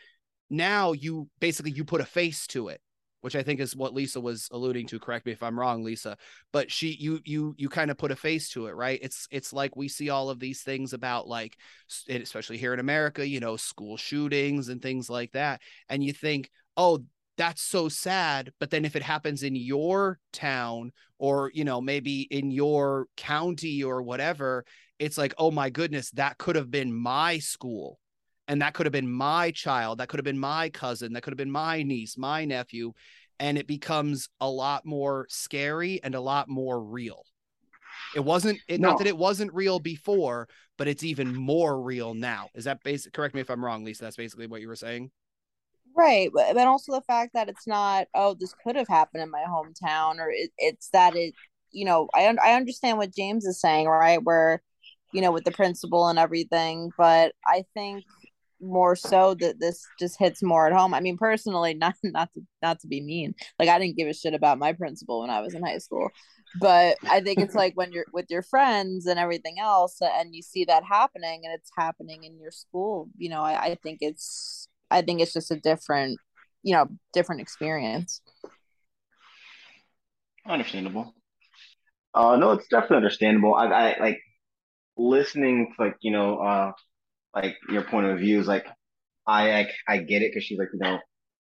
[0.49, 2.81] Now you basically you put a face to it
[3.25, 4.99] which I think is what Lisa was alluding to.
[4.99, 6.15] Correct me if I'm wrong, Lisa.
[6.53, 8.99] But she, you, you, you kind of put a face to it, right?
[9.01, 11.57] It's, it's like we see all of these things about like,
[12.07, 16.51] especially here in America, you know, school shootings and things like that, and you think,
[16.77, 16.99] oh,
[17.35, 18.51] that's so sad.
[18.59, 23.83] But then if it happens in your town or you know maybe in your county
[23.83, 24.65] or whatever,
[24.99, 27.97] it's like, oh my goodness, that could have been my school
[28.47, 31.31] and that could have been my child that could have been my cousin that could
[31.31, 32.93] have been my niece my nephew
[33.39, 37.25] and it becomes a lot more scary and a lot more real.
[38.15, 38.89] It wasn't it, no.
[38.89, 40.47] not that it wasn't real before
[40.77, 42.49] but it's even more real now.
[42.53, 45.11] Is that basic correct me if i'm wrong lisa that's basically what you were saying?
[45.95, 49.43] Right but also the fact that it's not oh this could have happened in my
[49.47, 51.33] hometown or it, it's that it
[51.71, 54.61] you know I, I understand what james is saying right where
[55.13, 58.03] you know with the principal and everything but i think
[58.65, 60.93] more so that this just hits more at home.
[60.93, 64.13] I mean, personally, not not to not to be mean, like I didn't give a
[64.13, 66.09] shit about my principal when I was in high school,
[66.59, 70.41] but I think it's like when you're with your friends and everything else, and you
[70.41, 73.09] see that happening, and it's happening in your school.
[73.17, 76.19] You know, I, I think it's I think it's just a different,
[76.63, 78.21] you know, different experience.
[80.47, 81.13] Understandable.
[82.13, 83.55] Uh, no, it's definitely understandable.
[83.55, 84.19] I, I like
[84.97, 86.71] listening to like you know uh
[87.35, 88.65] like your point of view is like
[89.27, 90.99] I I, I get it because she's like you know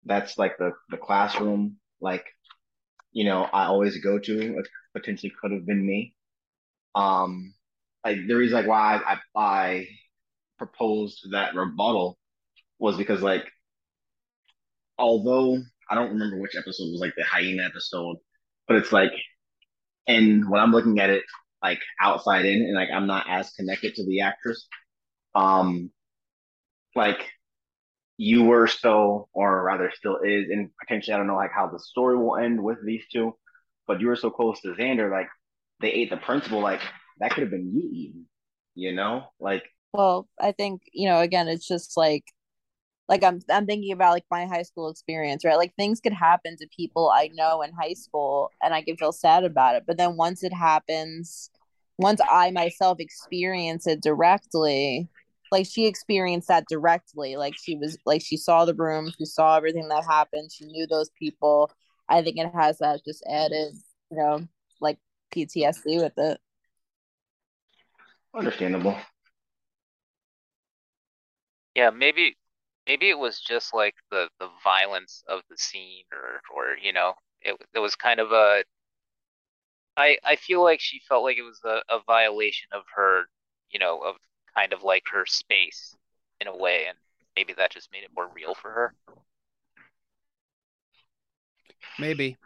[0.06, 2.26] that's like the the classroom like
[3.12, 6.14] you know I always go to like potentially could have been me.
[6.96, 7.54] Um,
[8.06, 9.88] like the reason like why I, I I
[10.58, 12.18] proposed that rebuttal
[12.80, 13.46] was because like
[14.98, 15.58] although
[15.90, 18.18] I don't remember which episode was like the hyena episode,
[18.68, 19.12] but it's like
[20.08, 21.24] and when I'm looking at it
[21.64, 24.68] like outside in and like I'm not as connected to the actress,
[25.38, 25.92] um,
[26.96, 27.30] like
[28.18, 31.80] you were so, or rather still is, and potentially I don't know like how the
[31.80, 33.36] story will end with these two,
[33.86, 35.28] but you were so close to Xander, like
[35.80, 36.82] they ate the principal, like
[37.20, 38.26] that could have been you eating,
[38.76, 39.64] you know, like.
[39.94, 41.22] Well, I think you know.
[41.22, 42.26] Again, it's just like
[43.10, 45.58] like I'm I'm thinking about like my high school experience, right?
[45.58, 49.12] Like things could happen to people I know in high school and I can feel
[49.12, 49.84] sad about it.
[49.88, 51.50] But then once it happens,
[51.98, 55.08] once I myself experience it directly,
[55.52, 57.36] like she experienced that directly.
[57.38, 60.88] Like she was like she saw the room she saw everything that happened she knew
[60.88, 61.72] those people.
[62.10, 63.74] I think it has that just added
[64.12, 64.48] you know
[64.82, 64.98] like
[65.34, 66.40] ptsd with it.
[68.34, 68.98] Understandable.
[71.76, 72.38] Yeah maybe
[72.88, 77.14] maybe it was just like the the violence of the scene or or you know
[77.42, 78.64] it, it was kind of a
[79.98, 83.24] i i feel like she felt like it was a, a violation of her
[83.70, 84.16] you know of
[84.58, 85.96] kind of like her space
[86.42, 86.98] in a way, and
[87.36, 88.94] maybe that just made it more real for her.
[92.00, 92.38] Maybe.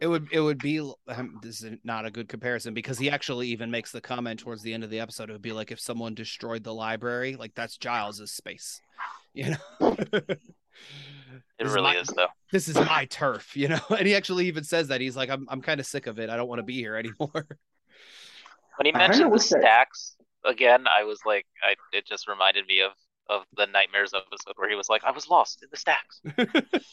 [0.00, 3.48] It would it would be um, this is not a good comparison because he actually
[3.48, 5.80] even makes the comment towards the end of the episode it would be like if
[5.80, 8.80] someone destroyed the library like that's giles's space
[9.34, 9.96] you know?
[11.58, 12.28] It really my, is though.
[12.52, 13.80] this is my turf you know?
[13.90, 16.30] And he actually even says that he's like i'm, I'm kind of sick of it
[16.30, 17.46] i don't want to be here anymore.
[18.76, 20.16] When he mentioned the stacks
[20.48, 22.92] again, I was like, I it just reminded me of
[23.28, 26.20] of the nightmares episode where he was like, I was lost in the stacks.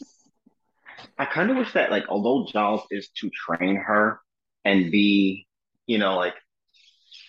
[1.18, 4.20] I kind of wish that like, although Giles is to train her
[4.64, 5.46] and be,
[5.86, 6.34] you know, like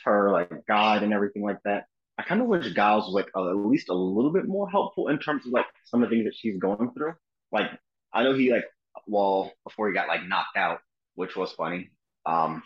[0.06, 1.86] her like guide and everything like that.
[2.18, 5.20] I kind of wish Giles was like at least a little bit more helpful in
[5.20, 7.14] terms of like some of the things that she's going through.
[7.52, 7.70] Like
[8.12, 8.66] I know he like
[9.06, 10.80] well before he got like knocked out,
[11.16, 11.92] which was funny.
[12.26, 12.64] Um,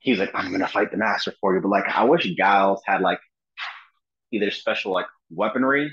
[0.00, 1.60] he's like, I'm gonna fight the master for you.
[1.60, 3.20] But like, I wish Giles had like
[4.32, 5.92] either special like weaponry,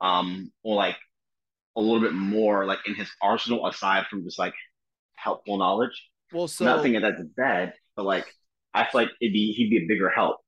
[0.00, 0.96] um, or like
[1.76, 4.54] a little bit more like in his arsenal aside from just like
[5.14, 6.10] helpful knowledge.
[6.32, 8.26] Well, so nothing that's bad, but like
[8.72, 10.38] I feel like it'd be he'd be a bigger help.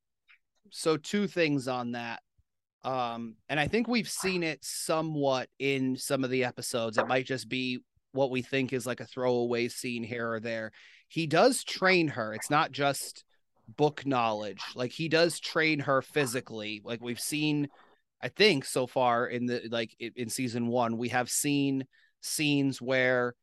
[0.70, 2.20] So two things on that.
[2.84, 6.98] Um, and I think we've seen it somewhat in some of the episodes.
[6.98, 7.80] It might just be
[8.12, 10.72] what we think is like a throwaway scene here or there.
[11.09, 12.35] He does train her.
[12.35, 13.24] It's not just
[13.69, 14.62] book knowledge.
[14.74, 16.83] Like he does train her physically.
[16.85, 17.69] Like we've seen,
[18.23, 21.85] I think so far in the like in season one, we have seen
[22.20, 23.35] scenes where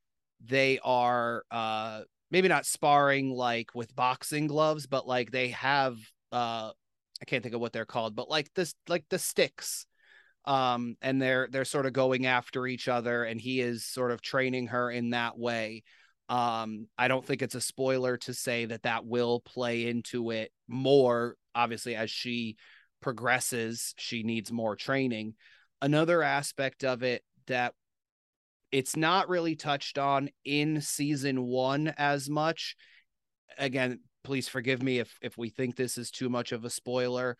[0.46, 5.96] they are uh maybe not sparring like with boxing gloves, but like they have
[6.32, 6.72] uh
[7.22, 9.86] I can't think of what they're called, but like this like the sticks.
[10.46, 14.22] Um and they're they're sort of going after each other and he is sort of
[14.22, 15.84] training her in that way.
[16.34, 20.52] Um I don't think it's a spoiler to say that that will play into it
[20.68, 22.58] more obviously as she
[23.02, 25.36] progresses, she needs more training.
[25.80, 27.76] Another aspect of it that
[28.72, 32.76] it's not really touched on in season one as much.
[33.60, 37.38] Again, please forgive me if if we think this is too much of a spoiler.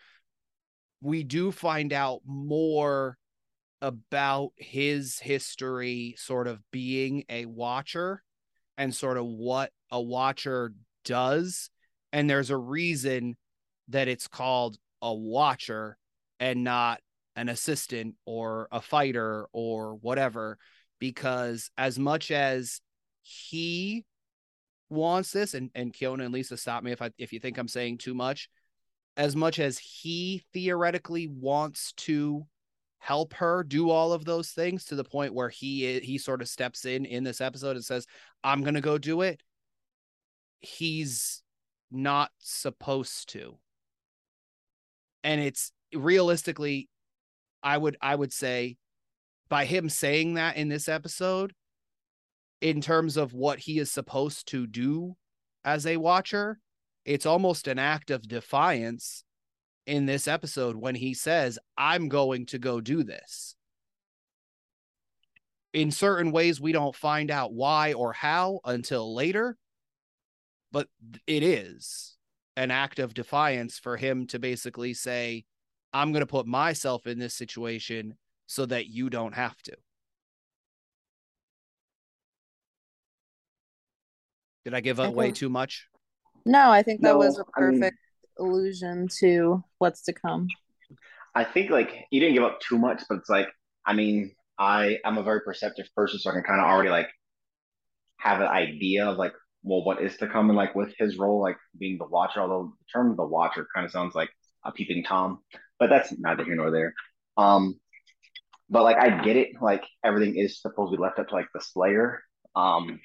[1.02, 3.18] We do find out more
[3.82, 8.22] about his history sort of being a watcher
[8.78, 10.74] and sort of what a watcher
[11.06, 11.70] does
[12.12, 13.36] and there's a reason
[13.90, 15.98] that it's called a watcher
[16.40, 17.02] and not
[17.36, 20.58] an assistant or a fighter or whatever
[21.00, 22.80] because as much as
[23.24, 24.06] he
[24.90, 27.68] wants this, and and Keona and Lisa, stop me if I if you think I'm
[27.68, 28.50] saying too much.
[29.18, 32.46] As much as he theoretically wants to
[33.04, 36.48] help her do all of those things to the point where he he sort of
[36.48, 38.08] steps in in this episode and says,
[38.46, 39.44] "I'm gonna go do it."
[40.62, 41.44] He's
[41.92, 43.60] not supposed to,
[45.22, 46.88] and it's realistically,
[47.62, 48.78] I would I would say
[49.50, 51.54] by him saying that in this episode,
[52.62, 55.18] in terms of what he is supposed to do
[55.66, 56.58] as a watcher,
[57.04, 59.26] it's almost an act of defiance
[59.86, 63.56] in this episode when he says, I'm going to go do this.
[65.74, 69.58] In certain ways, we don't find out why or how until later,
[70.72, 70.88] but
[71.26, 72.18] it is
[72.56, 75.46] an act of defiance for him to basically say,
[75.92, 78.16] I'm going to put myself in this situation
[78.46, 79.76] so that you don't have to.
[84.64, 85.88] Did I give away too much?
[86.46, 87.98] No, I think that was a perfect
[88.40, 90.48] Allusion to what's to come.
[91.36, 93.48] I think like you didn't give up too much, but it's like
[93.86, 97.10] I mean, I I'm a very perceptive person, so I can kind of already like
[98.18, 99.34] have an idea of like
[99.64, 102.74] well what is to come and like with his role like being the watcher, although
[102.80, 104.30] the term the watcher kind of sounds like
[104.66, 105.40] a peeping tom,
[105.80, 106.94] but that's neither here nor there.
[107.38, 107.80] Um,
[108.70, 111.48] but like I get it, like everything is supposed to be left up to like
[111.54, 112.24] the Slayer.
[112.56, 113.00] Um,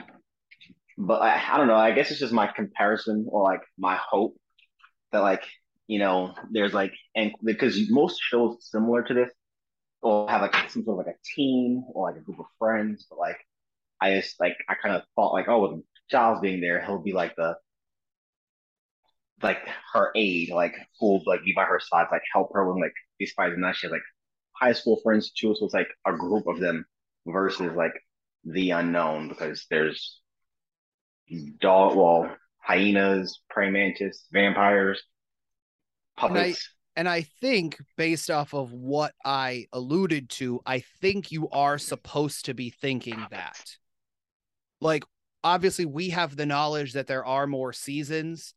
[0.96, 1.76] but I, I don't know.
[1.76, 4.36] I guess it's just my comparison or like my hope
[5.12, 5.44] that like
[5.86, 9.30] you know there's like and because most shows similar to this
[10.02, 13.06] will have like some sort of like a team or like a group of friends,
[13.10, 13.38] but like
[14.00, 17.12] I just like I kind of thought like oh with Giles being there he'll be
[17.12, 17.56] like the
[19.42, 19.58] like
[19.92, 23.32] her aide like who'll like be by her side like help her when like these
[23.32, 24.02] fights and now she has like
[24.60, 25.54] high school friends too.
[25.54, 26.84] So it's like a group of them
[27.26, 27.94] versus like
[28.44, 30.20] the unknown because there's
[31.60, 32.34] dog, well,
[32.68, 35.02] hyenas, praying mantis, vampires,
[36.16, 36.68] puppets.
[36.96, 41.48] And I, and I think based off of what I alluded to, I think you
[41.48, 43.76] are supposed to be thinking that.
[44.80, 45.04] Like,
[45.42, 48.54] obviously, we have the knowledge that there are more seasons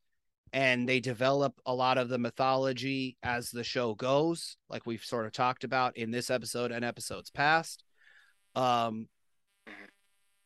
[0.53, 5.25] and they develop a lot of the mythology as the show goes like we've sort
[5.25, 7.85] of talked about in this episode and episodes past
[8.55, 9.07] um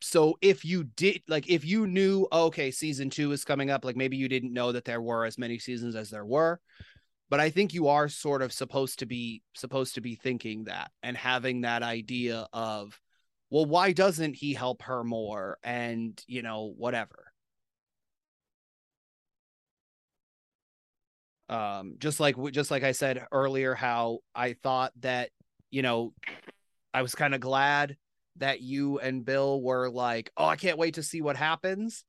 [0.06, 3.96] so if you did like if you knew okay season 2 is coming up like
[3.96, 6.60] maybe you didn't know that there were as many seasons as there were
[7.30, 10.92] but i think you are sort of supposed to be supposed to be thinking that
[11.02, 13.00] and having that idea of
[13.50, 15.58] well why doesn't he help her more?
[15.64, 17.32] And you know whatever.
[21.48, 25.30] Um just like just like i said earlier how i thought that
[25.70, 26.14] you know
[26.94, 27.98] i was kind of glad
[28.38, 32.04] that you and bill were like oh i can't wait to see what happens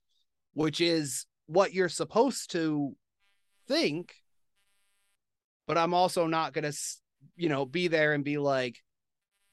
[0.54, 2.94] which is what you're supposed to
[3.68, 4.14] think
[5.66, 6.72] but i'm also not gonna
[7.36, 8.82] you know be there and be like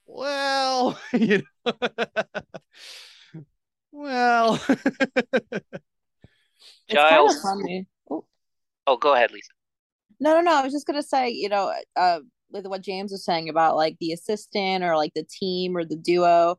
[0.06, 1.74] well you know
[3.92, 4.60] well
[6.90, 7.42] Giles.
[7.42, 8.24] Kind of
[8.88, 9.52] oh, go ahead, Lisa.
[10.20, 10.56] No, no, no.
[10.56, 12.20] I was just gonna say, you know, uh,
[12.52, 15.96] with what James was saying about like the assistant or like the team or the
[15.96, 16.58] duo.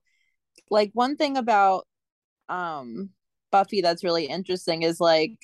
[0.71, 1.87] Like one thing about
[2.49, 3.11] um
[3.51, 5.39] Buffy that's really interesting is like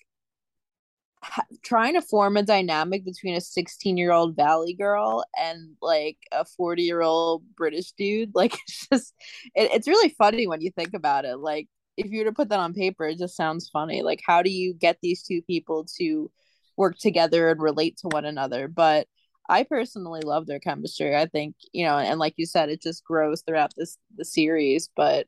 [1.63, 6.45] trying to form a dynamic between a 16 year old valley girl and like a
[6.45, 9.15] 40 year old british dude like it's just
[9.55, 11.37] it, it's really funny when you think about it.
[11.39, 14.03] Like if you were to put that on paper it just sounds funny.
[14.03, 16.31] Like how do you get these two people to
[16.77, 18.69] work together and relate to one another?
[18.69, 19.07] But
[19.51, 23.05] i personally love their chemistry i think you know and like you said it just
[23.05, 25.27] grows throughout this the series but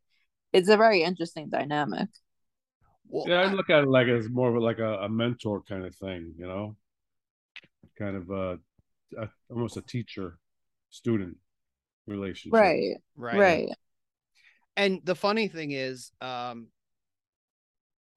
[0.52, 2.08] it's a very interesting dynamic
[3.12, 5.84] well, yeah, I look at it like it's more of like a, a mentor kind
[5.84, 6.76] of thing, you know,
[7.98, 8.58] kind of a,
[9.18, 10.38] a almost a teacher
[10.88, 11.36] student
[12.06, 12.58] relationship.
[12.58, 12.96] Right.
[13.14, 13.38] Right.
[13.38, 13.68] Right.
[14.78, 16.68] And the funny thing is, um,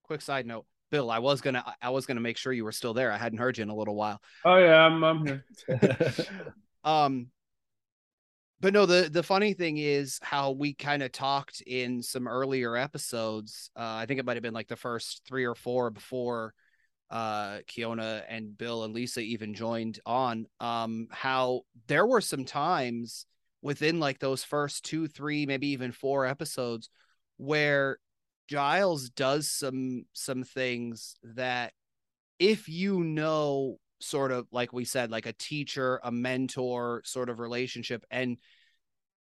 [0.03, 2.93] quick side note, Bill, I was gonna I was gonna make sure you were still
[2.93, 3.11] there.
[3.11, 4.21] I hadn't heard you in a little while.
[4.43, 5.45] Oh yeah, I'm I'm here.
[6.83, 7.27] um
[8.61, 12.75] but no the the funny thing is how we kind of talked in some earlier
[12.75, 16.53] episodes uh, i think it might have been like the first three or four before
[17.11, 23.25] uh keona and bill and lisa even joined on um how there were some times
[23.61, 26.89] within like those first two three maybe even four episodes
[27.37, 27.97] where
[28.47, 31.73] giles does some some things that
[32.39, 37.39] if you know sort of like we said like a teacher a mentor sort of
[37.39, 38.37] relationship and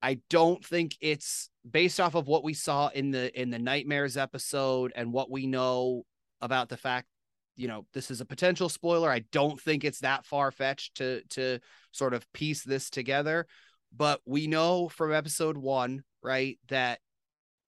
[0.02, 4.18] i don't think it's based off of what we saw in the in the nightmares
[4.18, 6.04] episode and what we know
[6.42, 7.08] about the fact
[7.56, 9.10] you know this is a potential spoiler.
[9.10, 11.60] I don't think it's that far fetched to to
[11.92, 13.48] sort of piece this together.
[13.96, 17.00] But we know from episode 1 right that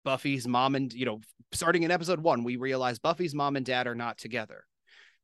[0.07, 1.19] buffy's mom and you know
[1.51, 4.63] starting in episode 1 we realize buffy's mom and dad are not together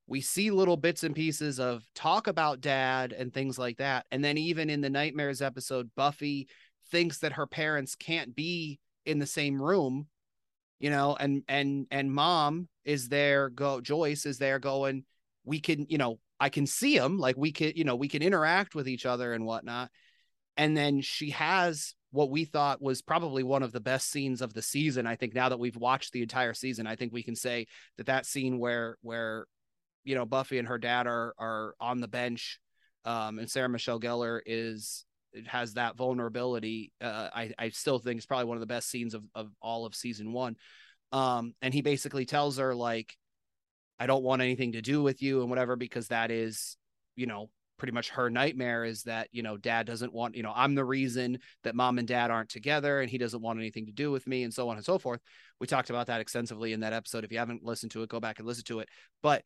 [0.07, 4.05] we see little bits and pieces of talk about dad and things like that.
[4.11, 6.47] And then even in the nightmares episode, Buffy
[6.91, 10.07] thinks that her parents can't be in the same room,
[10.79, 15.05] you know, and and and mom is there go Joyce is there going,
[15.45, 18.21] we can, you know, I can see them, like we can, you know, we can
[18.21, 19.89] interact with each other and whatnot.
[20.57, 24.53] And then she has what we thought was probably one of the best scenes of
[24.53, 25.07] the season.
[25.07, 27.65] I think now that we've watched the entire season, I think we can say
[27.97, 29.47] that that scene where where
[30.03, 32.59] you know Buffy and her dad are are on the bench,
[33.03, 35.05] um, and Sarah Michelle Gellar is
[35.47, 36.91] has that vulnerability.
[37.01, 39.87] Uh, I I still think it's probably one of the best scenes of of all
[39.87, 40.55] of season one.
[41.11, 43.15] Um, and he basically tells her like,
[43.99, 46.77] I don't want anything to do with you and whatever because that is,
[47.15, 47.49] you know,
[47.83, 50.85] pretty much her nightmare is that you know dad doesn't want you know i'm the
[50.85, 54.25] reason that mom and dad aren't together and he doesn't want anything to do with
[54.25, 55.19] me and so on and so forth.
[55.59, 57.25] We talked about that extensively in that episode.
[57.25, 58.87] If you haven't listened to it go back and listen to it.
[59.21, 59.43] But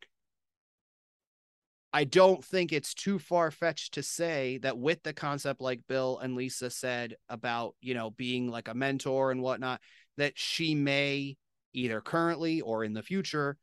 [1.92, 6.20] I don't think it's too far fetched to say that with the concept like Bill
[6.22, 9.80] and Lisa said about, you know, being like a mentor and whatnot,
[10.16, 11.36] that she may
[11.72, 13.56] either currently or in the future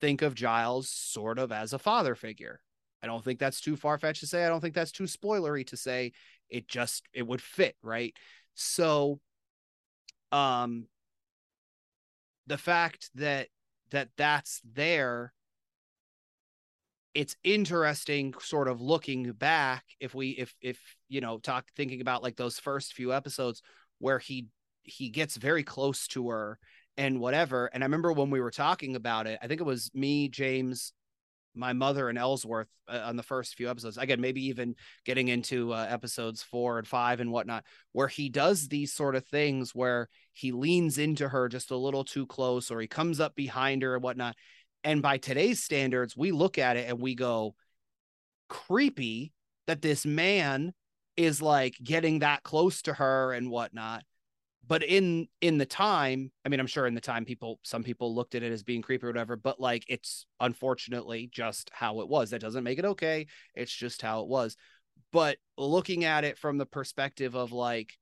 [0.00, 2.60] think of Giles sort of as a father figure.
[3.02, 4.44] I don't think that's too far fetched to say.
[4.44, 6.12] I don't think that's too spoilery to say.
[6.48, 8.14] It just it would fit, right?
[8.54, 9.20] So
[10.30, 10.86] um
[12.46, 13.48] the fact that
[13.90, 15.32] that that's there
[17.14, 22.22] it's interesting sort of looking back if we if if you know talk thinking about
[22.22, 23.62] like those first few episodes
[23.98, 24.46] where he
[24.82, 26.58] he gets very close to her
[26.96, 29.90] and whatever and i remember when we were talking about it i think it was
[29.94, 30.92] me james
[31.54, 34.74] my mother and ellsworth uh, on the first few episodes again maybe even
[35.04, 39.26] getting into uh, episodes four and five and whatnot where he does these sort of
[39.26, 43.34] things where he leans into her just a little too close or he comes up
[43.34, 44.34] behind her and whatnot
[44.84, 47.54] and by today's standards, we look at it and we go,
[48.48, 49.32] creepy
[49.66, 50.72] that this man
[51.16, 54.02] is like getting that close to her and whatnot.
[54.66, 58.14] But in in the time, I mean, I'm sure in the time people some people
[58.14, 62.08] looked at it as being creepy or whatever, but like it's unfortunately just how it
[62.08, 62.30] was.
[62.30, 63.26] That doesn't make it okay.
[63.54, 64.56] It's just how it was.
[65.12, 67.92] But looking at it from the perspective of like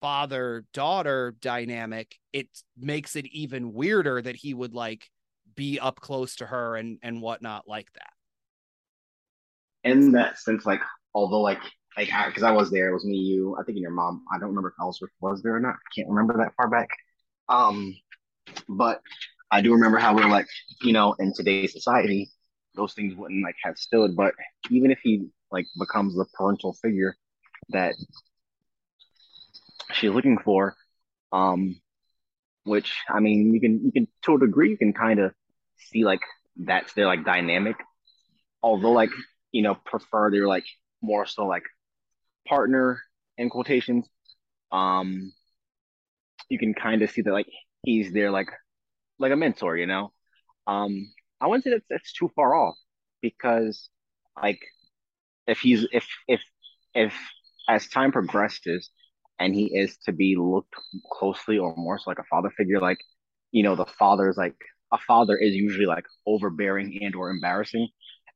[0.00, 5.08] father daughter dynamic, it makes it even weirder that he would like
[5.56, 8.10] be up close to her and and whatnot like that
[9.84, 10.80] in that sense like
[11.14, 11.60] although like
[11.96, 14.24] like because I, I, was there it was me you i think and your mom.
[14.32, 15.74] I don't remember if ellsworth was there or not.
[15.74, 16.88] I can't remember that far back.
[17.48, 17.96] Um
[18.68, 19.00] but
[19.50, 20.46] i do remember how we are like
[20.82, 22.30] you know in today's society
[22.74, 24.16] those things wouldn't like have stood.
[24.16, 24.34] But
[24.70, 27.16] even if he like becomes the parental figure
[27.68, 27.94] that
[29.92, 30.74] she's looking for
[31.32, 31.80] um
[32.64, 35.32] which i mean you can you can to a degree you can kind of
[35.76, 36.20] see like
[36.56, 37.76] that's their like dynamic.
[38.62, 39.10] Although like
[39.52, 40.64] you know prefer they're like
[41.02, 41.64] more so like
[42.48, 43.00] partner
[43.38, 44.08] in quotations.
[44.72, 45.32] Um,
[46.48, 47.48] you can kind of see that like
[47.82, 48.48] he's there like
[49.18, 50.12] like a mentor, you know.
[50.66, 52.76] Um, I wouldn't say that's that's too far off.
[53.22, 53.90] because
[54.42, 54.60] like
[55.46, 56.40] if he's if if
[56.94, 57.14] if
[57.68, 58.90] as time progresses
[59.40, 60.74] and he is to be looked
[61.12, 62.98] closely or more so like a father figure like
[63.52, 64.56] you know the father is like
[64.92, 67.88] a father is usually like overbearing and or embarrassing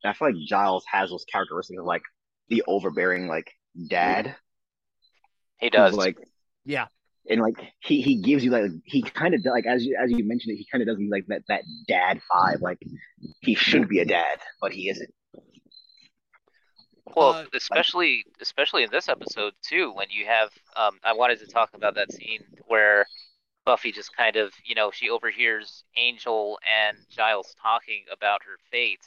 [0.05, 2.03] and i feel like giles has those characteristics of like
[2.49, 3.53] the overbearing like
[3.89, 4.37] dad.
[5.59, 5.95] He does.
[5.95, 6.17] like
[6.65, 6.87] yeah.
[7.29, 10.25] and like he he gives you like he kind of like as you as you
[10.25, 12.61] mentioned it he kind of does like that that dad vibe.
[12.61, 12.79] Like
[13.41, 15.11] he should be a dad but he isn't.
[17.17, 21.47] Well uh, especially especially in this episode too when you have um i wanted to
[21.47, 23.07] talk about that scene where
[23.65, 29.05] buffy just kind of you know she overhears angel and giles talking about her fate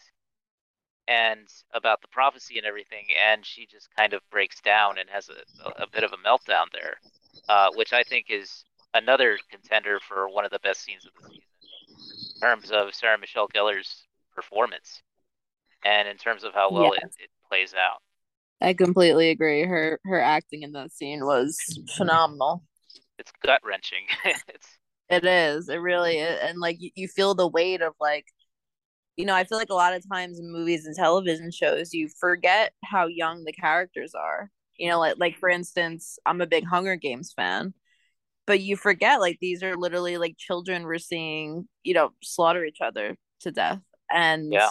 [1.07, 5.29] and about the prophecy and everything and she just kind of breaks down and has
[5.29, 6.95] a, a, bit of a meltdown there
[7.49, 8.63] uh, which I think is
[8.93, 13.17] another contender for one of the best scenes of the season in terms of Sarah
[13.17, 15.01] Michelle Gellar's performance
[15.83, 18.01] and in terms of how well it, it plays out.
[18.61, 19.63] I completely agree.
[19.63, 21.57] Her her acting in that scene was
[21.97, 22.63] phenomenal.
[23.17, 24.03] It's gut wrenching.
[24.47, 24.77] it's
[25.09, 25.67] it is.
[25.67, 26.39] It really is.
[26.41, 28.25] and like you, you feel the weight of like
[29.17, 32.09] you know, I feel like a lot of times in movies and television shows you
[32.19, 34.49] forget how young the characters are.
[34.77, 37.73] You know, like like for instance, I'm a big Hunger Games fan,
[38.47, 42.81] but you forget like these are literally like children we're seeing, you know, slaughter each
[42.81, 43.79] other to death.
[44.11, 44.69] And yeah.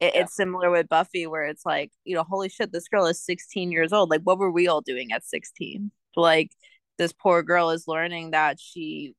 [0.00, 0.22] It, yeah.
[0.22, 3.70] it's similar with Buffy, where it's like, you know, holy shit, this girl is 16
[3.72, 4.10] years old.
[4.10, 5.90] Like, what were we all doing at 16?
[6.16, 6.50] Like,
[6.98, 9.14] this poor girl is learning that she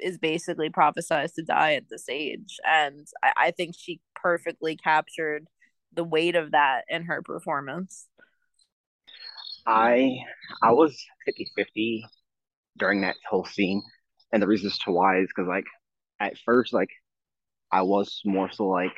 [0.00, 2.56] is basically prophesized to die at this age.
[2.66, 5.46] And I, I think she perfectly captured
[5.92, 8.06] the weight of that in her performance.
[9.66, 10.18] I
[10.62, 10.96] I was
[11.28, 12.02] 50-50
[12.76, 13.82] during that whole scene.
[14.32, 15.66] And the reasons to why is because like
[16.20, 16.90] at first like
[17.70, 18.92] I was more so like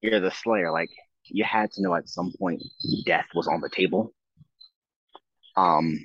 [0.00, 0.70] you're the slayer.
[0.70, 0.90] Like
[1.24, 2.62] you had to know at some point
[3.06, 4.12] death was on the table.
[5.56, 5.98] Um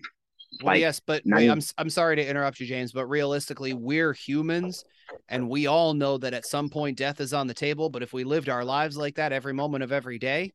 [0.61, 4.13] well, like, yes, but wait, I'm I'm sorry to interrupt you, James, but realistically, we're
[4.13, 4.83] humans,
[5.29, 7.89] and we all know that at some point death is on the table.
[7.89, 10.53] But if we lived our lives like that every moment of every day,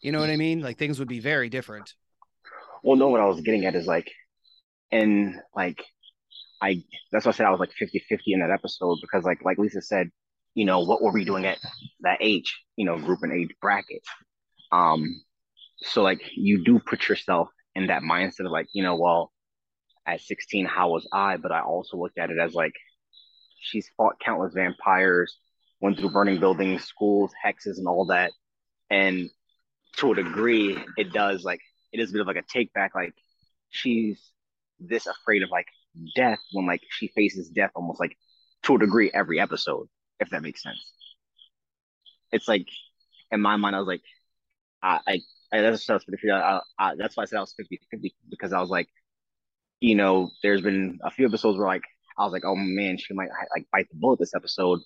[0.00, 0.60] you know what I mean?
[0.60, 1.94] Like things would be very different.
[2.82, 4.10] Well, no, what I was getting at is like,
[4.92, 5.84] and like,
[6.60, 9.44] I that's why I said I was like 50 50 in that episode because, like,
[9.44, 10.10] like Lisa said,
[10.54, 11.58] you know, what were we doing at
[12.00, 14.02] that age, you know, group and age bracket?
[14.72, 15.22] Um,
[15.78, 19.30] so like, you do put yourself in that mindset of like, you know, well,
[20.06, 21.36] at 16, how was I?
[21.36, 22.72] But I also looked at it as like,
[23.60, 25.36] she's fought countless vampires,
[25.80, 28.32] went through burning buildings, schools, hexes, and all that.
[28.88, 29.28] And
[29.98, 31.60] to a degree, it does like
[31.92, 32.94] it is a bit of like a take back.
[32.94, 33.12] Like
[33.68, 34.20] she's
[34.80, 35.66] this afraid of like
[36.14, 38.16] death when like she faces death almost like
[38.62, 39.86] to a degree every episode,
[40.18, 40.80] if that makes sense.
[42.32, 42.66] It's like
[43.30, 44.02] in my mind, I was like,
[44.82, 45.20] I, I,
[45.52, 47.80] I that's what I was 50, I, I, that's why I said I was 50
[47.90, 48.88] 50 because I was like,
[49.80, 51.84] you know, there's been a few episodes where like
[52.18, 54.80] I was like, oh man, she might like bite the bullet this episode.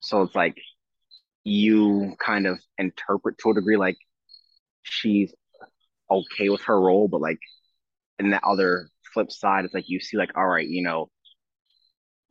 [0.00, 0.56] So it's like
[1.44, 3.98] you kind of interpret to a degree like
[4.82, 5.34] she's
[6.10, 7.40] okay with her role, but like
[8.18, 11.10] in the other flip side, it's like you see like, all right, you know,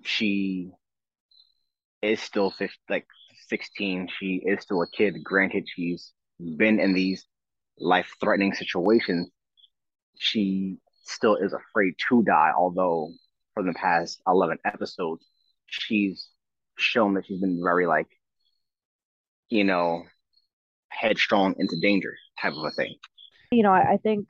[0.03, 0.71] she
[2.01, 3.07] is still 15, like
[3.47, 4.09] 16.
[4.19, 5.23] She is still a kid.
[5.23, 6.11] Granted, she's
[6.57, 7.25] been in these
[7.79, 9.29] life threatening situations.
[10.17, 13.11] She still is afraid to die, although
[13.53, 15.25] for the past 11 episodes,
[15.65, 16.27] she's
[16.77, 18.07] shown that she's been very like,
[19.49, 20.03] you know,
[20.89, 22.95] headstrong into danger type of a thing.
[23.51, 24.27] You know, I, I think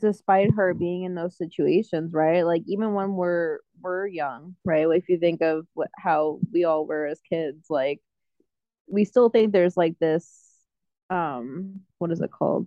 [0.00, 2.42] despite her being in those situations, right?
[2.42, 4.86] Like even when we're we're young, right?
[4.90, 8.00] If you think of what how we all were as kids, like
[8.86, 10.30] we still think there's like this
[11.10, 12.66] um what is it called?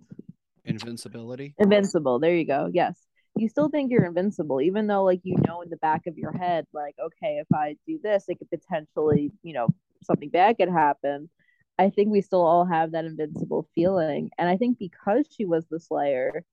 [0.64, 1.54] Invincibility.
[1.58, 2.18] Invincible.
[2.18, 2.70] There you go.
[2.72, 2.98] Yes.
[3.36, 6.32] You still think you're invincible, even though like you know in the back of your
[6.32, 9.68] head, like, okay, if I do this, it could potentially, you know,
[10.04, 11.30] something bad could happen.
[11.78, 14.30] I think we still all have that invincible feeling.
[14.38, 16.44] And I think because she was the Slayer,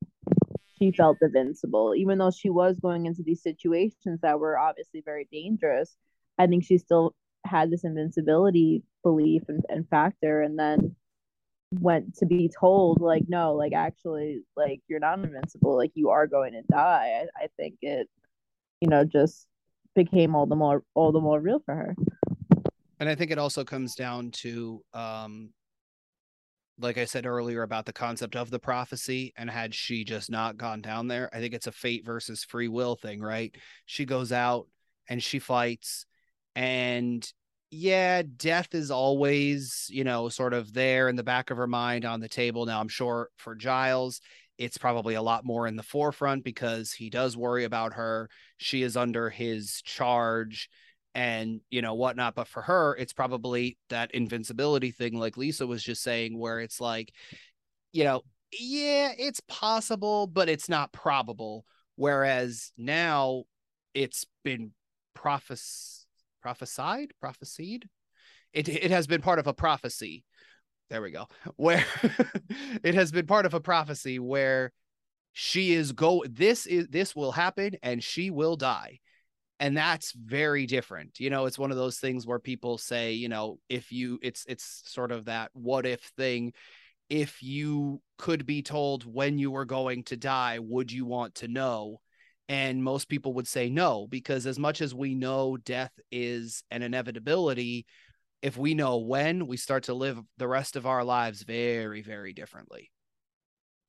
[0.78, 5.28] she felt invincible, even though she was going into these situations that were obviously very
[5.32, 5.96] dangerous.
[6.38, 7.14] I think she still
[7.46, 10.42] had this invincibility belief and, and factor.
[10.42, 10.96] And then
[11.72, 15.76] went to be told, like, no, like, actually, like, you're not invincible.
[15.76, 17.24] Like, you are going to die.
[17.24, 18.08] I, I think it,
[18.82, 19.46] you know, just
[19.96, 21.96] became all the more all the more real for her
[23.00, 25.52] and I think it also comes down to, um,
[26.78, 30.58] like I said earlier about the concept of the prophecy, and had she just not
[30.58, 33.56] gone down there, I think it's a fate versus free will thing, right?
[33.86, 34.68] She goes out
[35.08, 36.06] and she fights,
[36.56, 37.30] and
[37.72, 42.04] yeah, death is always, you know, sort of there in the back of her mind
[42.06, 42.66] on the table.
[42.66, 44.22] Now, I'm sure for Giles,
[44.58, 48.30] it's probably a lot more in the forefront because he does worry about her.
[48.58, 50.70] She is under his charge
[51.14, 52.36] and, you know, whatnot.
[52.36, 56.82] But for her, it's probably that invincibility thing, like Lisa was just saying, where it's
[56.82, 57.14] like,
[57.94, 58.24] you know,
[58.60, 61.66] yeah, it's possible, but it's not probable.
[61.96, 63.44] Whereas now
[63.94, 64.72] it's been
[65.14, 65.99] prophes-
[66.42, 67.88] prophesied, prophesied.
[68.54, 70.24] It it has been part of a prophecy.
[70.90, 71.28] There we go.
[71.56, 71.86] Where
[72.84, 74.72] it has been part of a prophecy where
[75.34, 79.00] she is go this is this will happen and she will die.
[79.62, 81.20] And that's very different.
[81.20, 84.46] You know, it's one of those things where people say, you know, if you it's
[84.48, 86.54] it's sort of that what if thing
[87.10, 91.48] if you could be told when you were going to die, would you want to
[91.48, 92.00] know?
[92.50, 96.82] And most people would say no, because as much as we know death is an
[96.82, 97.86] inevitability,
[98.42, 102.34] if we know when, we start to live the rest of our lives very, very
[102.34, 102.90] differently.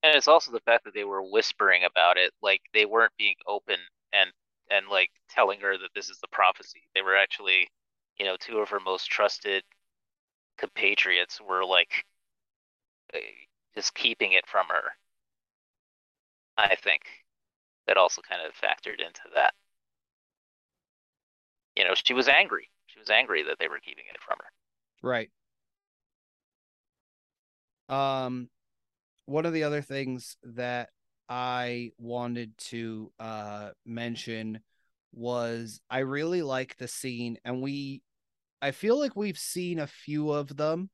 [0.03, 3.37] And it's also the fact that they were whispering about it, like they weren't being
[3.49, 3.77] open
[4.13, 4.31] and
[4.71, 6.83] and like telling her that this is the prophecy.
[6.95, 7.69] They were actually,
[8.19, 9.65] you know, two of her most trusted
[10.59, 12.05] compatriots were like
[13.15, 13.21] eh,
[13.75, 14.93] just keeping it from her.
[16.57, 17.03] I think
[17.91, 19.53] that also kind of factored into that.
[21.75, 22.69] You know, she was angry.
[22.87, 24.53] She was angry that they were keeping it from her.
[25.03, 25.31] Right.
[27.89, 28.49] Um,
[29.27, 30.91] one of the other things that
[31.29, 34.61] I wanted to uh mention
[35.13, 38.03] was I really like the scene, and we,
[38.63, 40.91] I feel like we've seen a few of them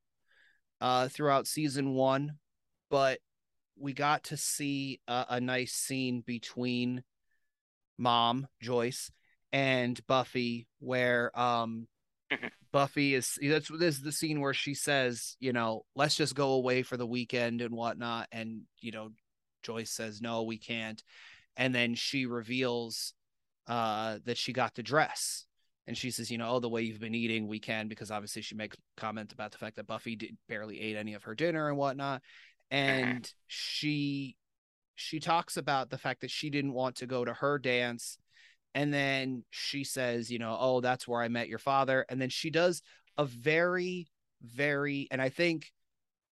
[0.80, 2.38] uh, throughout season one,
[2.88, 3.18] but
[3.78, 7.02] we got to see a, a nice scene between
[7.98, 9.10] mom Joyce
[9.52, 11.88] and Buffy, where um.
[12.72, 16.50] Buffy is that's this is the scene where she says, you know, let's just go
[16.50, 19.10] away for the weekend and whatnot, and you know,
[19.62, 21.02] Joyce says no, we can't,
[21.56, 23.14] and then she reveals
[23.68, 25.46] uh that she got the dress
[25.86, 28.42] and she says, you know, oh, the way you've been eating, we can, because obviously
[28.42, 31.68] she makes comment about the fact that Buffy did, barely ate any of her dinner
[31.68, 32.22] and whatnot.
[32.70, 34.36] And she
[34.96, 38.18] she talks about the fact that she didn't want to go to her dance.
[38.74, 42.04] And then she says, you know, oh, that's where I met your father.
[42.08, 42.82] And then she does
[43.16, 44.08] a very,
[44.42, 45.70] very, and I think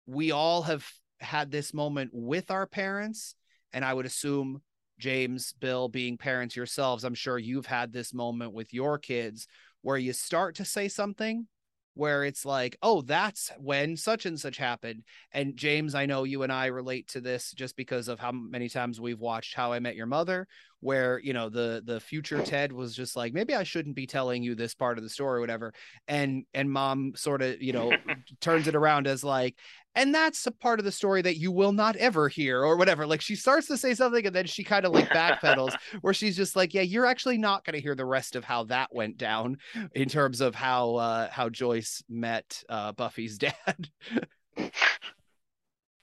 [0.05, 0.85] we all have
[1.19, 3.35] had this moment with our parents.
[3.73, 4.61] And I would assume
[4.99, 9.47] James, Bill, being parents yourselves, I'm sure you've had this moment with your kids
[9.81, 11.47] where you start to say something
[11.94, 15.03] where it's like, oh, that's when such and such happened.
[15.32, 18.70] And James, I know you and I relate to this just because of how many
[18.70, 20.48] times we've watched How I Met Your Mother,
[20.84, 24.43] where you know the the future Ted was just like, maybe I shouldn't be telling
[24.43, 25.73] you this part of the story, or whatever.
[26.07, 27.93] And and mom sort of, you know,
[28.41, 29.55] turns it around as like,
[29.95, 33.07] and that's a part of the story that you will not ever hear or whatever.
[33.07, 36.35] Like she starts to say something and then she kind of like backpedals where she's
[36.35, 39.18] just like yeah you're actually not going to hear the rest of how that went
[39.18, 39.57] down
[39.93, 43.89] in terms of how uh how joyce met uh buffy's dad.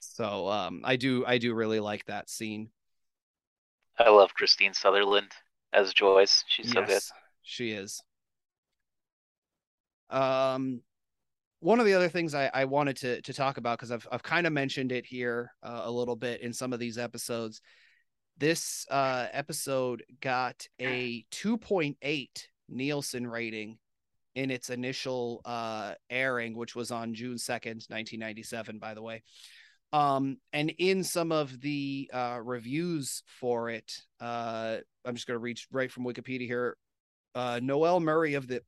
[0.01, 2.71] So um i do i do really like that scene
[4.01, 5.31] i love Kristine Sutherland
[5.73, 7.03] as joyce she's yes, so good
[7.43, 8.03] she is
[10.11, 10.83] um
[11.61, 14.23] one of the other things I, I wanted to to talk about because I've I've
[14.23, 17.61] kind of mentioned it here uh, a little bit in some of these episodes.
[18.39, 22.29] This uh, episode got a 2.8
[22.71, 23.79] Nielsen rating
[24.35, 29.23] in its initial uh, airing, which was on June 2nd, 1997, by the way.
[29.93, 35.43] Um, and in some of the uh, reviews for it, uh, I'm just going to
[35.43, 36.77] reach right from Wikipedia here.
[37.35, 38.63] Uh, Noel Murray of the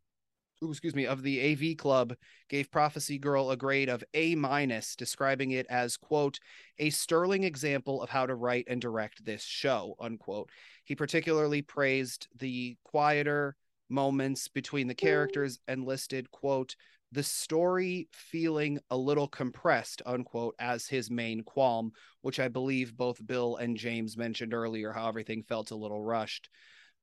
[0.71, 2.15] excuse me, of the AV Club
[2.49, 6.39] gave Prophecy Girl a grade of A minus, describing it as quote
[6.79, 10.51] a sterling example of how to write and direct this show unquote.
[10.85, 13.57] He particularly praised the quieter
[13.89, 16.77] moments between the characters and listed quote
[17.13, 23.25] the story feeling a little compressed unquote as his main qualm which i believe both
[23.27, 26.49] bill and james mentioned earlier how everything felt a little rushed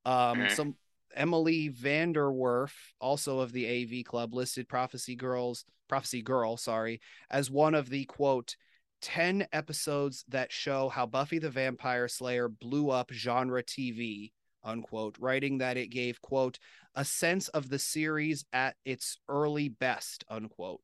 [0.04, 0.54] um mm-hmm.
[0.54, 0.74] some
[1.14, 2.70] Emily VanDerWerff,
[3.00, 7.00] also of the AV Club, listed Prophecy Girls, Prophecy Girl, sorry,
[7.30, 8.56] as one of the quote
[9.02, 14.32] 10 episodes that show how Buffy the Vampire Slayer blew up genre TV,
[14.64, 16.58] unquote, writing that it gave, quote,
[16.94, 20.80] a sense of the series at its early best, unquote.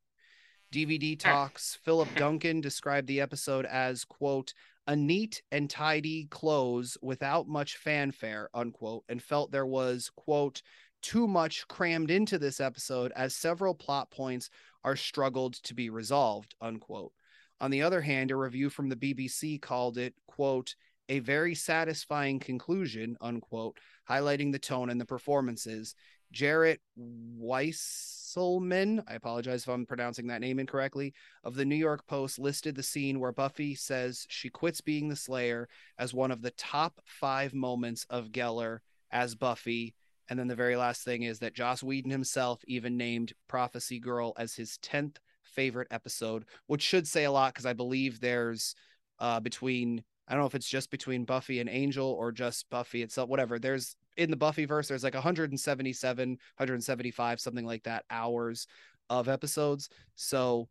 [0.73, 4.53] DVD Talks, Philip Duncan described the episode as, quote,
[4.87, 10.63] a neat and tidy close without much fanfare, unquote, and felt there was, quote,
[11.03, 14.51] too much crammed into this episode as several plot points
[14.85, 17.13] are struggled to be resolved, unquote.
[17.61, 20.75] On the other hand, a review from the BBC called it, quote,
[21.09, 23.79] a very satisfying conclusion, unquote,
[24.09, 25.95] highlighting the tone and the performances.
[26.33, 31.15] Jarett Wieselman, I apologize if I'm pronouncing that name incorrectly,
[31.45, 35.17] of the New York Post listed the scene where Buffy says she quits being the
[35.17, 35.69] Slayer
[35.99, 38.79] as one of the top five moments of Gellar
[39.11, 39.95] as Buffy.
[40.29, 44.33] And then the very last thing is that Joss Whedon himself even named Prophecy Girl
[44.37, 48.75] as his 10th favorite episode, which should say a lot because I believe there's
[49.21, 53.03] uh, between I don't know if it's just between Buffy and Angel or just Buffy
[53.03, 53.59] itself, whatever.
[53.59, 58.67] There's in the Buffy verse, there's like 177, 175, something like that hours
[59.09, 59.89] of episodes.
[60.17, 60.69] So,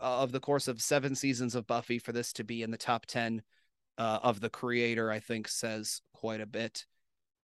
[0.00, 2.76] uh, of the course of seven seasons of Buffy, for this to be in the
[2.76, 3.42] top 10
[3.96, 6.86] uh, of the creator, I think says quite a bit.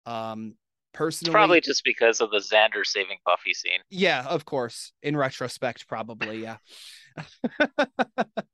[0.05, 0.55] Um,
[0.93, 3.80] personally, it's probably just because of the Xander saving Buffy scene.
[3.89, 4.91] Yeah, of course.
[5.01, 6.57] In retrospect, probably, yeah.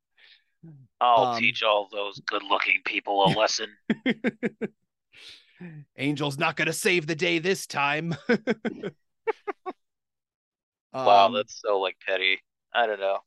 [1.02, 3.70] I'll um, teach all those good-looking people a lesson.
[5.96, 8.16] Angel's not going to save the day this time.
[10.94, 12.42] wow, um, that's so like petty.
[12.74, 13.20] I don't know.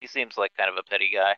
[0.00, 1.34] He seems like kind of a petty guy.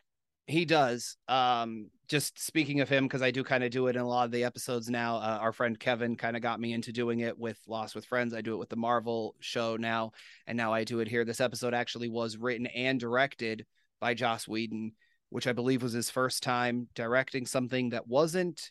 [0.47, 1.17] He does.
[1.27, 4.25] Um, just speaking of him, because I do kind of do it in a lot
[4.25, 5.17] of the episodes now.
[5.17, 8.33] Uh, our friend Kevin kind of got me into doing it with Lost with Friends.
[8.33, 10.11] I do it with the Marvel show now,
[10.47, 11.25] and now I do it here.
[11.25, 13.65] This episode actually was written and directed
[14.03, 14.91] by Joss Whedon,
[15.29, 18.69] which I believe was his first time directing something that wasn't.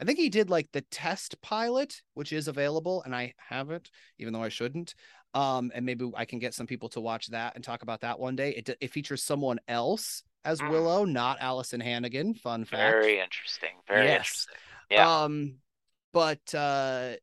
[0.00, 3.90] I think he did like the test pilot, which is available, and I haven't,
[4.20, 4.94] even though I shouldn't.
[5.34, 8.20] Um, and maybe I can get some people to watch that and talk about that
[8.20, 8.50] one day.
[8.50, 10.70] It, it features someone else as mm.
[10.70, 12.34] Willow, not Alyson Hannigan.
[12.34, 12.92] Fun fact.
[12.92, 13.70] Very interesting.
[13.88, 14.18] Very yes.
[14.18, 14.54] interesting.
[14.92, 15.22] Yeah.
[15.22, 15.54] Um,
[16.12, 17.14] but uh,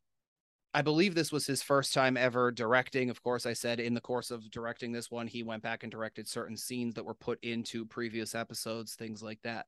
[0.76, 3.10] I believe this was his first time ever directing.
[3.10, 5.92] Of course, I said in the course of directing this one, he went back and
[5.92, 9.68] directed certain scenes that were put into previous episodes, things like that.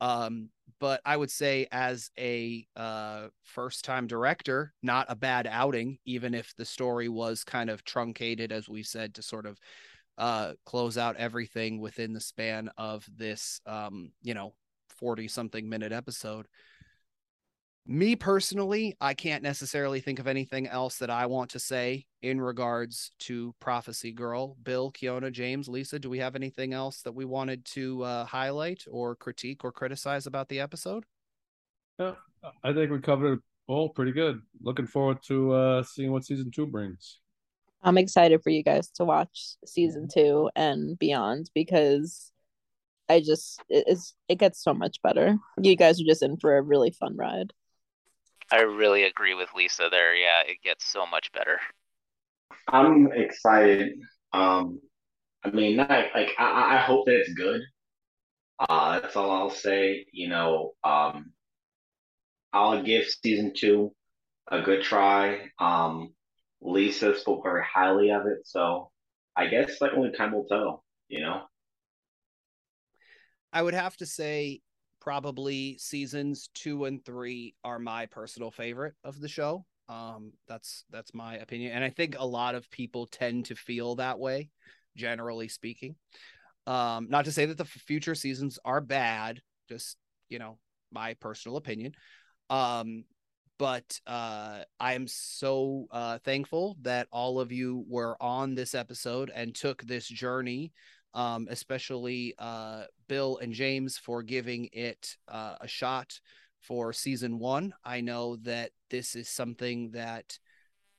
[0.00, 5.98] Um, but I would say, as a uh, first time director, not a bad outing,
[6.04, 9.58] even if the story was kind of truncated, as we said, to sort of
[10.18, 14.54] uh, close out everything within the span of this, um, you know,
[15.00, 16.46] 40 something minute episode
[17.86, 22.40] me personally, I can't necessarily think of anything else that I want to say in
[22.40, 24.56] regards to Prophecy Girl.
[24.62, 28.84] Bill, Keona, James, Lisa, do we have anything else that we wanted to uh, highlight
[28.90, 31.04] or critique or criticize about the episode?
[31.98, 32.14] Yeah,
[32.62, 34.40] I think we covered it all pretty good.
[34.62, 37.18] Looking forward to uh, seeing what season two brings.
[37.82, 42.32] I'm excited for you guys to watch season two and beyond because
[43.10, 45.36] I just it's it gets so much better.
[45.60, 47.52] You guys are just in for a really fun ride.
[48.54, 50.14] I really agree with Lisa there.
[50.14, 51.58] Yeah, it gets so much better.
[52.68, 53.94] I'm excited.
[54.32, 54.80] Um,
[55.42, 57.62] I mean, not, like I, I hope that it's good.
[58.60, 60.06] Uh, that's all I'll say.
[60.12, 61.32] You know, um,
[62.52, 63.92] I'll give season two
[64.48, 65.48] a good try.
[65.58, 66.14] Um,
[66.60, 68.92] Lisa spoke very highly of it, so
[69.34, 70.84] I guess like only time will tell.
[71.08, 71.42] You know.
[73.52, 74.60] I would have to say
[75.04, 79.66] probably seasons two and three are my personal favorite of the show.
[79.86, 83.96] Um, that's that's my opinion, and I think a lot of people tend to feel
[83.96, 84.48] that way,
[84.96, 85.96] generally speaking.
[86.66, 89.98] Um, not to say that the future seasons are bad, just
[90.30, 90.58] you know
[90.90, 91.92] my personal opinion.
[92.48, 93.04] Um,
[93.58, 99.30] but uh, I am so uh, thankful that all of you were on this episode
[99.34, 100.72] and took this journey
[101.14, 106.20] um, especially uh, Bill and James for giving it uh, a shot
[106.60, 107.72] for season one.
[107.84, 110.38] I know that this is something that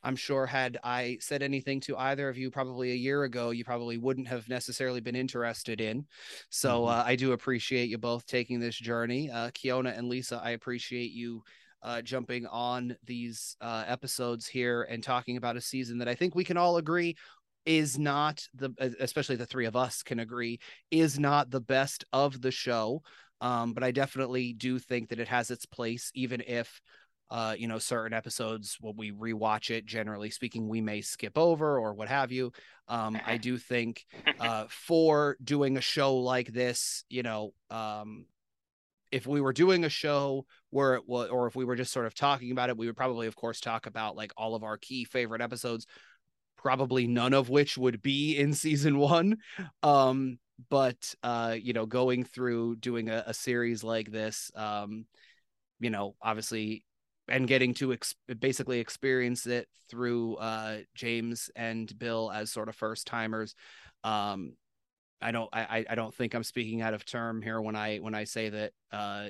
[0.04, 3.66] I'm sure had I said anything to either of you probably a year ago, you
[3.66, 6.06] probably wouldn't have necessarily been interested in.
[6.50, 7.00] So mm-hmm.
[7.00, 9.32] uh, I do appreciate you both taking this journey.
[9.32, 11.44] Uh, Keona and Lisa, I appreciate you
[11.82, 16.36] uh, jumping on these uh, episodes here and talking about a season that I think
[16.36, 17.16] we can all agree
[17.66, 20.60] is not the especially the three of us can agree
[20.92, 23.02] is not the best of the show.
[23.42, 26.80] Um, but i definitely do think that it has its place even if
[27.32, 31.80] uh, you know certain episodes when we rewatch it generally speaking we may skip over
[31.80, 32.52] or what have you.
[32.88, 34.06] Um, i do think
[34.40, 38.26] uh, for doing a show like this you know um,
[39.12, 42.06] if we were doing a show where it was or if we were just sort
[42.06, 44.78] of talking about it we would probably of course talk about like all of our
[44.78, 45.88] key favorite episodes
[46.66, 49.38] probably none of which would be in season one.
[49.84, 50.40] Um,
[50.72, 55.06] but uh, you know, going through doing a, a series like this, um,
[55.80, 56.84] you know, obviously
[57.28, 62.76] and getting to ex- basically experience it through uh, James and Bill as sort of
[62.76, 63.54] first timers.
[64.04, 64.54] Um,
[65.22, 68.16] I don't I I don't think I'm speaking out of term here when I when
[68.16, 69.28] I say that uh,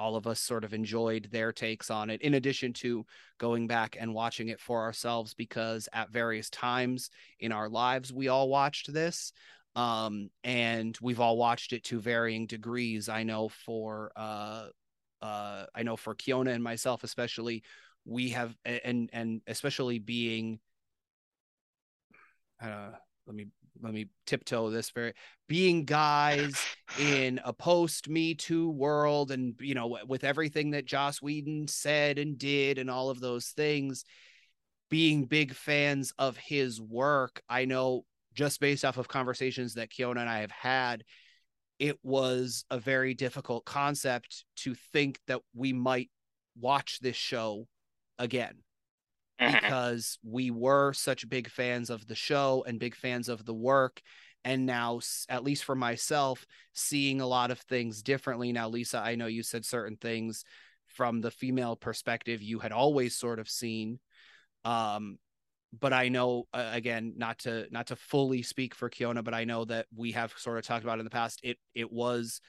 [0.00, 3.04] all of us sort of enjoyed their takes on it in addition to
[3.38, 8.28] going back and watching it for ourselves because at various times in our lives we
[8.28, 9.32] all watched this
[9.76, 13.08] um, and we've all watched it to varying degrees.
[13.08, 14.64] I know for uh,
[15.22, 17.62] uh, i know for keona and myself especially
[18.04, 20.58] we have and and especially being
[22.62, 22.90] uh,
[23.26, 23.46] let me
[23.82, 25.12] let me tiptoe this very
[25.48, 26.56] being guys
[26.98, 32.18] in a post me too world and you know with everything that joss whedon said
[32.18, 34.04] and did and all of those things
[34.88, 38.04] being big fans of his work i know
[38.34, 41.04] just based off of conversations that keona and i have had
[41.78, 46.10] it was a very difficult concept to think that we might
[46.58, 47.66] watch this show
[48.18, 48.54] again
[49.40, 49.54] Mm-hmm.
[49.54, 54.02] because we were such big fans of the show and big fans of the work
[54.44, 59.14] and now at least for myself seeing a lot of things differently now lisa i
[59.14, 60.44] know you said certain things
[60.88, 63.98] from the female perspective you had always sort of seen
[64.64, 65.18] um
[65.78, 69.44] but i know uh, again not to not to fully speak for keona but i
[69.44, 72.40] know that we have sort of talked about in the past it it was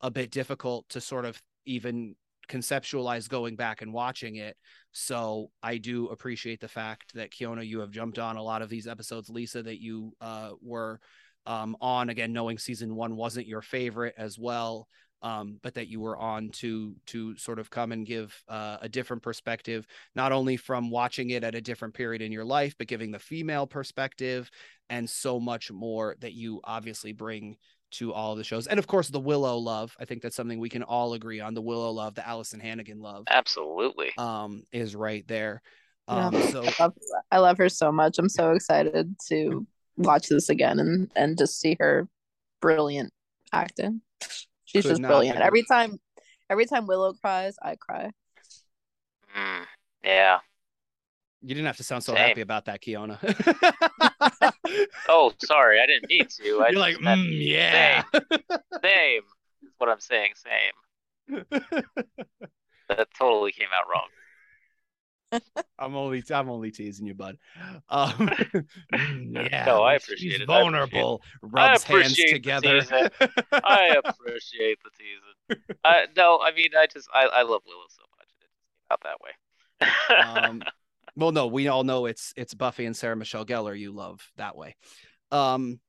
[0.00, 2.16] a bit difficult to sort of even
[2.50, 4.56] conceptualize going back and watching it.
[4.92, 8.68] So I do appreciate the fact that Keona, you have jumped on a lot of
[8.68, 9.30] these episodes.
[9.30, 11.00] Lisa, that you uh, were
[11.46, 14.88] um, on again, knowing season one wasn't your favorite as well.
[15.22, 18.88] Um, but that you were on to to sort of come and give uh, a
[18.88, 22.86] different perspective, not only from watching it at a different period in your life, but
[22.86, 24.50] giving the female perspective
[24.88, 27.58] and so much more that you obviously bring
[27.92, 28.66] to all the shows.
[28.66, 29.96] And of course, the Willow love.
[29.98, 31.54] I think that's something we can all agree on.
[31.54, 33.24] The Willow love, the Alyson Hannigan love.
[33.28, 34.12] Absolutely.
[34.16, 35.62] Um, is right there.
[36.08, 36.50] Um, yeah.
[36.50, 36.94] so I love,
[37.30, 38.18] I love her so much.
[38.18, 42.08] I'm so excited to watch this again and and just see her
[42.60, 43.12] brilliant
[43.52, 44.00] acting.
[44.64, 45.38] She's just brilliant.
[45.38, 45.98] Every time
[46.48, 48.10] every time Willow cries, I cry.
[49.36, 49.64] Mm,
[50.04, 50.38] yeah.
[51.42, 52.28] You didn't have to sound so Same.
[52.28, 53.18] happy about that, Keona.
[55.08, 56.62] oh, sorry, I didn't mean to.
[56.64, 58.02] I You're like, mm, yeah.
[58.12, 58.20] Same.
[58.82, 59.22] same
[59.62, 60.32] is what I'm saying.
[60.36, 61.44] Same.
[62.88, 64.08] that totally came out wrong.
[65.78, 67.38] I'm only I'm only teasing you, bud.
[67.88, 68.30] Um,
[68.92, 70.46] yeah, no, I appreciate she's it.
[70.46, 72.80] Vulnerable, rubs hands together.
[73.52, 75.62] I appreciate the teasing.
[75.84, 78.28] Uh, no, I mean, I just I, I love Willow so much.
[78.28, 80.50] It just came out that way.
[80.50, 80.62] um,
[81.20, 84.56] well, no, we all know it's it's Buffy and Sarah Michelle Gellar you love that
[84.56, 84.74] way.
[85.30, 85.80] Um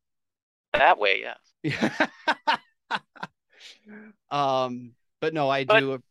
[0.73, 1.35] that way, yeah
[4.31, 6.01] um but no, I but, do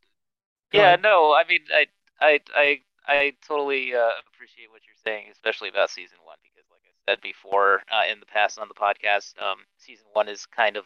[0.73, 1.03] Yeah, ahead.
[1.03, 1.87] no, I mean I
[2.21, 6.81] I I I totally uh, appreciate what you're saying, especially about season 1 because like
[6.87, 10.77] I said before uh, in the past on the podcast, um season 1 is kind
[10.77, 10.85] of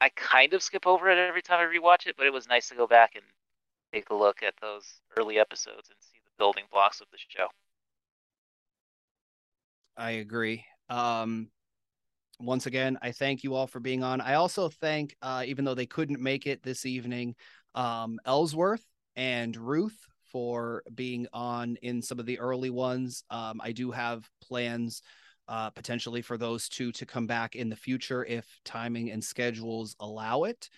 [0.00, 2.68] I kind of skip over it every time I rewatch it, but it was nice
[2.68, 3.24] to go back and
[3.92, 7.48] take a look at those early episodes and see building blocks of the show.
[9.96, 10.64] I agree.
[10.88, 11.50] Um,
[12.40, 14.20] once again, I thank you all for being on.
[14.20, 17.34] I also thank, uh, even though they couldn't make it this evening,
[17.74, 18.84] um, Ellsworth
[19.16, 19.98] and Ruth
[20.30, 23.24] for being on in some of the early ones.
[23.30, 25.02] Um, I do have plans
[25.48, 29.96] uh, potentially for those two to come back in the future if timing and schedules
[29.98, 30.68] allow it.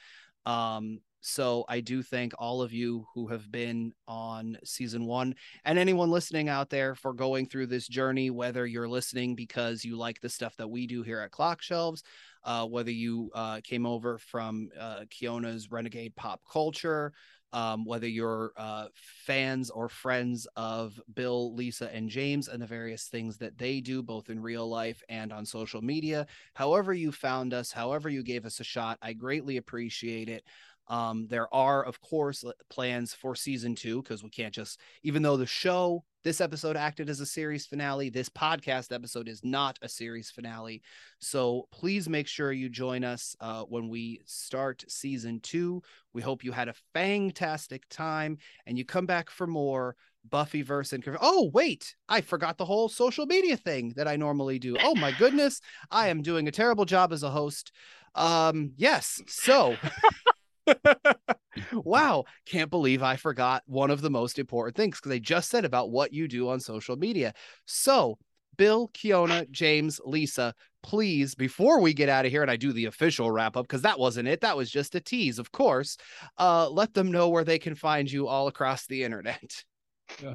[0.46, 5.34] Um, so I do thank all of you who have been on season one
[5.64, 9.97] and anyone listening out there for going through this journey, whether you're listening because you
[9.97, 12.02] like the stuff that we do here at Clock Shelves,
[12.44, 17.12] uh, whether you uh, came over from uh, Keona's Renegade Pop Culture,
[17.52, 23.05] um, whether you're uh, fans or friends of Bill, Lisa, and James and the various
[23.05, 26.26] things that they do, both in real life and on social media.
[26.55, 30.44] However, you found us, however, you gave us a shot, I greatly appreciate it.
[30.90, 35.36] Um, there are, of course, plans for season two because we can't just, even though
[35.36, 39.88] the show, this episode acted as a series finale, this podcast episode is not a
[39.88, 40.82] series finale.
[41.20, 45.80] So please make sure you join us uh, when we start season two.
[46.12, 49.94] We hope you had a fantastic time and you come back for more.
[50.28, 54.58] Buffy verse and oh wait, I forgot the whole social media thing that I normally
[54.58, 54.76] do.
[54.82, 57.72] Oh my goodness, I am doing a terrible job as a host.
[58.14, 59.76] Um, yes, so
[61.72, 65.64] wow, can't believe I forgot one of the most important things because I just said
[65.64, 67.34] about what you do on social media.
[67.66, 68.18] So,
[68.56, 72.86] Bill, Keona, James, Lisa, please, before we get out of here and I do the
[72.86, 75.97] official wrap up, because that wasn't it, that was just a tease, of course,
[76.38, 79.64] uh, let them know where they can find you all across the internet.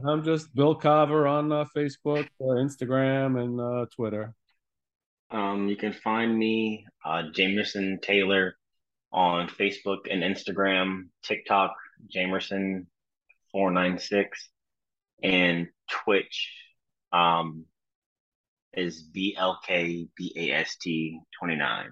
[0.08, 4.34] I'm just Bill Kava on uh, Facebook, uh, Instagram, and uh, Twitter.
[5.32, 8.56] Um, you can find me, uh, Jamerson Taylor,
[9.16, 11.74] on Facebook and Instagram, TikTok,
[12.14, 14.26] Jamerson496,
[15.24, 16.52] and Twitch
[17.14, 17.64] um,
[18.74, 21.86] is BLKBAST29.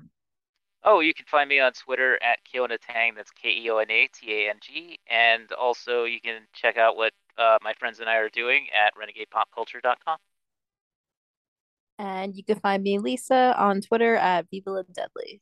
[0.86, 3.16] Oh, you can find me on Twitter at Keona Tang.
[3.16, 5.00] That's K E O N A T A N G.
[5.10, 8.91] And also, you can check out what uh, my friends and I are doing at
[8.95, 10.18] renegadepopculture.com.
[12.00, 15.40] And you can find me, Lisa, on Twitter at Viva Deadly.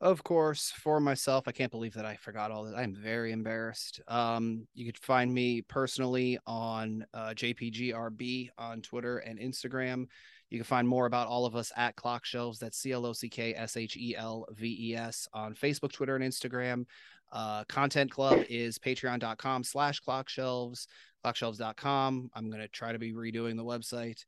[0.00, 2.74] Of course, for myself, I can't believe that I forgot all this.
[2.74, 4.00] I'm very embarrassed.
[4.08, 10.06] Um, you could find me personally on uh, JPGRB on Twitter and Instagram.
[10.48, 12.58] You can find more about all of us at Clock Shelves.
[12.58, 15.92] That's C L O C K S H E L V E S on Facebook,
[15.92, 16.86] Twitter, and Instagram.
[17.30, 20.86] Uh, Content Club is patreon.com slash clockshelves,
[21.24, 22.30] clockshelves.com.
[22.34, 24.24] I'm going to try to be redoing the website.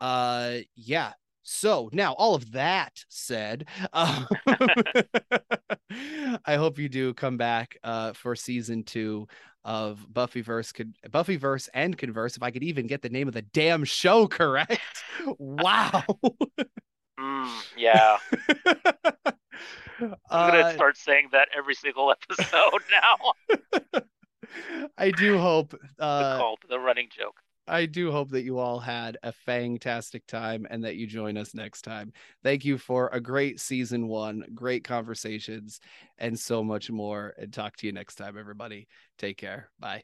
[0.00, 1.12] Uh, yeah.
[1.44, 4.26] So now, all of that said, um,
[6.44, 9.28] I hope you do come back uh, for season two
[9.64, 12.36] of Buffyverse, Buffyverse and Converse.
[12.36, 14.80] If I could even get the name of the damn show correct,
[15.38, 16.02] wow.
[17.20, 18.18] Mm, yeah.
[20.00, 23.92] I'm gonna uh, start saying that every single episode now.
[24.98, 27.40] I do hope uh, the call to the running joke.
[27.66, 31.54] I do hope that you all had a fantastic time and that you join us
[31.54, 32.12] next time.
[32.42, 35.80] Thank you for a great season one, great conversations,
[36.18, 37.34] and so much more.
[37.38, 38.86] And talk to you next time, everybody.
[39.18, 39.70] Take care.
[39.78, 40.02] Bye.